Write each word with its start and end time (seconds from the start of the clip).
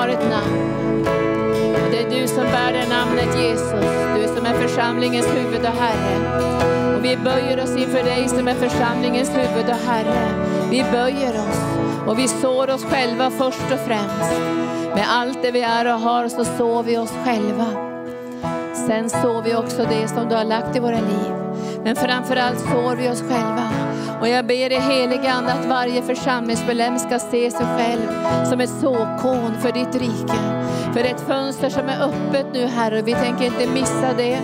har 0.00 0.08
ett 0.08 0.30
namn. 0.30 1.04
Och 1.74 1.90
det 1.90 1.98
är 1.98 2.10
du 2.20 2.28
som 2.28 2.44
bär 2.44 2.72
det 2.72 2.88
namnet 2.88 3.38
Jesus. 3.38 3.84
Du 4.16 4.36
som 4.36 4.46
är 4.46 4.68
församlingens 4.68 5.26
huvud 5.26 5.60
och 5.60 5.80
Herre. 5.82 6.16
Och 6.96 7.04
vi 7.04 7.16
böjer 7.16 7.62
oss 7.62 7.76
inför 7.76 8.02
dig 8.04 8.28
som 8.28 8.48
är 8.48 8.54
församlingens 8.54 9.30
huvud 9.30 9.68
och 9.68 9.90
Herre. 9.90 10.28
Vi 10.70 10.84
böjer 10.92 11.30
oss 11.30 11.60
och 12.06 12.18
vi 12.18 12.28
sår 12.28 12.70
oss 12.70 12.84
själva 12.84 13.30
först 13.30 13.72
och 13.72 13.80
främst. 13.86 14.40
Med 14.94 15.04
allt 15.08 15.42
det 15.42 15.50
vi 15.50 15.60
är 15.60 15.94
och 15.94 16.00
har 16.00 16.28
så 16.28 16.44
sår 16.44 16.82
vi 16.82 16.98
oss 16.98 17.12
själva. 17.24 17.66
Sen 18.86 19.10
sår 19.10 19.42
vi 19.42 19.54
också 19.54 19.86
det 19.90 20.08
som 20.08 20.28
du 20.28 20.34
har 20.34 20.44
lagt 20.44 20.76
i 20.76 20.80
våra 20.80 21.00
liv. 21.00 21.32
Men 21.84 21.96
framförallt 21.96 22.60
sår 22.60 22.96
vi 22.96 23.08
oss 23.08 23.22
själva. 23.22 23.59
Och 24.20 24.28
jag 24.28 24.46
ber 24.46 24.72
i 24.72 24.78
helige 24.78 25.32
Ande 25.32 25.52
att 25.52 25.66
varje 25.66 26.02
församlingsmedlem 26.02 26.98
ska 26.98 27.18
se 27.18 27.50
sig 27.50 27.66
själv 27.66 28.08
som 28.44 28.60
ett 28.60 28.70
såkorn 28.70 29.60
för 29.60 29.72
ditt 29.72 29.94
rike. 29.94 30.38
För 30.92 31.00
ett 31.00 31.20
fönster 31.20 31.70
som 31.70 31.88
är 31.88 32.02
öppet 32.02 32.46
nu 32.52 32.66
Herre. 32.66 33.02
Vi 33.02 33.12
tänker 33.12 33.44
inte 33.44 33.66
missa 33.66 34.12
det 34.16 34.38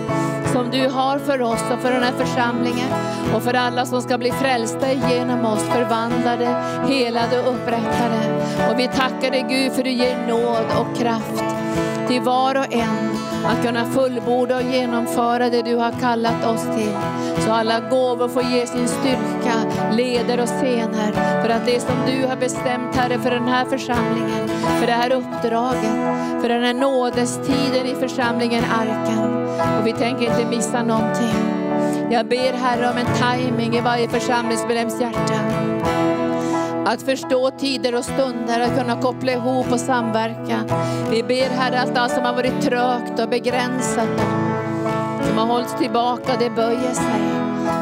som 0.53 0.69
du 0.69 0.87
har 0.87 1.19
för 1.19 1.41
oss 1.41 1.61
och 1.73 1.79
för 1.79 1.91
den 1.91 2.03
här 2.03 2.11
församlingen. 2.11 2.89
Och 3.35 3.43
för 3.43 3.53
alla 3.53 3.85
som 3.85 4.01
ska 4.01 4.17
bli 4.17 4.31
frälsta 4.31 4.93
genom 4.93 5.45
oss, 5.45 5.63
förvandlade, 5.63 6.45
helade 6.87 7.39
och 7.39 7.53
upprättade. 7.53 8.45
Och 8.71 8.79
vi 8.79 8.87
tackar 8.87 9.31
dig 9.31 9.45
Gud 9.49 9.71
för 9.71 9.83
du 9.83 9.91
ger 9.91 10.27
nåd 10.27 10.65
och 10.79 10.97
kraft 10.97 11.43
till 12.07 12.21
var 12.21 12.55
och 12.55 12.73
en 12.73 13.16
att 13.47 13.65
kunna 13.65 13.85
fullborda 13.85 14.55
och 14.55 14.63
genomföra 14.63 15.49
det 15.49 15.61
du 15.61 15.75
har 15.75 15.91
kallat 15.91 16.45
oss 16.45 16.61
till. 16.61 16.97
Så 17.45 17.51
alla 17.51 17.79
gåvor 17.79 18.27
får 18.27 18.43
ge 18.43 18.67
sin 18.67 18.87
styrka, 18.87 19.53
leder 19.91 20.41
och 20.41 20.47
scener 20.47 21.41
för 21.41 21.49
att 21.49 21.65
det 21.65 21.79
som 21.79 21.95
du 22.05 22.27
har 22.27 22.35
bestämt 22.35 22.95
Herre 22.95 23.19
för 23.19 23.31
den 23.31 23.47
här 23.47 23.65
församlingen, 23.65 24.47
för 24.79 24.87
det 24.87 24.93
här 24.93 25.11
uppdraget, 25.11 26.41
för 26.41 26.49
den 26.49 26.63
här 26.63 26.73
nådestiden 26.73 27.85
i 27.85 27.95
församlingen 27.99 28.63
Arken. 28.63 29.47
Och 29.79 29.87
vi 29.87 29.93
tänker 29.93 30.23
inte 30.23 30.45
missa 30.45 30.83
någonting. 30.83 31.35
Jag 32.11 32.27
ber 32.27 32.53
Herre 32.53 32.89
om 32.89 32.97
en 32.97 33.37
timing 33.37 33.75
i 33.77 33.81
varje 33.81 34.09
församlingsmedlems 34.09 35.01
hjärta. 35.01 35.96
Att 36.89 37.01
förstå 37.01 37.51
tider 37.51 37.95
och 37.95 38.03
stunder, 38.03 38.59
att 38.59 38.77
kunna 38.77 39.01
koppla 39.01 39.31
ihop 39.31 39.71
och 39.71 39.79
samverka. 39.79 40.59
Vi 41.11 41.23
ber 41.23 41.49
Herre 41.49 41.81
att 41.81 41.97
allt 41.97 42.13
som 42.13 42.23
har 42.23 42.33
varit 42.33 42.61
trögt 42.61 43.19
och 43.19 43.29
begränsat, 43.29 44.21
som 45.27 45.37
har 45.37 45.45
hållits 45.45 45.75
tillbaka, 45.79 46.31
det 46.39 46.49
böjer 46.49 46.93
sig. 46.93 47.21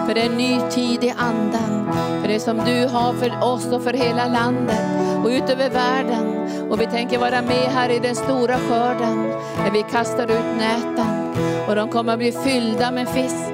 För 0.07 0.13
det 0.13 0.21
är 0.21 0.25
en 0.25 0.37
ny 0.37 0.59
tid 0.69 1.03
i 1.03 1.13
anden. 1.17 1.91
För 2.21 2.27
det 2.27 2.39
som 2.39 2.57
du 2.57 2.87
har 2.87 3.13
för 3.13 3.43
oss 3.43 3.65
och 3.65 3.83
för 3.83 3.93
hela 3.93 4.27
landet 4.27 4.85
och 5.23 5.29
utöver 5.29 5.69
världen. 5.69 6.47
Och 6.71 6.81
vi 6.81 6.85
tänker 6.85 7.19
vara 7.19 7.41
med 7.41 7.69
här 7.75 7.89
i 7.89 7.99
den 7.99 8.15
stora 8.15 8.57
skörden, 8.57 9.27
när 9.57 9.71
vi 9.71 9.83
kastar 9.91 10.23
ut 10.23 10.57
näten. 10.57 11.33
Och 11.67 11.75
de 11.75 11.89
kommer 11.89 12.13
att 12.13 12.19
bli 12.19 12.31
fyllda 12.31 12.91
med 12.91 13.09
fisk. 13.09 13.53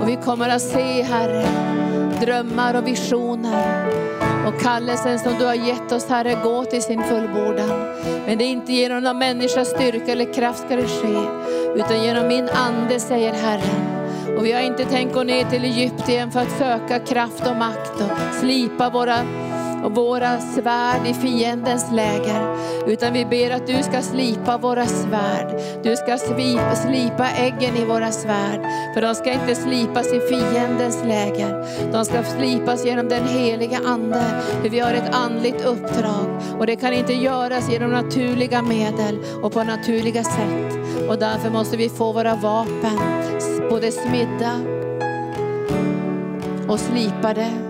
Och 0.00 0.08
vi 0.08 0.16
kommer 0.16 0.48
att 0.48 0.62
se, 0.62 1.02
Herre, 1.02 1.46
drömmar 2.20 2.74
och 2.74 2.86
visioner. 2.86 4.17
Och 4.48 4.60
kallelsen 4.60 5.18
som 5.18 5.38
du 5.38 5.44
har 5.44 5.54
gett 5.54 5.92
oss 5.92 6.08
Herre, 6.08 6.38
gå 6.42 6.64
till 6.64 6.82
sin 6.82 7.02
fullbordan. 7.02 7.94
Men 8.26 8.38
det 8.38 8.44
är 8.44 8.48
inte 8.48 8.72
genom 8.72 9.02
någon 9.02 9.18
människas 9.18 9.68
styrka 9.68 10.12
eller 10.12 10.34
kraft 10.34 10.58
ska 10.58 10.76
det 10.76 10.88
ske, 10.88 11.18
utan 11.74 12.02
genom 12.02 12.28
min 12.28 12.48
ande 12.48 13.00
säger 13.00 13.32
Herren. 13.32 14.36
Och 14.38 14.46
vi 14.46 14.52
har 14.52 14.60
inte 14.60 14.84
tänkt 14.84 15.14
gå 15.14 15.22
ner 15.22 15.44
till 15.44 15.64
Egypten 15.64 16.30
för 16.30 16.40
att 16.40 16.58
söka 16.58 16.98
kraft 16.98 17.46
och 17.46 17.56
makt 17.56 18.00
och 18.00 18.34
slipa 18.40 18.90
våra 18.90 19.18
och 19.84 19.94
våra 19.94 20.40
svärd 20.40 21.06
i 21.06 21.14
fiendens 21.14 21.92
läger. 21.92 22.56
Utan 22.86 23.12
vi 23.12 23.24
ber 23.24 23.50
att 23.50 23.66
du 23.66 23.82
ska 23.82 24.02
slipa 24.02 24.58
våra 24.58 24.86
svärd. 24.86 25.60
Du 25.82 25.96
ska 25.96 26.18
slipa, 26.18 26.74
slipa 26.74 27.28
äggen 27.30 27.76
i 27.76 27.84
våra 27.84 28.12
svärd. 28.12 28.60
För 28.94 29.02
de 29.02 29.14
ska 29.14 29.32
inte 29.32 29.54
slipas 29.54 30.12
i 30.12 30.20
fiendens 30.20 31.04
läger. 31.04 31.66
De 31.92 32.04
ska 32.04 32.22
slipas 32.22 32.84
genom 32.84 33.08
den 33.08 33.28
heliga 33.28 33.80
Ande. 33.86 34.24
För 34.62 34.68
vi 34.68 34.80
har 34.80 34.92
ett 34.92 35.14
andligt 35.14 35.64
uppdrag. 35.64 36.40
Och 36.58 36.66
det 36.66 36.76
kan 36.76 36.92
inte 36.92 37.12
göras 37.12 37.70
genom 37.70 37.90
naturliga 37.90 38.62
medel 38.62 39.18
och 39.42 39.52
på 39.52 39.64
naturliga 39.64 40.24
sätt. 40.24 40.78
Och 41.08 41.18
därför 41.18 41.50
måste 41.50 41.76
vi 41.76 41.88
få 41.88 42.12
våra 42.12 42.34
vapen 42.34 42.98
både 43.70 43.92
smidda 43.92 44.52
och 46.68 46.80
slipade 46.80 47.67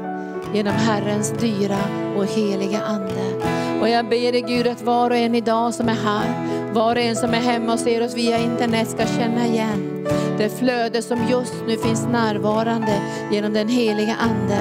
genom 0.54 0.72
Herrens 0.72 1.30
dyra 1.30 1.78
och 2.16 2.26
heliga 2.26 2.80
Ande. 2.80 3.48
Och 3.80 3.88
jag 3.88 4.08
ber 4.08 4.32
dig 4.32 4.42
Gud 4.42 4.66
att 4.66 4.82
var 4.82 5.10
och 5.10 5.16
en 5.16 5.34
idag 5.34 5.74
som 5.74 5.88
är 5.88 5.94
här, 6.04 6.44
var 6.74 6.96
och 6.96 7.02
en 7.02 7.16
som 7.16 7.30
är 7.30 7.40
hemma 7.40 7.72
och 7.72 7.80
ser 7.80 8.04
oss 8.04 8.16
via 8.16 8.38
internet 8.38 8.88
ska 8.88 9.06
känna 9.06 9.46
igen 9.46 9.98
det 10.38 10.48
flöde 10.48 11.02
som 11.02 11.28
just 11.30 11.54
nu 11.66 11.76
finns 11.76 12.06
närvarande 12.06 13.00
genom 13.30 13.52
den 13.52 13.68
heliga 13.68 14.16
Ande. 14.16 14.58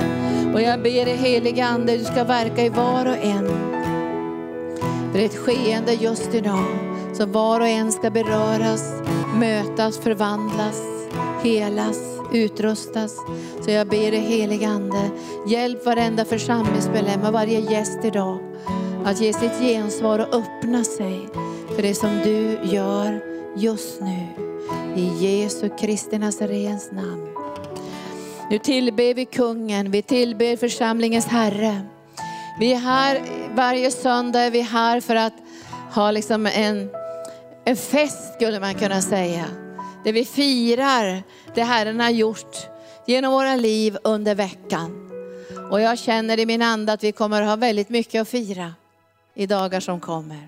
Och 0.53 0.61
jag 0.61 0.83
ber 0.83 1.05
dig 1.05 1.15
heliga 1.15 1.65
Ande, 1.65 1.97
du 1.97 2.03
ska 2.03 2.23
verka 2.23 2.65
i 2.65 2.69
var 2.69 3.05
och 3.05 3.25
en. 3.25 3.47
Det 5.13 5.21
är 5.21 5.25
ett 5.25 5.37
skeende 5.37 5.93
just 5.93 6.33
idag, 6.33 6.65
så 7.13 7.25
var 7.25 7.59
och 7.59 7.67
en 7.67 7.91
ska 7.91 8.09
beröras, 8.09 8.93
mötas, 9.39 9.97
förvandlas, 9.97 10.81
helas 11.43 12.16
utrustas. 12.33 13.15
Så 13.65 13.71
jag 13.71 13.87
ber 13.87 14.11
dig 14.11 14.19
helige 14.19 14.67
Ande, 14.67 15.09
hjälp 15.47 15.85
varenda 15.85 16.25
församlingsmedlem 16.25 17.21
och 17.21 17.33
varje 17.33 17.59
gäst 17.59 17.99
idag 18.03 18.39
att 19.05 19.21
ge 19.21 19.33
sitt 19.33 19.59
gensvar 19.59 20.19
och 20.19 20.35
öppna 20.35 20.83
sig 20.83 21.27
för 21.75 21.81
det 21.81 21.95
som 21.95 22.19
du 22.23 22.59
gör 22.63 23.23
just 23.55 24.01
nu. 24.01 24.27
I 24.95 25.25
Jesu 25.25 25.69
Kristi 25.69 26.17
Nazarens 26.17 26.91
namn. 26.91 27.27
Nu 28.49 28.59
tillber 28.59 29.13
vi 29.13 29.25
kungen, 29.25 29.91
vi 29.91 30.01
tillber 30.01 30.57
församlingens 30.57 31.25
Herre. 31.25 31.81
Vi 32.59 32.73
är 32.73 32.77
här, 32.77 33.21
varje 33.55 33.91
söndag 33.91 34.39
är 34.39 34.51
vi 34.51 34.61
här 34.61 35.01
för 35.01 35.15
att 35.15 35.33
ha 35.93 36.11
liksom 36.11 36.45
en, 36.45 36.89
en 37.65 37.75
fest 37.75 38.33
skulle 38.33 38.59
man 38.59 38.73
kunna 38.73 39.01
säga. 39.01 39.45
Där 40.07 40.13
vi 40.13 40.25
firar 40.25 41.23
det 41.55 41.63
Herren 41.63 41.99
har 41.99 42.09
gjort 42.09 42.55
genom 43.05 43.31
våra 43.31 43.55
liv 43.55 43.97
under 44.03 44.35
veckan. 44.35 45.11
Och 45.71 45.81
jag 45.81 45.99
känner 45.99 46.39
i 46.39 46.45
min 46.45 46.61
ande 46.61 46.93
att 46.93 47.03
vi 47.03 47.11
kommer 47.11 47.41
att 47.41 47.47
ha 47.47 47.55
väldigt 47.55 47.89
mycket 47.89 48.21
att 48.21 48.27
fira 48.27 48.73
i 49.35 49.45
dagar 49.45 49.79
som 49.79 49.99
kommer. 49.99 50.47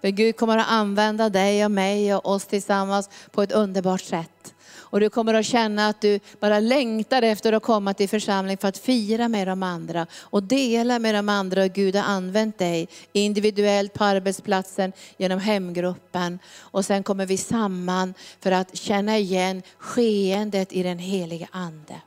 För 0.00 0.08
Gud 0.08 0.36
kommer 0.36 0.58
att 0.58 0.70
använda 0.70 1.28
dig 1.28 1.64
och 1.64 1.70
mig 1.70 2.14
och 2.14 2.30
oss 2.30 2.46
tillsammans 2.46 3.10
på 3.30 3.42
ett 3.42 3.52
underbart 3.52 4.00
sätt. 4.00 4.54
Och 4.90 5.00
du 5.00 5.10
kommer 5.10 5.34
att 5.34 5.46
känna 5.46 5.88
att 5.88 6.00
du 6.00 6.20
bara 6.40 6.60
längtar 6.60 7.22
efter 7.22 7.52
att 7.52 7.62
komma 7.62 7.94
till 7.94 8.08
församling 8.08 8.56
för 8.56 8.68
att 8.68 8.78
fira 8.78 9.28
med 9.28 9.48
de 9.48 9.62
andra 9.62 10.06
och 10.20 10.42
dela 10.42 10.98
med 10.98 11.14
de 11.14 11.28
andra. 11.28 11.62
Och 11.62 11.72
Gud 11.72 11.96
har 11.96 12.02
använt 12.02 12.58
dig 12.58 12.88
individuellt 13.12 13.92
på 13.92 14.04
arbetsplatsen, 14.04 14.92
genom 15.16 15.38
hemgruppen. 15.38 16.38
Och 16.58 16.84
sen 16.84 17.02
kommer 17.02 17.26
vi 17.26 17.36
samman 17.36 18.14
för 18.40 18.52
att 18.52 18.76
känna 18.76 19.18
igen 19.18 19.62
skeendet 19.78 20.72
i 20.72 20.82
den 20.82 20.98
heliga 20.98 21.48
Ande. 21.50 22.00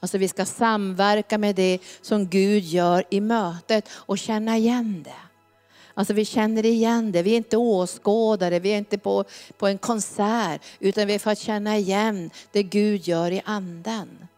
Alltså 0.00 0.18
vi 0.18 0.28
ska 0.28 0.44
samverka 0.44 1.38
med 1.38 1.54
det 1.54 1.78
som 2.02 2.28
Gud 2.28 2.64
gör 2.64 3.04
i 3.10 3.20
mötet 3.20 3.88
och 3.92 4.18
känna 4.18 4.56
igen 4.56 5.02
det. 5.04 5.25
Alltså 5.98 6.14
vi 6.14 6.24
känner 6.24 6.66
igen 6.66 7.12
det. 7.12 7.22
Vi 7.22 7.32
är 7.32 7.36
inte 7.36 7.56
åskådare, 7.56 8.58
vi 8.58 8.68
är 8.68 8.78
inte 8.78 8.98
på, 8.98 9.24
på 9.58 9.66
en 9.66 9.78
konsert, 9.78 10.60
utan 10.80 11.06
vi 11.06 11.14
är 11.14 11.18
för 11.18 11.30
att 11.30 11.38
känna 11.38 11.76
igen 11.76 12.30
det 12.52 12.62
Gud 12.62 13.08
gör 13.08 13.30
i 13.30 13.42
anden. 13.44 14.28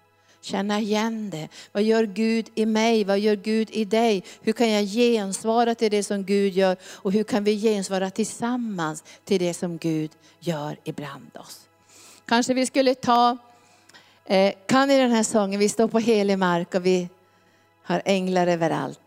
Känna 0.40 0.80
igen 0.80 1.30
det. 1.30 1.48
Vad 1.72 1.82
gör 1.82 2.04
Gud 2.04 2.50
i 2.54 2.66
mig? 2.66 3.04
Vad 3.04 3.18
gör 3.18 3.36
Gud 3.36 3.70
i 3.70 3.84
dig? 3.84 4.24
Hur 4.42 4.52
kan 4.52 4.70
jag 4.70 4.84
gensvara 4.84 5.74
till 5.74 5.90
det 5.90 6.02
som 6.02 6.24
Gud 6.24 6.52
gör? 6.52 6.76
Och 6.84 7.12
hur 7.12 7.24
kan 7.24 7.44
vi 7.44 7.60
gensvara 7.60 8.10
tillsammans 8.10 9.04
till 9.24 9.40
det 9.40 9.54
som 9.54 9.78
Gud 9.78 10.10
gör 10.40 10.76
ibland 10.84 11.36
oss? 11.36 11.68
Kanske 12.26 12.54
vi 12.54 12.66
skulle 12.66 12.94
ta, 12.94 13.38
eh, 14.24 14.54
kan 14.66 14.90
i 14.90 14.98
den 14.98 15.10
här 15.10 15.22
sången, 15.22 15.60
vi 15.60 15.68
står 15.68 15.88
på 15.88 15.98
helig 15.98 16.38
mark 16.38 16.74
och 16.74 16.86
vi 16.86 17.08
har 17.82 18.02
änglar 18.04 18.46
överallt. 18.46 19.00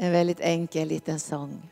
En 0.00 0.12
väldigt 0.12 0.40
enkel 0.40 0.88
liten 0.88 1.20
sång. 1.20 1.70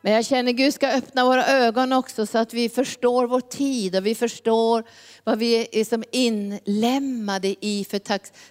Men 0.00 0.12
jag 0.12 0.24
känner 0.24 0.50
att 0.50 0.56
Gud 0.56 0.74
ska 0.74 0.88
öppna 0.88 1.24
våra 1.24 1.46
ögon 1.46 1.92
också 1.92 2.26
så 2.26 2.38
att 2.38 2.54
vi 2.54 2.68
förstår 2.68 3.26
vår 3.26 3.40
tid 3.40 3.96
och 3.96 4.06
vi 4.06 4.14
förstår 4.14 4.84
vad 5.24 5.38
vi 5.38 5.68
är 5.72 5.84
som 5.84 6.04
inlämnade 6.12 7.56
i 7.60 7.84
för 7.84 8.00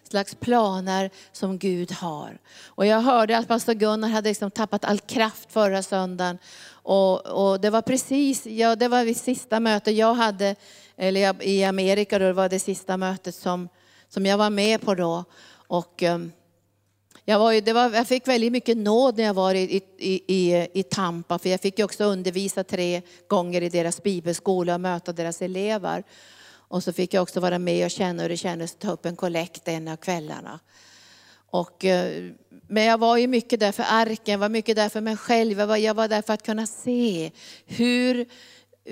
slags 0.09 0.35
planer 0.35 1.09
som 1.31 1.57
Gud 1.57 1.91
har. 1.91 2.37
Och 2.65 2.85
jag 2.85 3.01
hörde 3.01 3.37
att 3.37 3.47
pastor 3.47 3.73
Gunnar 3.73 4.09
hade 4.09 4.29
liksom 4.29 4.51
tappat 4.51 4.85
all 4.85 4.99
kraft 4.99 5.51
förra 5.51 5.83
söndagen. 5.83 6.37
Och, 6.69 7.25
och 7.25 7.61
det 7.61 7.69
var 7.69 7.81
precis, 7.81 8.45
ja, 8.45 8.75
det 8.75 8.87
var 8.87 9.03
vid 9.03 9.17
sista 9.17 9.59
mötet 9.59 9.95
jag 9.95 10.13
hade, 10.13 10.55
eller 10.97 11.43
i 11.43 11.63
Amerika 11.63 12.19
då, 12.19 12.25
det 12.25 12.33
var 12.33 12.49
det 12.49 12.59
sista 12.59 12.97
mötet 12.97 13.35
som, 13.35 13.69
som 14.09 14.25
jag 14.25 14.37
var 14.37 14.49
med 14.49 14.81
på 14.81 14.95
då. 14.95 15.23
Och, 15.67 16.03
um, 16.03 16.31
jag, 17.27 17.39
var 17.39 17.51
ju, 17.51 17.61
det 17.61 17.73
var, 17.73 17.93
jag 17.93 18.07
fick 18.07 18.27
väldigt 18.27 18.51
mycket 18.51 18.77
nåd 18.77 19.17
när 19.17 19.23
jag 19.23 19.33
var 19.33 19.53
i, 19.55 19.81
i, 19.97 20.21
i, 20.27 20.67
i 20.73 20.83
Tampa, 20.83 21.39
för 21.39 21.49
jag 21.49 21.61
fick 21.61 21.79
ju 21.79 21.85
också 21.85 22.03
undervisa 22.03 22.63
tre 22.63 23.01
gånger 23.27 23.61
i 23.61 23.69
deras 23.69 24.03
bibelskola 24.03 24.73
och 24.73 24.81
möta 24.81 25.13
deras 25.13 25.41
elever. 25.41 26.03
Och 26.67 26.83
så 26.83 26.93
fick 26.93 27.13
jag 27.13 27.21
också 27.21 27.39
vara 27.39 27.59
med 27.59 27.85
och 27.85 27.91
känna 27.91 28.21
hur 28.21 28.29
det 28.29 28.37
kändes 28.37 28.73
att 28.73 28.79
ta 28.79 28.91
upp 28.91 29.05
en 29.05 29.15
kollekt 29.15 29.67
en 29.67 29.87
av 29.87 29.95
kvällarna. 29.95 30.59
Och, 31.49 31.85
eh, 31.85 32.31
men 32.67 32.83
jag 32.83 32.97
var 32.97 33.17
ju 33.17 33.27
mycket 33.27 33.59
där 33.59 33.71
för 33.71 33.85
arken, 33.89 34.39
var 34.39 34.49
mycket 34.49 34.75
där 34.75 34.89
för 34.89 35.01
mig 35.01 35.17
själv. 35.17 35.59
Jag 35.59 35.67
var, 35.67 35.77
jag 35.77 35.93
var 35.93 36.07
där 36.07 36.21
för 36.21 36.33
att 36.33 36.45
kunna 36.45 36.67
se 36.67 37.31
hur 37.65 38.25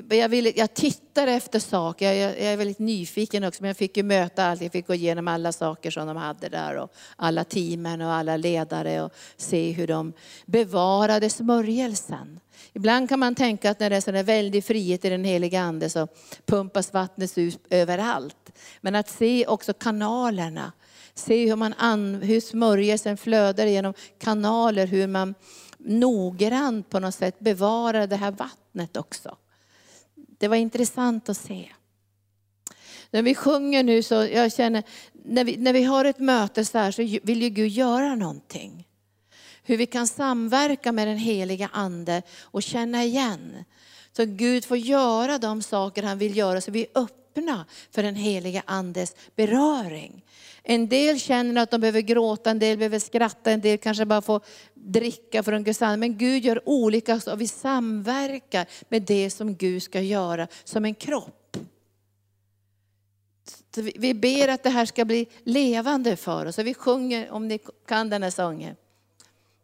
jag, 0.10 0.30
ville, 0.30 0.54
jag 0.56 0.74
tittar 0.74 1.28
efter 1.28 1.60
saker, 1.60 2.13
jag, 2.13 2.31
jag, 2.31 2.38
är 2.38 2.57
väldigt 2.57 2.80
nyfiken 2.80 3.44
också, 3.44 3.63
men 3.63 3.68
jag 3.68 3.78
fick 3.78 3.98
ju 3.98 4.04
möta 4.04 4.45
allt, 4.45 4.62
jag 4.62 4.72
fick 4.72 4.88
gå 4.88 4.94
igenom 4.94 5.28
alla 5.28 5.51
saker 5.51 5.92
som 5.92 6.07
de 6.07 6.18
hade 6.18 6.50
där 6.50 6.75
och 6.75 6.94
alla 7.16 7.44
teamen 7.44 8.01
och 8.01 8.12
alla 8.12 8.38
ledare 8.38 9.01
och 9.01 9.13
se 9.38 9.72
hur 9.72 9.88
de 9.88 10.13
bevarade 10.45 11.30
smörjelsen. 11.30 12.40
Ibland 12.74 13.10
kan 13.10 13.19
man 13.19 13.36
tänka 13.36 13.72
att 13.72 13.80
när 13.80 13.90
det 13.90 13.95
är 13.95 14.01
sån 14.01 14.24
väldig 14.24 14.63
frihet 14.63 15.06
i 15.06 15.10
den 15.10 15.24
heliga 15.24 15.62
Ande 15.62 15.90
så 15.90 16.07
pumpas 16.45 16.94
vattnet 16.94 17.38
ut 17.38 17.60
överallt. 17.69 18.51
Men 18.81 18.95
att 18.95 19.10
se 19.10 19.45
också 19.48 19.74
kanalerna, 19.74 20.72
se 21.13 21.50
hur, 21.50 21.56
man 21.56 21.74
an, 21.78 22.16
hur 22.16 22.40
smörjelsen 22.40 23.18
flödar 23.18 23.66
genom 23.66 23.94
kanaler, 24.19 24.88
hur 24.88 25.07
man 25.07 25.36
noggrant 25.78 26.90
på 26.90 27.00
något 27.00 27.16
sätt 27.16 27.40
bevarar 27.40 28.07
det 28.07 28.16
här 28.16 28.31
vattnet 28.31 28.98
också. 28.98 29.38
Det 30.38 30.47
var 30.47 30.56
intressant 30.56 31.30
att 31.30 31.38
se. 31.38 31.69
När 33.12 33.21
vi 33.21 33.35
sjunger 33.35 33.83
nu 33.83 34.03
så 34.03 34.15
jag 34.15 34.53
känner, 34.53 34.83
när 35.13 35.44
vi, 35.44 35.57
när 35.57 35.74
vi 35.74 35.83
har 35.83 36.06
ett 36.06 36.19
möte 36.19 36.65
så 36.65 36.77
här 36.77 36.91
så 36.91 37.01
vill 37.24 37.41
ju 37.41 37.50
Gud 37.50 37.71
göra 37.71 38.15
någonting. 38.15 38.88
Hur 39.63 39.77
vi 39.77 39.85
kan 39.85 40.07
samverka 40.07 40.91
med 40.91 41.07
den 41.07 41.18
heliga 41.18 41.69
Ande 41.74 42.21
och 42.41 42.63
känna 42.63 43.03
igen. 43.03 43.63
Så 44.12 44.25
Gud 44.25 44.65
får 44.65 44.77
göra 44.77 45.38
de 45.38 45.62
saker 45.62 46.03
han 46.03 46.18
vill 46.18 46.38
göra 46.38 46.62
så 46.62 46.71
vi 46.71 46.81
är 46.81 47.01
öppna 47.01 47.65
för 47.91 48.03
den 48.03 48.15
heliga 48.15 48.63
Andes 48.65 49.15
beröring. 49.35 50.23
En 50.63 50.89
del 50.89 51.19
känner 51.19 51.62
att 51.62 51.71
de 51.71 51.81
behöver 51.81 52.01
gråta, 52.01 52.51
en 52.51 52.60
del 52.60 52.77
behöver 52.77 53.00
skratta, 53.00 53.51
en 53.51 53.62
del 53.62 53.77
kanske 53.77 54.06
bara 54.06 54.21
får 54.21 54.42
dricka 54.74 55.44
från 55.44 55.63
Guds 55.63 55.81
ande. 55.81 55.98
Men 55.98 56.18
Gud 56.18 56.45
gör 56.45 56.69
olika 56.69 57.21
och 57.31 57.42
vi 57.42 57.48
samverkar 57.48 58.65
med 58.89 59.01
det 59.01 59.30
som 59.30 59.56
Gud 59.56 59.83
ska 59.83 60.01
göra 60.01 60.48
som 60.63 60.86
en 60.86 60.95
kropp. 60.95 61.57
vi 63.75 64.13
ber 64.13 64.48
att 64.48 64.63
det 64.63 64.69
här 64.69 64.86
ska 64.86 65.06
bli 65.06 65.27
levande 65.44 66.15
för 66.15 66.45
oss. 66.45 66.57
Och 66.57 66.68
vi 66.68 66.74
sjunger, 66.74 67.31
om 67.31 67.48
ni 67.48 67.59
kan 67.88 68.09
den 68.09 68.24
här 68.24 68.30
sången. 68.30 68.75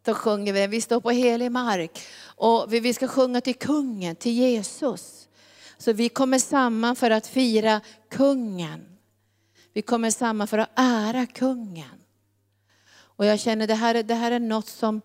Så 0.04 0.14
sjunger 0.14 0.52
vi, 0.52 0.66
vi 0.66 0.80
står 0.80 1.00
på 1.00 1.10
helig 1.10 1.52
mark. 1.52 2.00
Och 2.22 2.72
vi 2.72 2.94
ska 2.94 3.08
sjunga 3.08 3.40
till 3.40 3.54
kungen, 3.54 4.16
till 4.16 4.32
Jesus. 4.32 5.28
Så 5.78 5.92
vi 5.92 6.08
kommer 6.08 6.38
samman 6.38 6.96
för 6.96 7.10
att 7.10 7.26
fira 7.26 7.80
kungen. 8.10 8.89
Vi 9.72 9.82
kommer 9.82 10.10
samman 10.10 10.48
för 10.48 10.58
att 10.58 10.70
ära 10.74 11.26
kungen. 11.26 12.00
Och 13.20 13.26
jag 13.26 13.40
känner 13.40 13.66
det 13.66 13.74
här, 13.74 14.02
det 14.02 14.14
här 14.14 14.30
är 14.30 14.40
något 14.40 14.68
som 14.68 15.00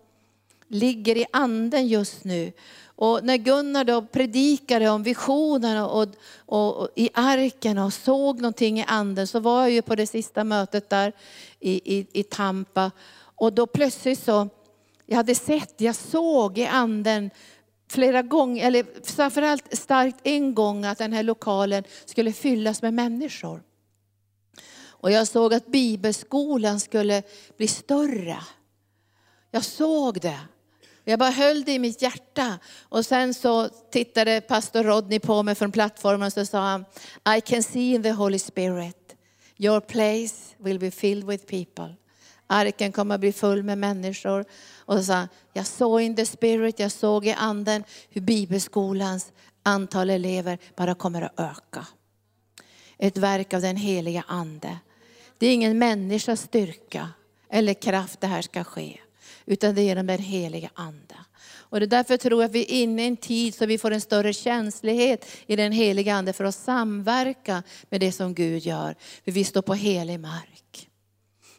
ligger 0.68 1.18
i 1.18 1.26
anden 1.34 1.88
just 1.88 2.24
nu. 2.24 2.52
Och 2.86 3.24
när 3.24 3.38
Gunnar 3.38 3.84
då 3.84 4.02
predikade 4.02 4.90
om 4.90 5.04
visionerna 5.04 5.88
och, 5.88 6.08
och, 6.38 6.78
och, 6.78 6.90
i 6.96 7.10
arken 7.14 7.78
och 7.78 7.94
såg 7.94 8.42
någonting 8.42 8.80
i 8.80 8.86
anden 8.88 9.28
så 9.28 9.40
var 9.40 9.62
jag 9.62 9.72
ju 9.72 9.82
på 9.82 9.96
det 9.96 10.08
sista 10.08 10.44
mötet 10.44 10.90
där 10.90 11.14
i, 11.60 11.98
i, 11.98 12.08
i 12.12 12.24
Tampa. 12.24 12.92
Och 13.18 13.54
då 13.54 13.66
plötsligt 13.66 14.20
så, 14.20 14.50
jag 15.06 15.18
hade 15.18 15.36
sett, 15.36 15.82
jag 15.82 15.96
såg 15.96 16.58
i 16.58 16.66
anden 16.66 17.30
flera 17.90 18.22
gånger, 18.22 18.68
eller 18.68 18.86
framförallt 19.04 19.78
starkt 19.78 20.18
en 20.24 20.54
gång 20.54 20.86
att 20.86 20.98
den 20.98 21.14
här 21.14 21.24
lokalen 21.24 21.84
skulle 22.06 22.32
fyllas 22.32 22.82
med 22.82 22.94
människor. 22.94 23.62
Och 25.06 25.12
jag 25.12 25.28
såg 25.28 25.54
att 25.54 25.68
bibelskolan 25.68 26.80
skulle 26.80 27.24
bli 27.58 27.68
större. 27.68 28.38
Jag 29.52 29.64
såg 29.66 30.22
det. 30.22 30.40
Jag 31.04 31.20
bara 31.20 31.30
höll 31.30 31.64
det 31.64 31.74
i 31.74 31.80
mitt 31.80 32.02
hjärta. 32.02 32.60
Och 32.82 33.06
sen 33.06 33.34
så 33.34 33.70
tittade 33.70 34.42
pastor 34.42 34.84
Rodney 34.84 35.20
på 35.20 35.44
mig 35.44 35.56
från 35.56 35.72
plattformen 35.72 36.28
och 36.28 36.34
så 36.34 36.46
sa 36.46 36.60
han, 36.60 36.86
I 37.38 37.42
can 37.42 37.64
see 37.64 37.94
in 37.94 38.04
the 38.04 38.12
Holy 38.12 38.40
Spirit, 38.40 39.16
your 39.58 39.80
place 39.80 40.56
will 40.58 40.80
be 40.80 40.92
filled 40.92 41.28
with 41.28 41.46
people. 41.46 41.96
Arken 42.48 42.92
kommer 42.92 43.16
att 43.16 43.22
bli 43.22 43.34
full 43.34 43.64
med 43.64 43.78
människor. 43.78 44.46
Och 44.78 44.98
så 44.98 45.04
sa 45.04 45.14
han, 45.14 45.28
jag 45.54 45.68
såg 45.68 46.02
in 46.02 46.16
the 46.16 46.26
spirit, 46.26 46.80
jag 46.80 46.92
såg 46.92 47.26
i 47.26 47.34
anden 47.34 47.84
hur 48.10 48.22
bibelskolans 48.22 49.32
antal 49.64 50.10
elever 50.10 50.58
bara 50.76 50.96
kommer 50.96 51.22
att 51.22 51.40
öka. 51.40 51.88
Ett 52.98 53.18
verk 53.18 53.54
av 53.54 53.62
den 53.62 53.78
heliga 53.78 54.24
ande. 54.28 54.80
Det 55.38 55.48
är 55.48 55.54
ingen 55.54 55.80
människas 55.80 56.42
styrka 56.42 57.10
eller 57.50 57.74
kraft 57.74 58.22
det 58.22 58.28
här 58.28 58.42
ska 58.42 58.64
ske. 58.64 59.00
Utan 59.46 59.76
det 59.76 59.82
är 59.82 59.84
genom 59.84 60.08
den 60.08 60.20
heliga 60.20 60.70
Ande. 60.74 61.16
Och 61.76 61.80
det 61.80 61.86
är 61.86 61.88
därför 61.88 62.18
tror 62.18 62.42
jag 62.42 62.50
att 62.50 62.56
vi 62.56 62.62
är 62.62 62.84
inne 62.84 63.04
i 63.04 63.08
en 63.08 63.18
tid 63.18 63.56
så 63.56 63.66
vi 63.66 63.78
får 63.78 63.92
en 63.92 64.02
större 64.02 64.34
känslighet 64.34 65.26
i 65.46 65.56
den 65.56 65.72
heliga 65.72 66.16
Ande 66.16 66.34
för 66.34 66.44
att 66.44 66.56
samverka 66.56 67.64
med 67.90 68.02
det 68.02 68.12
som 68.12 68.34
Gud 68.34 68.66
gör. 68.66 68.96
För 69.26 69.32
vi 69.32 69.44
står 69.44 69.62
på 69.62 69.74
helig 69.74 70.20
mark. 70.20 70.90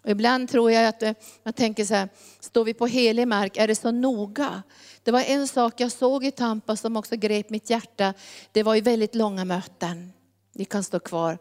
Och 0.02 0.10
ibland 0.10 0.48
tror 0.48 0.72
jag 0.72 0.86
att 0.86 1.02
eh, 1.02 1.12
man 1.42 1.52
tänker 1.52 1.84
så 1.84 1.94
här, 1.94 2.08
står 2.40 2.64
vi 2.64 2.74
på 2.74 2.86
helig 2.86 3.28
mark, 3.28 3.56
är 3.56 3.68
det 3.68 3.74
så 3.74 3.90
noga? 3.90 4.62
Det 5.02 5.10
var 5.10 5.20
en 5.20 5.48
sak 5.48 5.80
jag 5.80 5.92
såg 5.92 6.24
i 6.24 6.30
Tampa 6.30 6.76
som 6.76 6.96
också 6.96 7.16
grep 7.16 7.50
mitt 7.50 7.70
hjärta. 7.70 8.14
Det 8.52 8.62
var 8.62 8.74
ju 8.74 8.80
väldigt 8.80 9.14
långa 9.14 9.44
möten. 9.44 10.12
Vi 10.52 10.64
kan 10.64 10.84
stå 10.84 11.00
kvar 11.00 11.38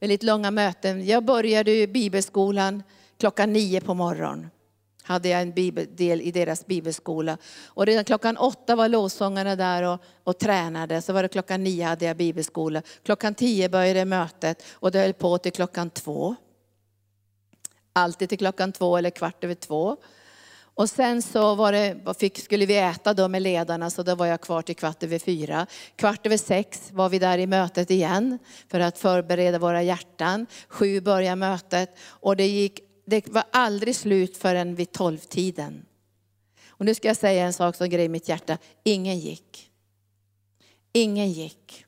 väldigt 0.00 0.22
långa 0.22 0.50
möten. 0.50 1.06
Jag 1.06 1.24
började 1.24 1.86
bibelskolan 1.86 2.82
klockan 3.18 3.52
nio 3.52 3.80
på 3.80 3.94
morgonen. 3.94 4.50
Hade 5.02 5.28
jag 5.28 5.42
en 5.42 5.52
bibeldel 5.52 6.20
i 6.20 6.30
deras 6.30 6.66
bibelskola. 6.66 7.38
Och 7.66 7.86
redan 7.86 8.04
klockan 8.04 8.36
åtta 8.36 8.76
var 8.76 8.88
lovsångarna 8.88 9.56
där 9.56 9.82
och, 9.82 10.00
och 10.24 10.38
tränade. 10.38 11.02
Så 11.02 11.12
var 11.12 11.22
det 11.22 11.28
klockan 11.28 11.64
nio 11.64 11.84
hade 11.84 12.04
jag 12.04 12.16
bibelskola. 12.16 12.82
Klockan 13.02 13.34
tio 13.34 13.68
började 13.68 14.04
mötet 14.04 14.62
och 14.72 14.90
det 14.90 14.98
höll 14.98 15.12
på 15.12 15.38
till 15.38 15.52
klockan 15.52 15.90
två. 15.90 16.36
Alltid 17.92 18.28
till 18.28 18.38
klockan 18.38 18.72
två 18.72 18.96
eller 18.96 19.10
kvart 19.10 19.44
över 19.44 19.54
två. 19.54 19.96
Och 20.78 20.90
sen 20.90 21.22
så 21.22 21.54
var 21.54 21.72
det, 21.72 22.14
fick, 22.18 22.38
skulle 22.38 22.66
vi 22.66 22.76
äta 22.76 23.14
då 23.14 23.28
med 23.28 23.42
ledarna, 23.42 23.90
så 23.90 24.02
då 24.02 24.14
var 24.14 24.26
jag 24.26 24.40
kvar 24.40 24.62
till 24.62 24.76
kvart 24.76 25.02
över 25.02 25.18
fyra. 25.18 25.66
Kvart 25.96 26.26
över 26.26 26.36
sex 26.36 26.88
var 26.92 27.08
vi 27.08 27.18
där 27.18 27.38
i 27.38 27.46
mötet 27.46 27.90
igen 27.90 28.38
för 28.68 28.80
att 28.80 28.98
förbereda 28.98 29.58
våra 29.58 29.82
hjärtan. 29.82 30.46
Sju 30.68 31.00
började 31.00 31.36
mötet 31.36 31.96
och 32.02 32.36
det, 32.36 32.46
gick, 32.46 32.80
det 33.06 33.28
var 33.28 33.44
aldrig 33.52 33.96
slut 33.96 34.36
förrän 34.36 34.74
vid 34.74 34.92
tolvtiden. 34.92 35.84
Och 36.68 36.84
nu 36.84 36.94
ska 36.94 37.08
jag 37.08 37.16
säga 37.16 37.46
en 37.46 37.52
sak 37.52 37.76
som 37.76 37.88
grejer 37.88 38.08
mitt 38.08 38.28
hjärta. 38.28 38.58
Ingen 38.84 39.18
gick. 39.18 39.70
Ingen 40.92 41.32
gick. 41.32 41.84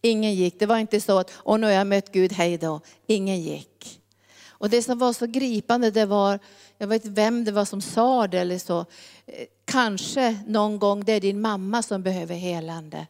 Ingen 0.00 0.34
gick. 0.34 0.58
Det 0.58 0.66
var 0.66 0.78
inte 0.78 1.00
så 1.00 1.18
att, 1.18 1.30
och 1.34 1.60
nu 1.60 1.66
har 1.66 1.74
jag 1.74 1.86
mött 1.86 2.12
Gud, 2.12 2.32
hej 2.32 2.58
då. 2.58 2.80
Ingen 3.06 3.40
gick. 3.40 4.00
Och 4.64 4.70
det 4.70 4.82
som 4.82 4.98
var 4.98 5.12
så 5.12 5.26
gripande 5.26 5.90
det 5.90 6.06
var, 6.06 6.38
jag 6.78 6.86
vet 6.86 7.04
inte 7.04 7.20
vem 7.20 7.44
det 7.44 7.52
var 7.52 7.64
som 7.64 7.80
sa 7.80 8.26
det 8.26 8.38
eller 8.38 8.58
så, 8.58 8.80
eh, 9.26 9.46
kanske 9.64 10.38
någon 10.46 10.78
gång 10.78 11.04
det 11.04 11.12
är 11.12 11.20
din 11.20 11.40
mamma 11.40 11.82
som 11.82 12.02
behöver 12.02 12.34
helande. 12.34 13.06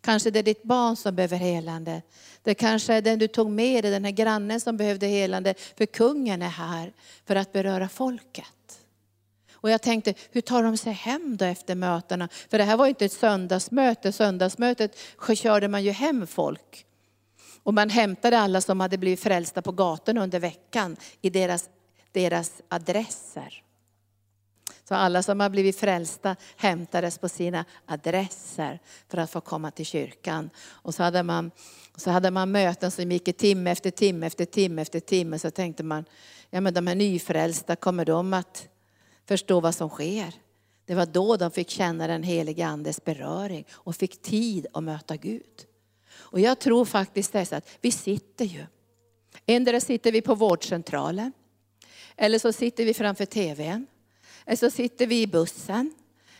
Kanske 0.00 0.30
det 0.30 0.38
är 0.38 0.42
ditt 0.42 0.62
barn 0.62 0.96
som 0.96 1.16
behöver 1.16 1.36
helande. 1.36 2.02
Det 2.42 2.54
kanske 2.54 2.94
är 2.94 3.02
den 3.02 3.18
du 3.18 3.28
tog 3.28 3.50
med 3.50 3.84
dig, 3.84 3.90
den 3.90 4.04
här 4.04 4.12
grannen 4.12 4.60
som 4.60 4.76
behövde 4.76 5.06
helande. 5.06 5.54
För 5.76 5.86
kungen 5.86 6.42
är 6.42 6.48
här 6.48 6.92
för 7.24 7.36
att 7.36 7.52
beröra 7.52 7.88
folket. 7.88 8.78
Och 9.52 9.70
jag 9.70 9.82
tänkte, 9.82 10.14
hur 10.30 10.40
tar 10.40 10.62
de 10.62 10.76
sig 10.76 10.92
hem 10.92 11.36
då 11.36 11.44
efter 11.44 11.74
mötena? 11.74 12.28
För 12.50 12.58
det 12.58 12.64
här 12.64 12.76
var 12.76 12.86
ju 12.86 12.88
inte 12.88 13.04
ett 13.04 13.12
söndagsmöte. 13.12 14.12
Söndagsmötet 14.12 14.98
körde 15.34 15.68
man 15.68 15.84
ju 15.84 15.90
hem 15.90 16.26
folk. 16.26 16.86
Och 17.62 17.74
man 17.74 17.90
hämtade 17.90 18.38
alla 18.38 18.60
som 18.60 18.80
hade 18.80 18.98
blivit 18.98 19.20
frälsta 19.20 19.62
på 19.62 19.72
gatorna 19.72 20.22
under 20.22 20.38
veckan 20.38 20.96
i 21.20 21.30
deras, 21.30 21.68
deras 22.16 22.62
adresser. 22.68 23.62
Så 24.88 24.94
alla 24.94 25.22
som 25.22 25.40
har 25.40 25.50
blivit 25.50 25.76
frälsta 25.76 26.36
hämtades 26.56 27.18
på 27.18 27.28
sina 27.28 27.64
adresser 27.86 28.80
för 29.08 29.18
att 29.18 29.30
få 29.30 29.40
komma 29.40 29.70
till 29.70 29.86
kyrkan. 29.86 30.50
Och 30.68 30.94
så 30.94 31.02
hade 31.02 31.22
man, 31.22 31.50
så 31.96 32.10
hade 32.10 32.30
man 32.30 32.50
möten 32.52 32.90
som 32.90 33.12
gick 33.12 33.28
i 33.28 33.32
timme 33.32 33.70
efter 33.70 33.90
timme 33.90 34.26
efter 34.26 34.44
timme 34.44 34.82
efter 34.82 35.00
timme. 35.00 35.38
Så 35.38 35.50
tänkte 35.50 35.82
man, 35.82 36.04
ja 36.50 36.60
men 36.60 36.74
de 36.74 36.86
här 36.86 36.94
nyfrälsta, 36.94 37.76
kommer 37.76 38.04
de 38.04 38.32
att 38.32 38.68
förstå 39.24 39.60
vad 39.60 39.74
som 39.74 39.88
sker? 39.88 40.34
Det 40.86 40.94
var 40.94 41.06
då 41.06 41.36
de 41.36 41.50
fick 41.50 41.70
känna 41.70 42.06
den 42.06 42.22
helige 42.22 42.66
Andes 42.66 43.04
beröring 43.04 43.64
och 43.72 43.96
fick 43.96 44.22
tid 44.22 44.66
att 44.72 44.82
möta 44.82 45.16
Gud. 45.16 45.66
Och 46.14 46.40
jag 46.40 46.58
tror 46.58 46.84
faktiskt 46.84 47.32
det 47.32 47.52
att 47.52 47.68
vi 47.80 47.90
sitter 47.90 48.44
ju. 48.44 48.66
Endera 49.46 49.80
sitter 49.80 50.12
vi 50.12 50.22
på 50.22 50.34
vårdcentralen, 50.34 51.32
eller 52.16 52.38
så 52.38 52.52
sitter 52.52 52.84
vi 52.84 52.94
framför 52.94 53.26
TVn. 53.26 53.86
Eller 54.46 54.56
så 54.56 54.70
sitter 54.70 55.06
vi 55.06 55.22
i 55.22 55.26
bussen. 55.26 55.94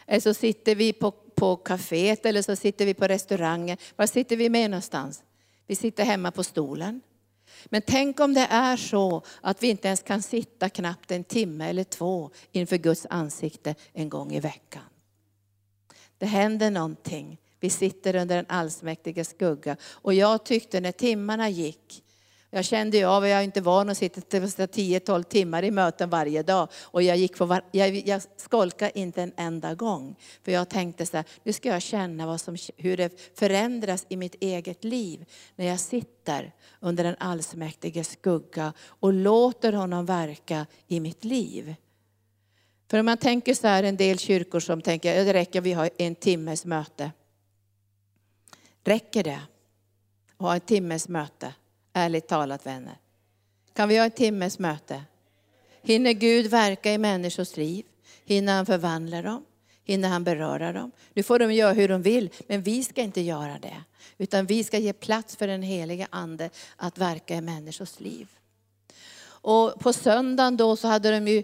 Eller 0.07 0.21
så 0.21 0.35
sitter 0.35 0.75
vi 0.75 0.93
på, 0.93 1.11
på 1.11 1.57
kaféet 1.57 2.27
eller 2.27 2.43
så 2.43 2.57
sitter 2.57 2.87
vi 2.87 2.95
på 2.95 3.07
restaurangen. 3.07 3.79
Var 3.97 4.07
sitter 4.07 4.37
vi 4.37 4.49
med 4.49 4.71
någonstans? 4.71 5.23
Vi 5.67 5.77
sitter 5.77 6.05
hemma 6.05 6.31
på 6.31 6.45
stolen. 6.45 7.01
Men 7.67 7.83
tänk 7.87 8.21
om 8.21 8.35
det 8.35 8.47
är 8.51 8.77
så 8.77 9.23
att 9.41 9.63
vi 9.63 9.69
inte 9.69 9.89
ens 9.89 10.03
kan 10.03 10.23
sitta 10.23 10.69
knappt 10.69 11.11
en 11.11 11.25
timme 11.25 11.69
eller 11.69 11.85
två 11.85 12.31
inför 12.53 12.77
Guds 12.77 13.07
ansikte 13.11 13.75
en 13.93 14.09
gång 14.09 14.33
i 14.33 14.41
veckan. 14.41 14.83
Det 16.19 16.27
händer 16.27 16.71
någonting. 16.71 17.39
Vi 17.61 17.71
sitter 17.71 18.17
under 18.17 18.37
den 18.37 18.47
allsmäktige 18.49 19.25
skugga. 19.25 19.77
Och 19.83 20.15
jag 20.15 20.45
tyckte 20.45 20.81
när 20.81 20.93
timmarna 20.93 21.49
gick, 21.49 22.03
jag 22.57 22.65
kände 22.65 22.97
ju 22.97 23.05
av, 23.05 23.27
jag 23.27 23.45
inte 23.45 23.61
van 23.61 23.89
att 23.89 23.99
sitta 23.99 24.21
10-12 24.21 25.23
timmar 25.23 25.63
i 25.63 25.71
möten 25.71 26.11
varje 26.11 26.43
dag. 26.43 26.69
Och 26.73 27.03
jag, 27.03 27.17
gick 27.17 27.37
på 27.37 27.45
var, 27.45 27.63
jag, 27.73 28.09
jag 28.09 28.23
skolkade 28.37 28.99
inte 28.99 29.23
en 29.23 29.33
enda 29.37 29.75
gång. 29.75 30.17
För 30.43 30.53
jag 30.53 30.69
tänkte 30.69 31.07
så 31.07 31.17
här, 31.17 31.27
nu 31.43 31.53
ska 31.53 31.69
jag 31.69 31.83
känna 31.83 32.27
vad 32.27 32.41
som, 32.41 32.57
hur 32.77 32.97
det 32.97 33.39
förändras 33.39 34.07
i 34.09 34.17
mitt 34.17 34.35
eget 34.41 34.85
liv. 34.85 35.25
När 35.57 35.67
jag 35.67 35.81
sitter 35.81 36.53
under 36.81 37.05
den 37.05 37.17
allsmäktige 37.19 38.05
skugga 38.05 38.73
och 38.87 39.13
låter 39.13 39.73
honom 39.73 40.07
verka 40.07 40.67
i 40.87 41.01
mitt 41.01 41.25
liv. 41.25 41.75
För 42.91 42.99
om 42.99 43.07
man 43.07 43.19
tänker 43.19 43.55
så 43.55 43.67
här, 43.67 43.83
en 43.83 43.97
del 43.97 44.19
kyrkor 44.19 44.61
som 44.61 44.83
tänker, 44.83 45.25
det 45.25 45.33
räcker 45.33 45.61
vi 45.61 45.73
har 45.73 45.91
en 45.99 46.15
timmes 46.15 46.65
möte. 46.65 47.11
Räcker 48.85 49.25
det? 49.25 49.41
Att 50.37 50.47
ha 50.47 50.55
en 50.55 50.61
timmes 50.61 51.09
möte? 51.09 51.55
Ärligt 51.99 52.29
talat 52.29 52.67
vänner. 52.67 52.99
Kan 53.73 53.89
vi 53.89 53.97
ha 53.97 54.05
en 54.05 54.11
timmes 54.11 54.59
möte? 54.59 55.03
Hinner 55.83 56.13
Gud 56.13 56.47
verka 56.47 56.93
i 56.93 56.99
människors 56.99 57.57
liv? 57.57 57.85
Hinner 58.25 58.57
han 58.57 58.67
förvandla 58.67 59.23
dem? 59.23 59.45
Hinner 59.85 60.09
han 60.09 60.25
beröra 60.25 60.73
dem? 60.73 60.91
Nu 61.13 61.23
får 61.23 61.39
de 61.39 61.53
göra 61.53 61.73
hur 61.73 61.89
de 61.89 62.03
vill, 62.03 62.31
men 62.47 62.63
vi 62.63 62.85
ska 62.85 63.03
inte 63.03 63.21
göra 63.21 63.59
det. 63.59 63.83
Utan 64.19 64.47
vi 64.47 64.65
ska 64.65 64.79
ge 64.79 64.93
plats 64.93 65.37
för 65.37 65.47
den 65.47 65.63
heliga 65.63 66.09
Ande 66.11 66.51
att 66.77 66.99
verka 66.99 67.35
i 67.35 67.41
människors 67.41 68.01
liv. 68.01 68.29
Och 69.27 69.81
på 69.81 69.93
söndagen 69.93 70.57
då 70.57 70.77
så 70.77 70.89
hade 70.89 71.11
de 71.11 71.29
ju 71.29 71.43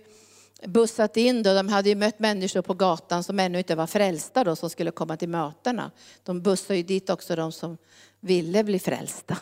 bussat 0.66 1.16
in, 1.16 1.42
då, 1.42 1.54
de 1.54 1.68
hade 1.68 1.88
ju 1.88 1.94
mött 1.94 2.18
människor 2.18 2.62
på 2.62 2.74
gatan 2.74 3.24
som 3.24 3.38
ännu 3.38 3.58
inte 3.58 3.74
var 3.74 3.86
frälsta 3.86 4.44
då, 4.44 4.56
som 4.56 4.70
skulle 4.70 4.90
komma 4.90 5.16
till 5.16 5.28
mötena. 5.28 5.90
De 6.22 6.42
bussade 6.42 6.76
ju 6.76 6.82
dit 6.82 7.10
också 7.10 7.36
de 7.36 7.52
som 7.52 7.78
ville 8.20 8.64
bli 8.64 8.78
frälsta. 8.78 9.36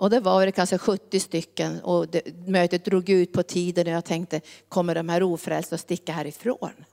Och 0.00 0.10
det 0.10 0.20
var 0.20 0.46
det 0.46 0.52
kanske 0.52 0.78
70 0.78 1.20
stycken 1.20 1.80
och 1.80 2.08
det, 2.08 2.48
mötet 2.48 2.84
drog 2.84 3.08
ut 3.08 3.32
på 3.32 3.42
tiden 3.42 3.86
och 3.86 3.92
jag 3.92 4.04
tänkte, 4.04 4.40
kommer 4.68 4.94
de 4.94 5.08
här 5.08 5.22
ofrälsta 5.22 5.74
att 5.74 5.80
sticka 5.80 6.12
härifrån? 6.12 6.84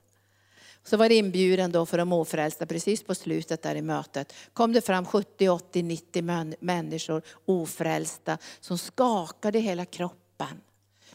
Så 0.84 0.98
var 0.98 1.10
det 1.10 1.16
inbjudan 1.16 1.72
då 1.72 1.86
för 1.86 1.98
de 1.98 2.14
ofrälsta 2.14 2.66
precis 2.66 3.04
på 3.04 3.16
slutet 3.16 3.62
där 3.62 3.76
i 3.76 3.82
mötet. 3.82 4.34
Kom 4.54 4.74
det 4.74 4.82
fram 4.82 5.06
70, 5.06 5.50
80, 5.50 5.84
90 5.84 6.56
människor 6.60 7.22
ofrälsta 7.46 8.38
som 8.60 8.78
skakade 8.78 9.60
hela 9.60 9.86
kroppen. 9.86 10.62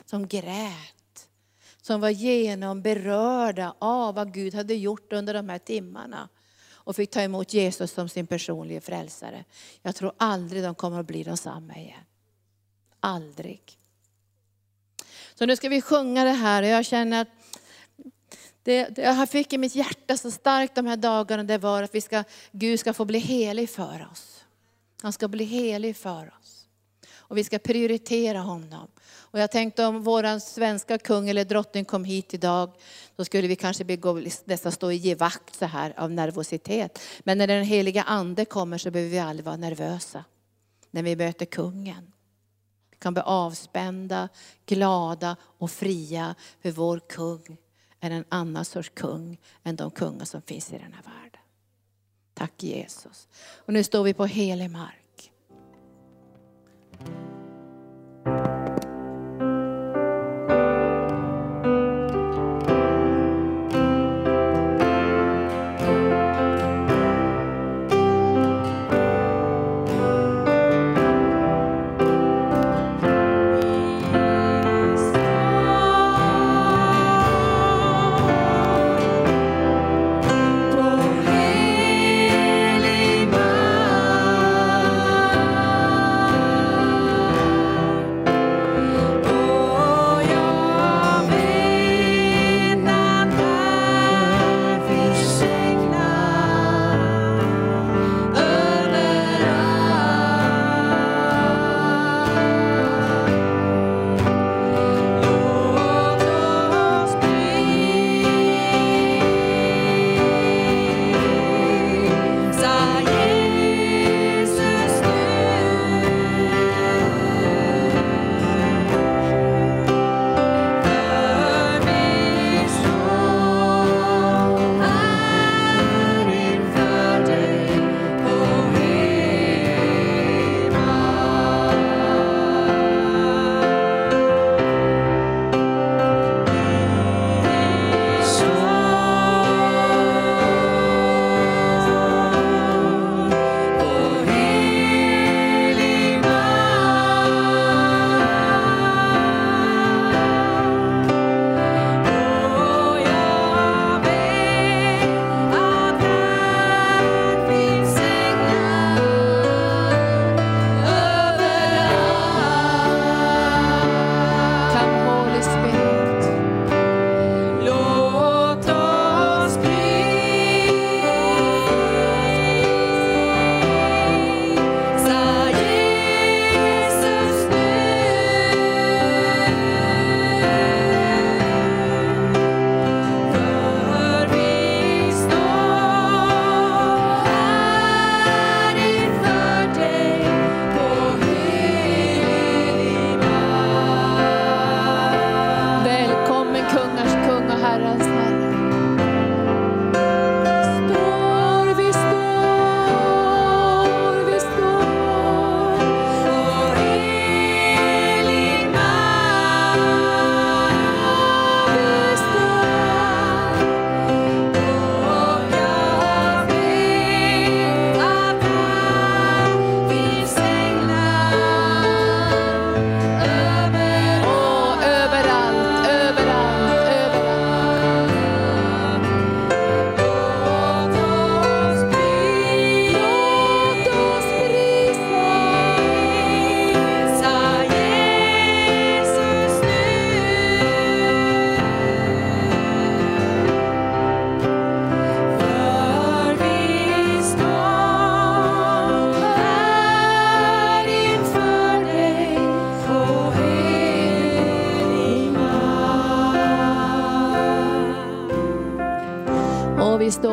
Som 0.04 0.26
grät. 0.28 1.28
Som 1.82 2.00
var 2.00 2.10
genomberörda 2.10 3.74
av 3.78 4.14
vad 4.14 4.34
Gud 4.34 4.54
hade 4.54 4.74
gjort 4.74 5.12
under 5.12 5.34
de 5.34 5.48
här 5.48 5.58
timmarna 5.58 6.28
och 6.84 6.96
fick 6.96 7.10
ta 7.10 7.20
emot 7.20 7.54
Jesus 7.54 7.92
som 7.92 8.08
sin 8.08 8.26
personliga 8.26 8.80
frälsare. 8.80 9.44
Jag 9.82 9.94
tror 9.94 10.12
aldrig 10.16 10.62
de 10.62 10.74
kommer 10.74 11.00
att 11.00 11.06
bli 11.06 11.22
de 11.22 11.36
samma 11.36 11.76
igen. 11.76 12.04
Aldrig. 13.00 13.78
Så 15.34 15.46
nu 15.46 15.56
ska 15.56 15.68
vi 15.68 15.80
sjunga 15.80 16.24
det 16.24 16.30
här 16.30 16.62
och 16.62 16.68
jag 16.68 16.84
känner 16.84 17.20
att 17.22 17.28
det, 18.62 18.88
det 18.88 19.02
jag 19.02 19.30
fick 19.30 19.52
i 19.52 19.58
mitt 19.58 19.74
hjärta 19.74 20.16
så 20.16 20.30
starkt 20.30 20.74
de 20.74 20.86
här 20.86 20.96
dagarna 20.96 21.44
det 21.44 21.58
var 21.58 21.82
att 21.82 21.94
vi 21.94 22.00
ska, 22.00 22.24
Gud 22.52 22.80
ska 22.80 22.92
få 22.92 23.04
bli 23.04 23.18
helig 23.18 23.70
för 23.70 24.08
oss. 24.12 24.44
Han 25.02 25.12
ska 25.12 25.28
bli 25.28 25.44
helig 25.44 25.96
för 25.96 26.32
oss. 26.40 26.66
Och 27.14 27.38
vi 27.38 27.44
ska 27.44 27.58
prioritera 27.58 28.38
honom. 28.38 28.88
Och 29.32 29.38
jag 29.38 29.50
tänkte 29.50 29.86
om 29.86 30.02
vår 30.02 30.38
svenska 30.38 30.98
kung 30.98 31.28
eller 31.28 31.44
drottning 31.44 31.84
kom 31.84 32.04
hit 32.04 32.34
idag, 32.34 32.72
då 33.16 33.24
skulle 33.24 33.48
vi 33.48 33.56
kanske 33.56 33.84
begå, 33.84 34.20
nästan 34.44 34.72
stå 34.72 34.90
i 34.90 34.96
givakt 34.96 35.56
så 35.56 35.66
här 35.66 35.94
av 35.96 36.10
nervositet. 36.10 36.98
Men 37.20 37.38
när 37.38 37.46
den 37.46 37.64
heliga 37.64 38.02
ande 38.02 38.44
kommer 38.44 38.78
så 38.78 38.90
behöver 38.90 39.10
vi 39.10 39.18
aldrig 39.18 39.44
vara 39.44 39.56
nervösa. 39.56 40.24
När 40.90 41.02
vi 41.02 41.16
möter 41.16 41.46
kungen. 41.46 42.12
Vi 42.90 42.96
kan 42.96 43.14
bli 43.14 43.22
avspända, 43.26 44.28
glada 44.66 45.36
och 45.42 45.70
fria 45.70 46.34
för 46.62 46.70
vår 46.70 47.00
kung 47.08 47.56
är 48.00 48.10
en 48.10 48.24
annan 48.28 48.64
sorts 48.64 48.90
kung 48.94 49.40
än 49.62 49.76
de 49.76 49.90
kungar 49.90 50.24
som 50.24 50.42
finns 50.42 50.72
i 50.72 50.78
den 50.78 50.92
här 50.92 51.02
världen. 51.02 51.40
Tack 52.34 52.62
Jesus. 52.62 53.28
Och 53.56 53.72
nu 53.72 53.84
står 53.84 54.04
vi 54.04 54.14
på 54.14 54.26
helig 54.26 54.70
mark. 54.70 55.32
På 56.98 57.04
helig 57.04 57.26
mark 57.26 57.41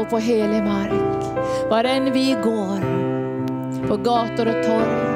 på 0.10 0.18
helig 0.18 0.64
mark. 0.64 0.92
Var 1.70 1.84
än 1.84 2.14
vi 2.14 2.38
går, 2.44 2.80
på 3.88 3.98
gator 3.98 4.48
och 4.48 4.64
torg, 4.64 5.10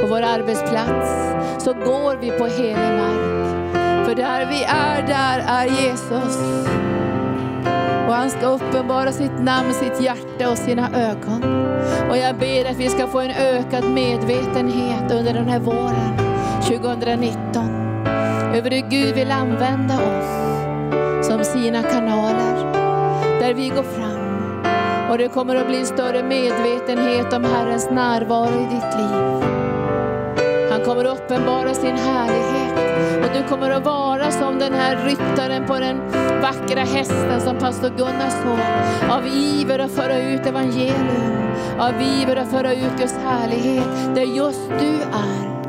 på 0.00 0.06
vår 0.08 0.22
arbetsplats, 0.22 1.34
så 1.64 1.72
går 1.72 2.16
vi 2.20 2.30
på 2.30 2.46
helig 2.46 2.98
mark. 3.00 3.40
För 4.06 4.14
där 4.14 4.46
vi 4.46 4.64
är, 4.64 5.06
där 5.06 5.44
är 5.46 5.66
Jesus. 5.66 6.36
Och 8.08 8.14
han 8.16 8.30
ska 8.30 8.46
uppenbara 8.46 9.12
sitt 9.12 9.38
namn, 9.42 9.72
sitt 9.72 10.00
hjärta 10.00 10.50
och 10.50 10.58
sina 10.58 10.90
ögon. 10.94 11.42
Och 12.10 12.16
jag 12.16 12.38
ber 12.38 12.70
att 12.70 12.76
vi 12.76 12.88
ska 12.88 13.06
få 13.06 13.20
en 13.20 13.30
ökad 13.30 13.84
medvetenhet 13.84 15.12
under 15.12 15.34
den 15.34 15.48
här 15.48 15.58
våren 15.58 16.16
2019. 16.62 17.80
Över 18.54 18.70
hur 18.70 18.90
Gud 18.90 19.14
vill 19.14 19.30
använda 19.30 19.94
oss 19.94 21.26
som 21.26 21.44
sina 21.44 21.82
kanaler. 21.82 22.72
Där 23.40 23.54
vi 23.54 23.68
går 23.68 23.82
fram. 23.82 24.09
Och 25.10 25.18
det 25.18 25.28
kommer 25.28 25.56
att 25.56 25.66
bli 25.66 25.76
en 25.76 25.86
större 25.86 26.22
medvetenhet 26.22 27.32
om 27.32 27.44
Herrens 27.44 27.90
närvaro 27.90 28.54
i 28.54 28.64
ditt 28.64 28.96
liv. 28.98 29.50
Han 30.70 30.80
kommer 30.84 31.04
att 31.04 31.18
uppenbara 31.18 31.74
sin 31.74 31.96
härlighet. 31.96 32.78
Och 33.24 33.36
du 33.36 33.48
kommer 33.48 33.70
att 33.70 33.84
vara 33.84 34.30
som 34.30 34.58
den 34.58 34.72
här 34.72 35.06
ryttaren 35.06 35.66
på 35.66 35.78
den 35.78 35.98
vackra 36.42 36.80
hästen 36.80 37.40
som 37.40 37.58
pastor 37.58 37.88
Gunnar 37.88 38.30
såg. 38.30 39.10
Av 39.10 39.26
iver 39.26 39.78
att 39.78 39.90
föra 39.90 40.18
ut 40.18 40.46
evangelium. 40.46 41.52
Av 41.78 41.92
iver 42.02 42.36
att 42.36 42.50
föra 42.50 42.72
ut 42.72 42.98
Guds 42.98 43.16
härlighet. 43.24 44.14
Där 44.14 44.36
just 44.36 44.68
du 44.68 44.94
är. 45.02 45.60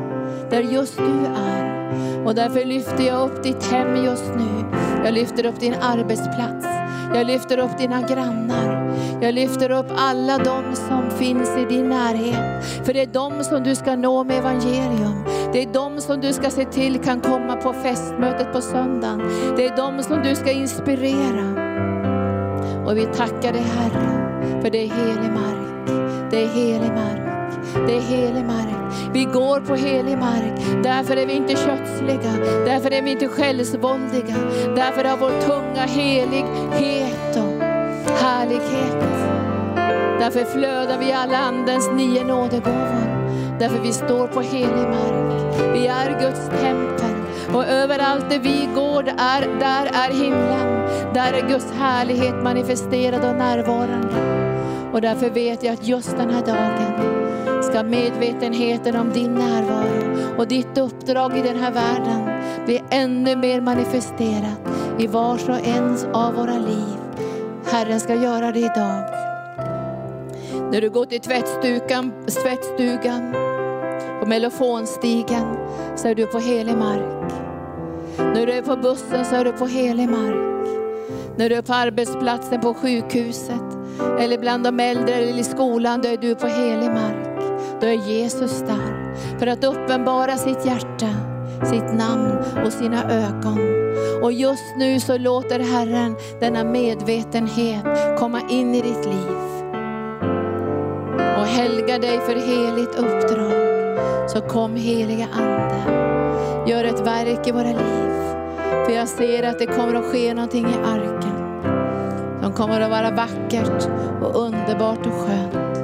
Där 0.50 0.60
just 0.60 0.96
du 0.96 1.26
är. 1.26 2.26
Och 2.26 2.34
därför 2.34 2.64
lyfter 2.64 3.04
jag 3.04 3.30
upp 3.30 3.42
ditt 3.42 3.72
hem 3.72 4.04
just 4.04 4.34
nu. 4.36 4.64
Jag 5.04 5.14
lyfter 5.14 5.46
upp 5.46 5.60
din 5.60 5.74
arbetsplats. 5.74 6.66
Jag 7.14 7.26
lyfter 7.26 7.58
upp 7.58 7.78
dina 7.78 8.00
grannar. 8.00 8.81
Jag 9.22 9.34
lyfter 9.34 9.70
upp 9.70 9.86
alla 9.96 10.38
de 10.38 10.76
som 10.76 11.10
finns 11.18 11.50
i 11.58 11.64
din 11.64 11.88
närhet. 11.88 12.64
För 12.86 12.94
det 12.94 13.02
är 13.02 13.06
de 13.06 13.44
som 13.44 13.62
du 13.62 13.74
ska 13.74 13.96
nå 13.96 14.24
med 14.24 14.38
evangelium. 14.38 15.24
Det 15.52 15.62
är 15.62 15.72
de 15.72 16.00
som 16.00 16.20
du 16.20 16.32
ska 16.32 16.50
se 16.50 16.64
till 16.64 16.98
kan 16.98 17.20
komma 17.20 17.56
på 17.56 17.72
festmötet 17.72 18.52
på 18.52 18.60
söndagen. 18.60 19.22
Det 19.56 19.66
är 19.66 19.76
de 19.76 20.02
som 20.02 20.22
du 20.22 20.34
ska 20.34 20.50
inspirera. 20.50 21.46
Och 22.86 22.96
vi 22.96 23.06
tackar 23.06 23.52
dig 23.52 23.62
Herre, 23.62 24.60
för 24.62 24.70
det 24.70 24.78
är 24.78 24.88
helig 24.88 25.32
mark. 25.32 25.88
Det 26.30 26.42
är 26.42 26.48
helig 26.48 26.92
mark. 26.92 27.22
Det 27.86 27.96
är 27.96 28.00
helig 28.00 28.44
mark. 28.44 28.94
Vi 29.12 29.24
går 29.24 29.60
på 29.60 29.74
helig 29.74 30.18
mark. 30.18 30.82
Därför 30.82 31.16
är 31.16 31.26
vi 31.26 31.32
inte 31.32 31.52
kötsliga. 31.52 32.32
Därför 32.66 32.90
är 32.90 33.02
vi 33.02 33.10
inte 33.10 33.28
självsvåldiga. 33.28 34.36
Därför 34.76 35.04
har 35.04 35.16
vår 35.16 35.40
tunga 35.40 35.82
helighet 35.86 37.36
och 37.36 37.51
härlighet. 38.10 39.02
Därför 40.18 40.44
flödar 40.44 40.98
vi 40.98 41.12
alla 41.12 41.38
andens 41.38 41.90
nio 41.90 42.24
nådegåvor. 42.24 43.22
Därför 43.58 43.78
vi 43.82 43.92
står 43.92 44.26
på 44.26 44.40
helig 44.40 44.88
mark. 44.88 45.54
Vi 45.74 45.86
är 45.86 46.20
Guds 46.20 46.48
tempel. 46.48 47.02
Och 47.54 47.66
överallt 47.66 48.30
där 48.30 48.38
vi 48.38 48.68
går, 48.74 49.02
där, 49.02 49.58
där 49.60 49.86
är 49.86 50.12
himlen. 50.12 50.88
Där 51.14 51.32
är 51.32 51.48
Guds 51.48 51.72
härlighet 51.72 52.42
manifesterad 52.42 53.24
och 53.24 53.36
närvarande. 53.36 54.42
Och 54.92 55.00
därför 55.00 55.30
vet 55.30 55.62
jag 55.62 55.72
att 55.72 55.86
just 55.86 56.16
den 56.16 56.30
här 56.30 56.46
dagen 56.46 57.62
ska 57.62 57.82
medvetenheten 57.82 58.96
om 58.96 59.12
din 59.12 59.34
närvaro 59.34 60.38
och 60.38 60.48
ditt 60.48 60.78
uppdrag 60.78 61.36
i 61.36 61.42
den 61.42 61.56
här 61.56 61.72
världen 61.72 62.42
bli 62.66 62.82
ännu 62.90 63.36
mer 63.36 63.60
manifesterat 63.60 64.60
i 64.98 65.06
vars 65.06 65.48
och 65.48 65.66
ens 65.66 66.06
av 66.12 66.34
våra 66.34 66.58
liv. 66.58 67.01
Herren 67.64 68.00
ska 68.00 68.14
göra 68.14 68.52
det 68.52 68.58
idag. 68.58 69.04
När 70.72 70.80
du 70.80 70.90
går 70.90 71.06
till 71.06 71.20
tvättstugan, 71.20 72.12
tvättstugan 72.42 73.32
på 74.20 74.26
melofonstigen 74.26 75.56
så 75.96 76.08
är 76.08 76.14
du 76.14 76.26
på 76.26 76.38
helig 76.38 76.76
mark. 76.76 77.32
När 78.18 78.46
du 78.46 78.52
är 78.52 78.62
på 78.62 78.76
bussen 78.76 79.24
så 79.24 79.36
är 79.36 79.44
du 79.44 79.52
på 79.52 79.66
helig 79.66 80.08
mark. 80.08 80.68
När 81.36 81.48
du 81.48 81.54
är 81.54 81.62
på 81.62 81.72
arbetsplatsen, 81.72 82.60
på 82.60 82.74
sjukhuset 82.74 83.78
eller 84.20 84.38
bland 84.38 84.64
de 84.64 84.80
äldre 84.80 85.14
eller 85.14 85.38
i 85.38 85.44
skolan, 85.44 86.00
då 86.02 86.08
är 86.08 86.16
du 86.16 86.34
på 86.34 86.46
helig 86.46 86.90
mark 86.90 87.32
då 87.82 87.88
är 87.88 88.08
Jesus 88.08 88.60
där 88.60 89.14
för 89.38 89.46
att 89.46 89.64
uppenbara 89.64 90.36
sitt 90.36 90.66
hjärta, 90.66 91.08
sitt 91.66 91.94
namn 91.94 92.38
och 92.66 92.72
sina 92.72 93.04
ögon. 93.10 93.58
Och 94.22 94.32
just 94.32 94.76
nu 94.76 95.00
så 95.00 95.18
låter 95.18 95.60
Herren 95.60 96.16
denna 96.40 96.64
medvetenhet 96.64 97.84
komma 98.18 98.40
in 98.50 98.74
i 98.74 98.80
ditt 98.80 99.06
liv. 99.06 99.36
Och 101.38 101.46
helga 101.46 101.98
dig 101.98 102.20
för 102.20 102.34
heligt 102.34 102.98
uppdrag. 102.98 103.72
Så 104.28 104.40
kom 104.40 104.76
heliga 104.76 105.28
Ande, 105.32 105.82
gör 106.70 106.84
ett 106.84 107.06
verk 107.06 107.46
i 107.46 107.52
våra 107.52 107.62
liv. 107.62 108.12
För 108.86 108.92
jag 108.92 109.08
ser 109.08 109.42
att 109.42 109.58
det 109.58 109.66
kommer 109.66 109.94
att 109.94 110.04
ske 110.04 110.34
någonting 110.34 110.66
i 110.66 110.74
arken. 110.84 111.32
Som 112.42 112.52
kommer 112.52 112.80
att 112.80 112.90
vara 112.90 113.10
vackert 113.10 113.88
och 114.22 114.40
underbart 114.40 115.06
och 115.06 115.12
skönt. 115.12 115.78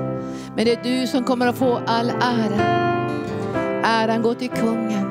Men 0.57 0.65
det 0.65 0.73
är 0.73 0.83
du 0.83 1.07
som 1.07 1.25
kommer 1.25 1.47
att 1.47 1.57
få 1.57 1.81
all 1.87 2.11
ära. 2.11 2.63
Äran 3.85 4.23
går 4.23 4.35
till 4.35 4.51
kungen. 4.51 5.08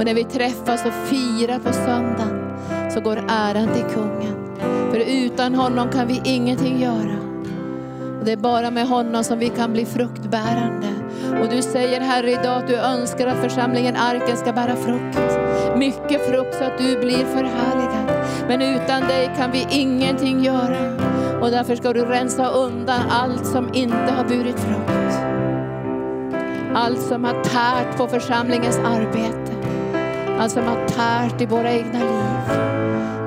Och 0.00 0.06
när 0.06 0.14
vi 0.14 0.24
träffas 0.24 0.86
och 0.86 0.92
firar 1.08 1.58
på 1.58 1.72
söndagen 1.72 2.54
så 2.90 3.00
går 3.00 3.24
äran 3.28 3.74
till 3.74 3.84
kungen. 3.94 4.58
För 4.90 4.98
utan 4.98 5.54
honom 5.54 5.90
kan 5.90 6.06
vi 6.06 6.20
ingenting 6.24 6.80
göra. 6.80 7.16
Och 8.18 8.24
det 8.24 8.32
är 8.32 8.36
bara 8.36 8.70
med 8.70 8.88
honom 8.88 9.24
som 9.24 9.38
vi 9.38 9.48
kan 9.48 9.72
bli 9.72 9.84
fruktbärande. 9.84 10.88
Och 11.40 11.48
du 11.50 11.62
säger 11.62 12.00
Herre 12.00 12.30
idag 12.30 12.58
att 12.58 12.68
du 12.68 12.76
önskar 12.76 13.26
att 13.26 13.42
församlingen 13.42 13.96
Arken 13.96 14.36
ska 14.36 14.52
bära 14.52 14.76
frukt. 14.76 15.18
Mycket 15.76 16.26
frukt 16.28 16.54
så 16.54 16.64
att 16.64 16.78
du 16.78 16.98
blir 16.98 17.24
förhärligad. 17.24 18.26
Men 18.48 18.62
utan 18.62 19.00
dig 19.00 19.30
kan 19.36 19.50
vi 19.52 19.66
ingenting 19.70 20.44
göra. 20.44 20.96
Och 21.40 21.50
därför 21.50 21.76
ska 21.76 21.92
du 21.92 22.04
rensa 22.04 22.48
undan 22.48 23.00
allt 23.10 23.46
som 23.46 23.74
inte 23.74 24.12
har 24.16 24.24
burit 24.24 24.60
frukt. 24.60 25.20
Allt 26.74 27.00
som 27.00 27.24
har 27.24 27.44
tärt 27.44 27.96
på 27.96 28.06
församlingens 28.06 28.78
arbete. 28.78 29.49
Allt 30.40 30.52
som 30.52 30.64
har 30.64 30.88
tärt 30.88 31.40
i 31.40 31.46
våra 31.46 31.72
egna 31.72 31.98
liv. 31.98 32.58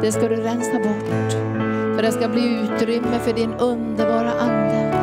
Det 0.02 0.12
ska 0.12 0.30
du 0.30 0.36
rensa 0.36 0.80
bort. 0.80 1.32
För 1.96 2.02
det 2.02 2.12
ska 2.12 2.28
bli 2.28 2.44
utrymme 2.44 3.20
för 3.20 3.34
din 3.34 3.54
underbara 3.54 4.32
Ande. 4.32 4.94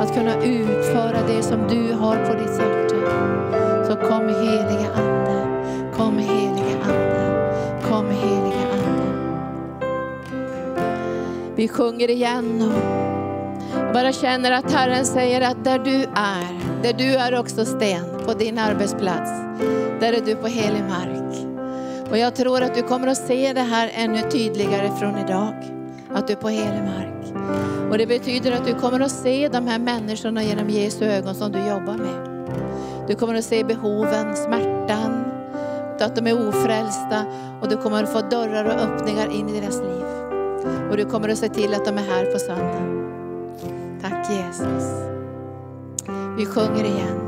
Att 0.00 0.14
kunna 0.14 0.44
utföra 0.44 1.26
det 1.26 1.42
som 1.42 1.68
du 1.68 1.92
har 1.92 2.16
på 2.16 2.32
ditt 2.32 2.58
hjärta. 2.58 2.96
Så 3.86 3.96
kom 4.08 4.28
heliga 4.28 4.92
Ande. 4.94 5.46
Kom 5.96 6.18
heliga 6.18 6.76
Ande. 6.84 7.52
Kom 7.88 8.06
heliga 8.06 8.64
vi 11.56 11.68
sjunger 11.68 12.10
igen 12.10 12.62
och 12.62 13.13
bara 13.94 14.12
känner 14.12 14.50
att 14.50 14.72
Herren 14.72 15.04
säger 15.04 15.40
att 15.40 15.64
där 15.64 15.78
du 15.78 16.02
är, 16.14 16.82
där 16.82 16.92
du 16.92 17.14
är 17.14 17.38
också 17.38 17.64
Sten, 17.64 18.04
på 18.26 18.34
din 18.34 18.58
arbetsplats, 18.58 19.30
där 20.00 20.12
är 20.12 20.20
du 20.26 20.36
på 20.36 20.46
helig 20.46 20.84
mark. 20.88 21.46
Och 22.10 22.18
jag 22.18 22.34
tror 22.34 22.62
att 22.62 22.74
du 22.74 22.82
kommer 22.82 23.06
att 23.06 23.26
se 23.26 23.52
det 23.52 23.60
här 23.60 23.90
ännu 23.94 24.30
tydligare 24.30 24.90
från 25.00 25.18
idag, 25.18 25.54
att 26.14 26.26
du 26.26 26.32
är 26.32 26.36
på 26.36 26.48
helig 26.48 26.82
mark. 26.82 27.34
Och 27.90 27.98
det 27.98 28.06
betyder 28.06 28.52
att 28.52 28.66
du 28.66 28.74
kommer 28.74 29.00
att 29.00 29.12
se 29.12 29.48
de 29.48 29.66
här 29.66 29.78
människorna 29.78 30.42
genom 30.42 30.70
Jesu 30.70 31.04
ögon 31.04 31.34
som 31.34 31.52
du 31.52 31.58
jobbar 31.58 31.96
med. 31.96 32.48
Du 33.08 33.14
kommer 33.14 33.34
att 33.34 33.44
se 33.44 33.64
behoven, 33.64 34.36
smärtan, 34.36 35.24
att 36.00 36.16
de 36.16 36.26
är 36.26 36.48
ofrälsta 36.48 37.24
och 37.62 37.68
du 37.68 37.76
kommer 37.76 38.02
att 38.02 38.12
få 38.12 38.20
dörrar 38.20 38.64
och 38.64 38.80
öppningar 38.80 39.32
in 39.32 39.48
i 39.48 39.60
deras 39.60 39.80
liv. 39.80 40.04
Och 40.90 40.96
du 40.96 41.04
kommer 41.04 41.28
att 41.28 41.38
se 41.38 41.48
till 41.48 41.74
att 41.74 41.84
de 41.84 41.98
är 41.98 42.02
här 42.02 42.24
på 42.24 42.38
söndag. 42.38 42.93
Tack 44.04 44.28
Jesus. 44.30 44.84
Vi 46.36 46.46
sjunger 46.46 46.84
igen. 46.84 47.23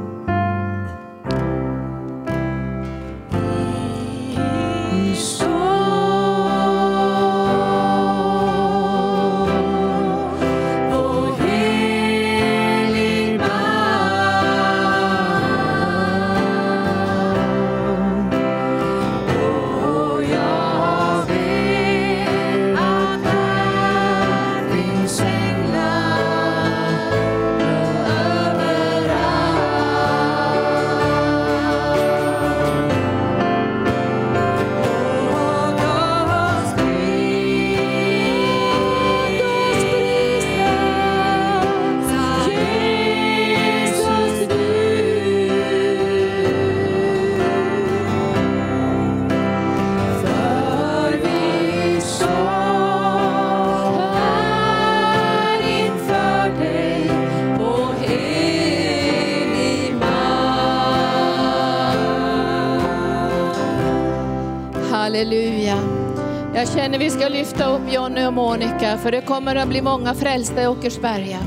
För 69.03 69.11
det 69.13 69.21
kommer 69.21 69.57
att 69.57 69.69
bli 69.69 69.83
många 69.83 70.15
frälsta 70.15 70.63
i 70.63 70.67
Åkersberga. 70.67 71.39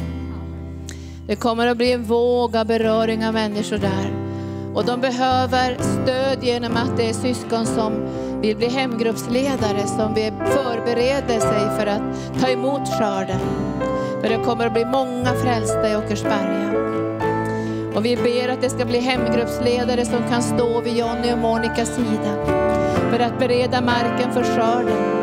Det 1.27 1.35
kommer 1.35 1.67
att 1.67 1.77
bli 1.77 1.91
en 1.91 2.03
våg 2.03 2.55
av 2.55 2.65
beröring 2.65 3.27
av 3.27 3.33
människor 3.33 3.77
där. 3.77 4.13
Och 4.73 4.85
de 4.85 5.01
behöver 5.01 5.77
stöd 5.79 6.43
genom 6.43 6.77
att 6.77 6.97
det 6.97 7.09
är 7.09 7.13
syskon 7.13 7.65
som 7.65 7.93
vill 8.41 8.57
bli 8.57 8.67
hemgruppsledare, 8.67 9.87
som 9.87 10.13
vill 10.13 10.33
förbereda 10.33 11.39
sig 11.39 11.77
för 11.77 11.87
att 11.87 12.41
ta 12.41 12.47
emot 12.47 12.87
skörden. 12.99 13.39
För 14.21 14.29
det 14.29 14.43
kommer 14.45 14.67
att 14.67 14.73
bli 14.73 14.85
många 14.85 15.33
frälsta 15.33 15.91
i 15.91 15.95
Åkersberga. 15.95 16.73
Och 17.95 18.05
vi 18.05 18.15
ber 18.15 18.49
att 18.49 18.61
det 18.61 18.69
ska 18.69 18.85
bli 18.85 18.99
hemgruppsledare 18.99 20.05
som 20.05 20.27
kan 20.29 20.41
stå 20.41 20.81
vid 20.81 20.97
Jonny 20.97 21.33
och 21.33 21.37
Monikas 21.37 21.95
sida 21.95 22.45
för 23.11 23.19
att 23.19 23.39
bereda 23.39 23.81
marken 23.81 24.33
för 24.33 24.43
skörden. 24.43 25.18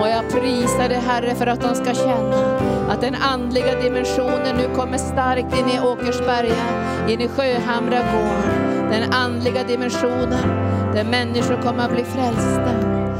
Och 0.00 0.08
jag 0.08 0.30
prisar 0.30 0.88
dig 0.88 0.98
Herre 0.98 1.34
för 1.34 1.46
att 1.46 1.60
de 1.60 1.74
ska 1.74 1.94
känna 1.94 2.56
att 2.88 3.00
den 3.00 3.14
andliga 3.14 3.80
dimensionen 3.82 4.56
nu 4.56 4.74
kommer 4.76 4.98
starkt 4.98 5.58
in 5.58 5.68
i 5.68 5.80
Åkersberga, 5.80 6.64
in 7.08 7.20
i 7.20 7.28
Sjöhamra 7.28 7.98
gård. 7.98 8.64
Den 8.90 9.12
andliga 9.12 9.64
dimensionen 9.64 10.48
där 10.94 11.04
människor 11.04 11.62
kommer 11.62 11.84
att 11.84 11.92
bli 11.92 12.04
frälsta 12.04 12.70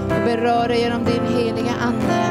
och 0.05 0.25
beröra 0.25 0.77
genom 0.77 1.05
din 1.05 1.37
heliga 1.37 1.73
Ande. 1.83 2.25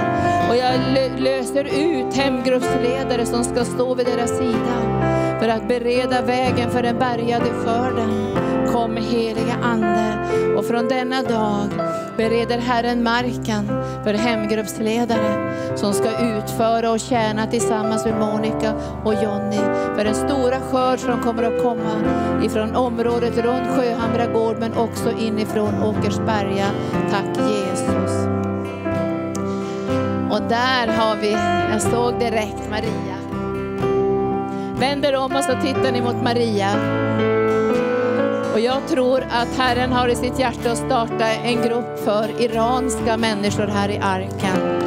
Och 0.50 0.56
jag 0.56 0.74
löser 1.20 1.64
ut 1.64 2.14
hemgruppsledare 2.14 3.26
som 3.26 3.44
ska 3.44 3.66
stå 3.66 3.96
vid 3.96 4.06
deras 4.06 4.38
sida 4.38 5.04
för 5.40 5.50
att 5.50 5.68
bereda 5.68 6.22
vägen 6.22 6.72
för 6.72 6.84
den 6.84 7.00
bärgade 7.00 7.46
skörden. 7.46 8.38
Kom 8.72 8.98
heliga 8.98 9.56
Ande 9.64 10.18
och 10.58 10.66
från 10.66 10.88
denna 10.88 11.22
dag 11.22 11.93
bereder 12.18 12.58
Herren 12.58 13.04
marken 13.04 13.68
för 14.04 14.14
hemgruppsledare 14.14 15.54
som 15.76 15.94
ska 15.94 16.10
utföra 16.10 16.92
och 16.92 17.00
tjäna 17.00 17.48
tillsammans 17.48 18.06
med 18.06 18.20
Monica 18.20 18.74
och 19.04 19.14
Jonny 19.14 19.62
för 19.96 20.04
den 20.04 20.16
stora 20.16 20.60
skörd 20.60 21.00
som 21.00 21.22
kommer 21.22 21.44
att 21.44 21.64
komma 21.64 22.02
ifrån 22.44 22.76
området 22.76 23.38
runt 23.38 23.68
Sjöhamra 23.68 24.26
gård 24.26 24.56
men 24.60 24.74
också 24.74 25.12
inifrån 25.20 25.84
Åkersberga. 25.84 26.66
Tack 27.12 27.38
Jesus. 27.38 28.28
Och 30.32 30.42
där 30.50 30.88
har 30.88 31.16
vi, 31.22 31.32
jag 31.72 31.82
såg 31.82 32.20
direkt 32.20 32.70
Maria. 32.70 33.18
Vänder 34.80 35.16
om 35.16 35.36
och 35.36 35.44
så 35.44 35.62
tittar 35.62 35.92
ni 35.92 36.02
mot 36.02 36.24
Maria. 36.24 36.70
Och 38.54 38.60
jag 38.60 38.88
tror 38.88 39.22
att 39.30 39.58
Herren 39.58 39.92
har 39.92 40.08
i 40.08 40.16
sitt 40.16 40.40
hjärta 40.40 40.72
att 40.72 40.78
starta 40.78 41.26
en 41.26 41.62
grupp 41.62 42.00
för 42.00 42.42
iranska 42.42 43.18
människor 43.18 43.68
här 43.68 43.90
i 43.90 43.98
arken. 43.98 44.84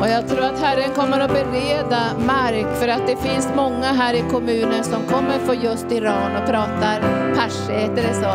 Och 0.00 0.08
jag 0.08 0.28
tror 0.28 0.44
att 0.44 0.60
Herren 0.60 0.90
kommer 0.94 1.20
att 1.20 1.30
bereda 1.30 2.00
mark 2.26 2.76
för 2.76 2.88
att 2.88 3.06
det 3.06 3.16
finns 3.16 3.48
många 3.56 3.86
här 3.86 4.14
i 4.14 4.24
kommunen 4.30 4.84
som 4.84 5.02
kommer 5.06 5.38
från 5.38 5.60
just 5.60 5.92
Iran 5.92 6.36
och 6.36 6.46
pratar 6.48 7.00
persi, 7.34 7.72
heter 7.72 8.02
det 8.02 8.14
så? 8.14 8.32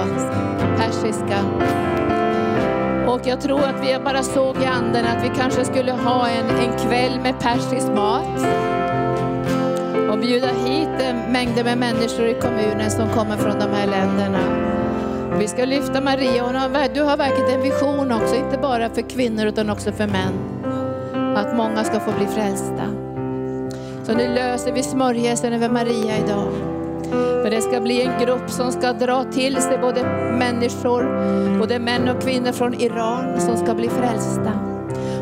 Persiska. 0.77 1.39
Och 3.07 3.21
jag 3.23 3.41
tror 3.41 3.63
att 3.63 3.83
vi 3.83 3.99
bara 4.03 4.23
såg 4.23 4.57
i 4.57 4.65
anden 4.65 5.05
att 5.05 5.23
vi 5.23 5.31
kanske 5.37 5.65
skulle 5.65 5.91
ha 5.91 6.27
en, 6.27 6.49
en 6.49 6.77
kväll 6.77 7.19
med 7.19 7.39
persisk 7.39 7.87
mat 7.87 8.84
och 10.15 10.21
bjuda 10.21 10.47
hit 10.47 11.15
mängder 11.29 11.63
med 11.63 11.77
människor 11.77 12.25
i 12.25 12.33
kommunen 12.33 12.91
som 12.91 13.09
kommer 13.09 13.37
från 13.37 13.59
de 13.59 13.65
här 13.65 13.87
länderna. 13.87 14.39
Vi 15.39 15.47
ska 15.47 15.65
lyfta 15.65 16.01
Maria, 16.01 16.43
hon 16.43 16.55
har, 16.55 16.93
du 16.93 17.01
har 17.01 17.17
verkligen 17.17 17.51
en 17.51 17.61
vision 17.61 18.11
också, 18.11 18.35
inte 18.35 18.57
bara 18.57 18.89
för 18.89 19.09
kvinnor 19.09 19.45
utan 19.45 19.69
också 19.69 19.91
för 19.91 20.07
män. 20.07 20.33
Att 21.37 21.57
många 21.57 21.83
ska 21.83 21.99
få 21.99 22.11
bli 22.11 22.27
frälsta. 22.27 22.85
Så 24.03 24.13
nu 24.13 24.27
löser 24.35 24.71
vi 24.71 24.83
smörjelsen 24.83 25.53
över 25.53 25.69
Maria 25.69 26.17
idag. 26.17 26.47
För 27.43 27.49
det 27.49 27.61
ska 27.61 27.81
bli 27.81 28.01
en 28.01 28.25
grupp 28.25 28.49
som 28.49 28.71
ska 28.71 28.93
dra 28.93 29.23
till 29.23 29.61
sig 29.61 29.77
både 29.77 30.03
människor, 30.39 31.59
både 31.59 31.79
män 31.79 32.09
och 32.09 32.21
kvinnor 32.21 32.51
från 32.51 32.73
Iran 32.73 33.41
som 33.41 33.57
ska 33.57 33.73
bli 33.73 33.89
frälsta. 33.89 34.74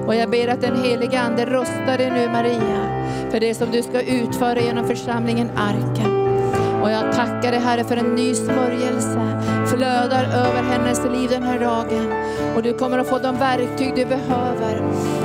Och 0.07 0.15
jag 0.15 0.29
ber 0.29 0.47
att 0.47 0.61
den 0.61 0.83
helige 0.83 1.21
Ande 1.21 1.45
rustar 1.45 1.97
dig 1.97 2.11
nu 2.11 2.29
Maria, 2.29 3.07
för 3.31 3.39
det 3.39 3.53
som 3.53 3.71
du 3.71 3.83
ska 3.83 4.01
utföra 4.01 4.59
genom 4.59 4.87
församlingen 4.87 5.49
Arken. 5.55 6.23
Och 6.83 6.91
jag 6.91 7.13
tackar 7.13 7.51
dig 7.51 7.59
Herre 7.59 7.83
för 7.83 7.97
en 7.97 8.15
ny 8.15 8.35
smörjelse, 8.35 9.41
flödar 9.67 10.23
över 10.23 10.63
hennes 10.63 11.01
liv 11.05 11.29
den 11.29 11.43
här 11.43 11.59
dagen. 11.59 12.13
Och 12.55 12.63
du 12.63 12.73
kommer 12.73 12.97
att 12.97 13.09
få 13.09 13.19
de 13.19 13.37
verktyg 13.37 13.93
du 13.95 14.05
behöver, 14.05 14.81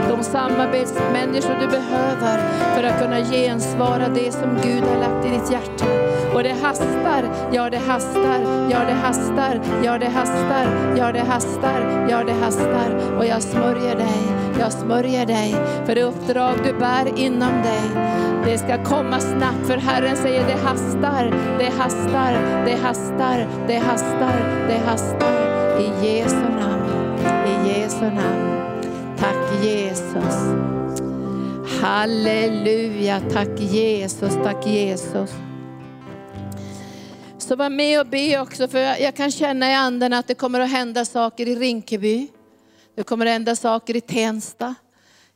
de 0.08 0.22
samarbetsmänniskor 0.22 1.54
du 1.60 1.66
behöver 1.66 2.38
för 2.74 2.82
att 2.82 3.02
kunna 3.02 3.20
gensvara 3.20 4.08
det 4.08 4.32
som 4.32 4.58
Gud 4.62 4.84
har 4.84 4.98
lagt 5.00 5.26
i 5.26 5.30
ditt 5.30 5.52
hjärta. 5.52 5.84
Och 6.34 6.42
det 6.42 6.54
hastar, 6.62 7.24
ja 7.52 7.70
det 7.70 7.78
hastar, 7.78 8.68
ja 8.70 8.78
det 8.86 8.94
hastar, 8.94 9.60
ja 9.84 9.98
det 9.98 10.08
hastar, 10.08 10.66
ja 10.96 11.12
det 11.12 11.20
hastar, 11.20 12.06
ja 12.10 12.24
det 12.24 12.32
hastar. 12.32 13.16
Och 13.18 13.26
jag 13.26 13.42
smörjer 13.42 13.96
dig, 13.96 14.22
jag 14.58 14.72
smörjer 14.72 15.26
dig 15.26 15.52
för 15.86 15.94
det 15.94 16.02
uppdrag 16.02 16.54
du 16.64 16.72
bär 16.72 17.18
inom 17.18 17.62
dig. 17.62 18.08
Det 18.44 18.58
ska 18.58 18.84
komma 18.84 19.20
snabbt 19.20 19.66
för 19.66 19.76
Herren 19.76 20.16
säger 20.16 20.46
det 20.46 20.60
hastar, 20.64 21.24
det 21.58 21.70
hastar, 21.78 22.32
det 22.64 22.74
hastar, 22.74 23.46
det 23.68 23.78
hastar, 23.78 24.66
det 24.68 24.78
hastar. 24.78 25.48
I 25.80 26.06
Jesu 26.06 26.36
namn, 26.36 27.18
i 27.46 27.68
Jesu 27.68 28.00
namn. 28.00 28.62
Tack 29.18 29.64
Jesus. 29.64 30.68
Halleluja, 31.80 33.20
tack 33.32 33.60
Jesus, 33.60 34.34
tack 34.44 34.66
Jesus. 34.66 35.30
Så 37.38 37.56
var 37.56 37.70
med 37.70 38.00
och 38.00 38.06
be 38.06 38.40
också, 38.40 38.68
för 38.68 38.78
jag 38.78 39.16
kan 39.16 39.30
känna 39.30 39.70
i 39.70 39.74
anden 39.74 40.12
att 40.12 40.26
det 40.26 40.34
kommer 40.34 40.60
att 40.60 40.70
hända 40.70 41.04
saker 41.04 41.48
i 41.48 41.54
Rinkeby. 41.54 42.28
Det 42.98 43.04
kommer 43.04 43.26
att 43.26 43.32
hända 43.32 43.56
saker 43.56 43.96
i 43.96 44.00
Tensta. 44.00 44.74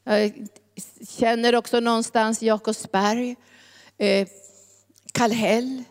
Jag 0.05 0.48
känner 1.09 1.55
också 1.55 1.81
någonstans 1.81 2.42
Jakobsberg, 2.42 3.37
eh, 3.98 4.29
Kallhäll. 5.12 5.85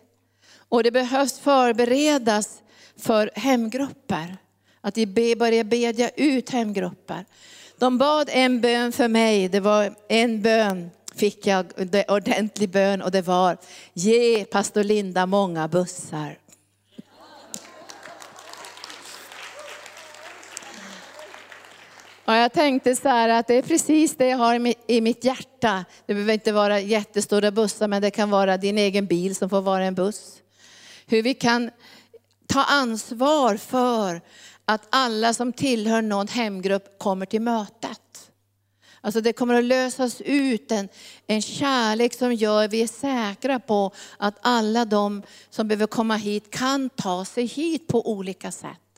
Och 0.69 0.83
det 0.83 0.91
behövs 0.91 1.39
förberedas 1.39 2.61
för 2.97 3.31
hemgrupper. 3.35 4.37
Att 4.81 4.97
vi 4.97 5.35
börjar 5.35 5.63
bedja 5.63 6.09
ut 6.09 6.49
hemgrupper. 6.49 7.25
De 7.77 7.97
bad 7.97 8.29
en 8.31 8.61
bön 8.61 8.91
för 8.91 9.07
mig, 9.07 9.49
det 9.49 9.59
var 9.59 9.95
en 10.09 10.41
bön 10.41 10.89
fick 11.15 11.47
jag 11.47 11.65
ordentlig 12.07 12.69
bön 12.69 13.01
och 13.01 13.11
det 13.11 13.21
var, 13.21 13.57
ge 13.93 14.45
pastor 14.45 14.83
Linda 14.83 15.25
många 15.25 15.67
bussar. 15.67 16.37
Ja, 22.31 22.37
jag 22.37 22.53
tänkte 22.53 22.95
så 22.95 23.09
här 23.09 23.29
att 23.29 23.47
det 23.47 23.55
är 23.55 23.61
precis 23.61 24.15
det 24.15 24.27
jag 24.27 24.37
har 24.37 24.73
i 24.87 25.01
mitt 25.01 25.23
hjärta. 25.23 25.85
Det 26.05 26.13
behöver 26.13 26.33
inte 26.33 26.51
vara 26.51 26.79
jättestora 26.79 27.51
bussar, 27.51 27.87
men 27.87 28.01
det 28.01 28.11
kan 28.11 28.29
vara 28.29 28.57
din 28.57 28.77
egen 28.77 29.05
bil 29.05 29.35
som 29.35 29.49
får 29.49 29.61
vara 29.61 29.85
en 29.85 29.95
buss. 29.95 30.41
Hur 31.05 31.21
vi 31.21 31.33
kan 31.33 31.71
ta 32.47 32.63
ansvar 32.63 33.57
för 33.57 34.21
att 34.65 34.87
alla 34.89 35.33
som 35.33 35.53
tillhör 35.53 36.01
någon 36.01 36.27
hemgrupp 36.27 36.99
kommer 36.99 37.25
till 37.25 37.41
mötet. 37.41 38.31
Alltså 39.01 39.21
det 39.21 39.33
kommer 39.33 39.53
att 39.53 39.63
lösas 39.63 40.21
ut 40.21 40.71
en, 40.71 40.89
en 41.27 41.41
kärlek 41.41 42.13
som 42.13 42.33
gör 42.33 42.67
vi 42.67 42.83
är 42.83 42.87
säkra 42.87 43.59
på 43.59 43.91
att 44.17 44.37
alla 44.41 44.85
de 44.85 45.23
som 45.49 45.67
behöver 45.67 45.87
komma 45.87 46.15
hit 46.15 46.51
kan 46.51 46.89
ta 46.89 47.25
sig 47.25 47.45
hit 47.45 47.87
på 47.87 48.11
olika 48.11 48.51
sätt. 48.51 48.90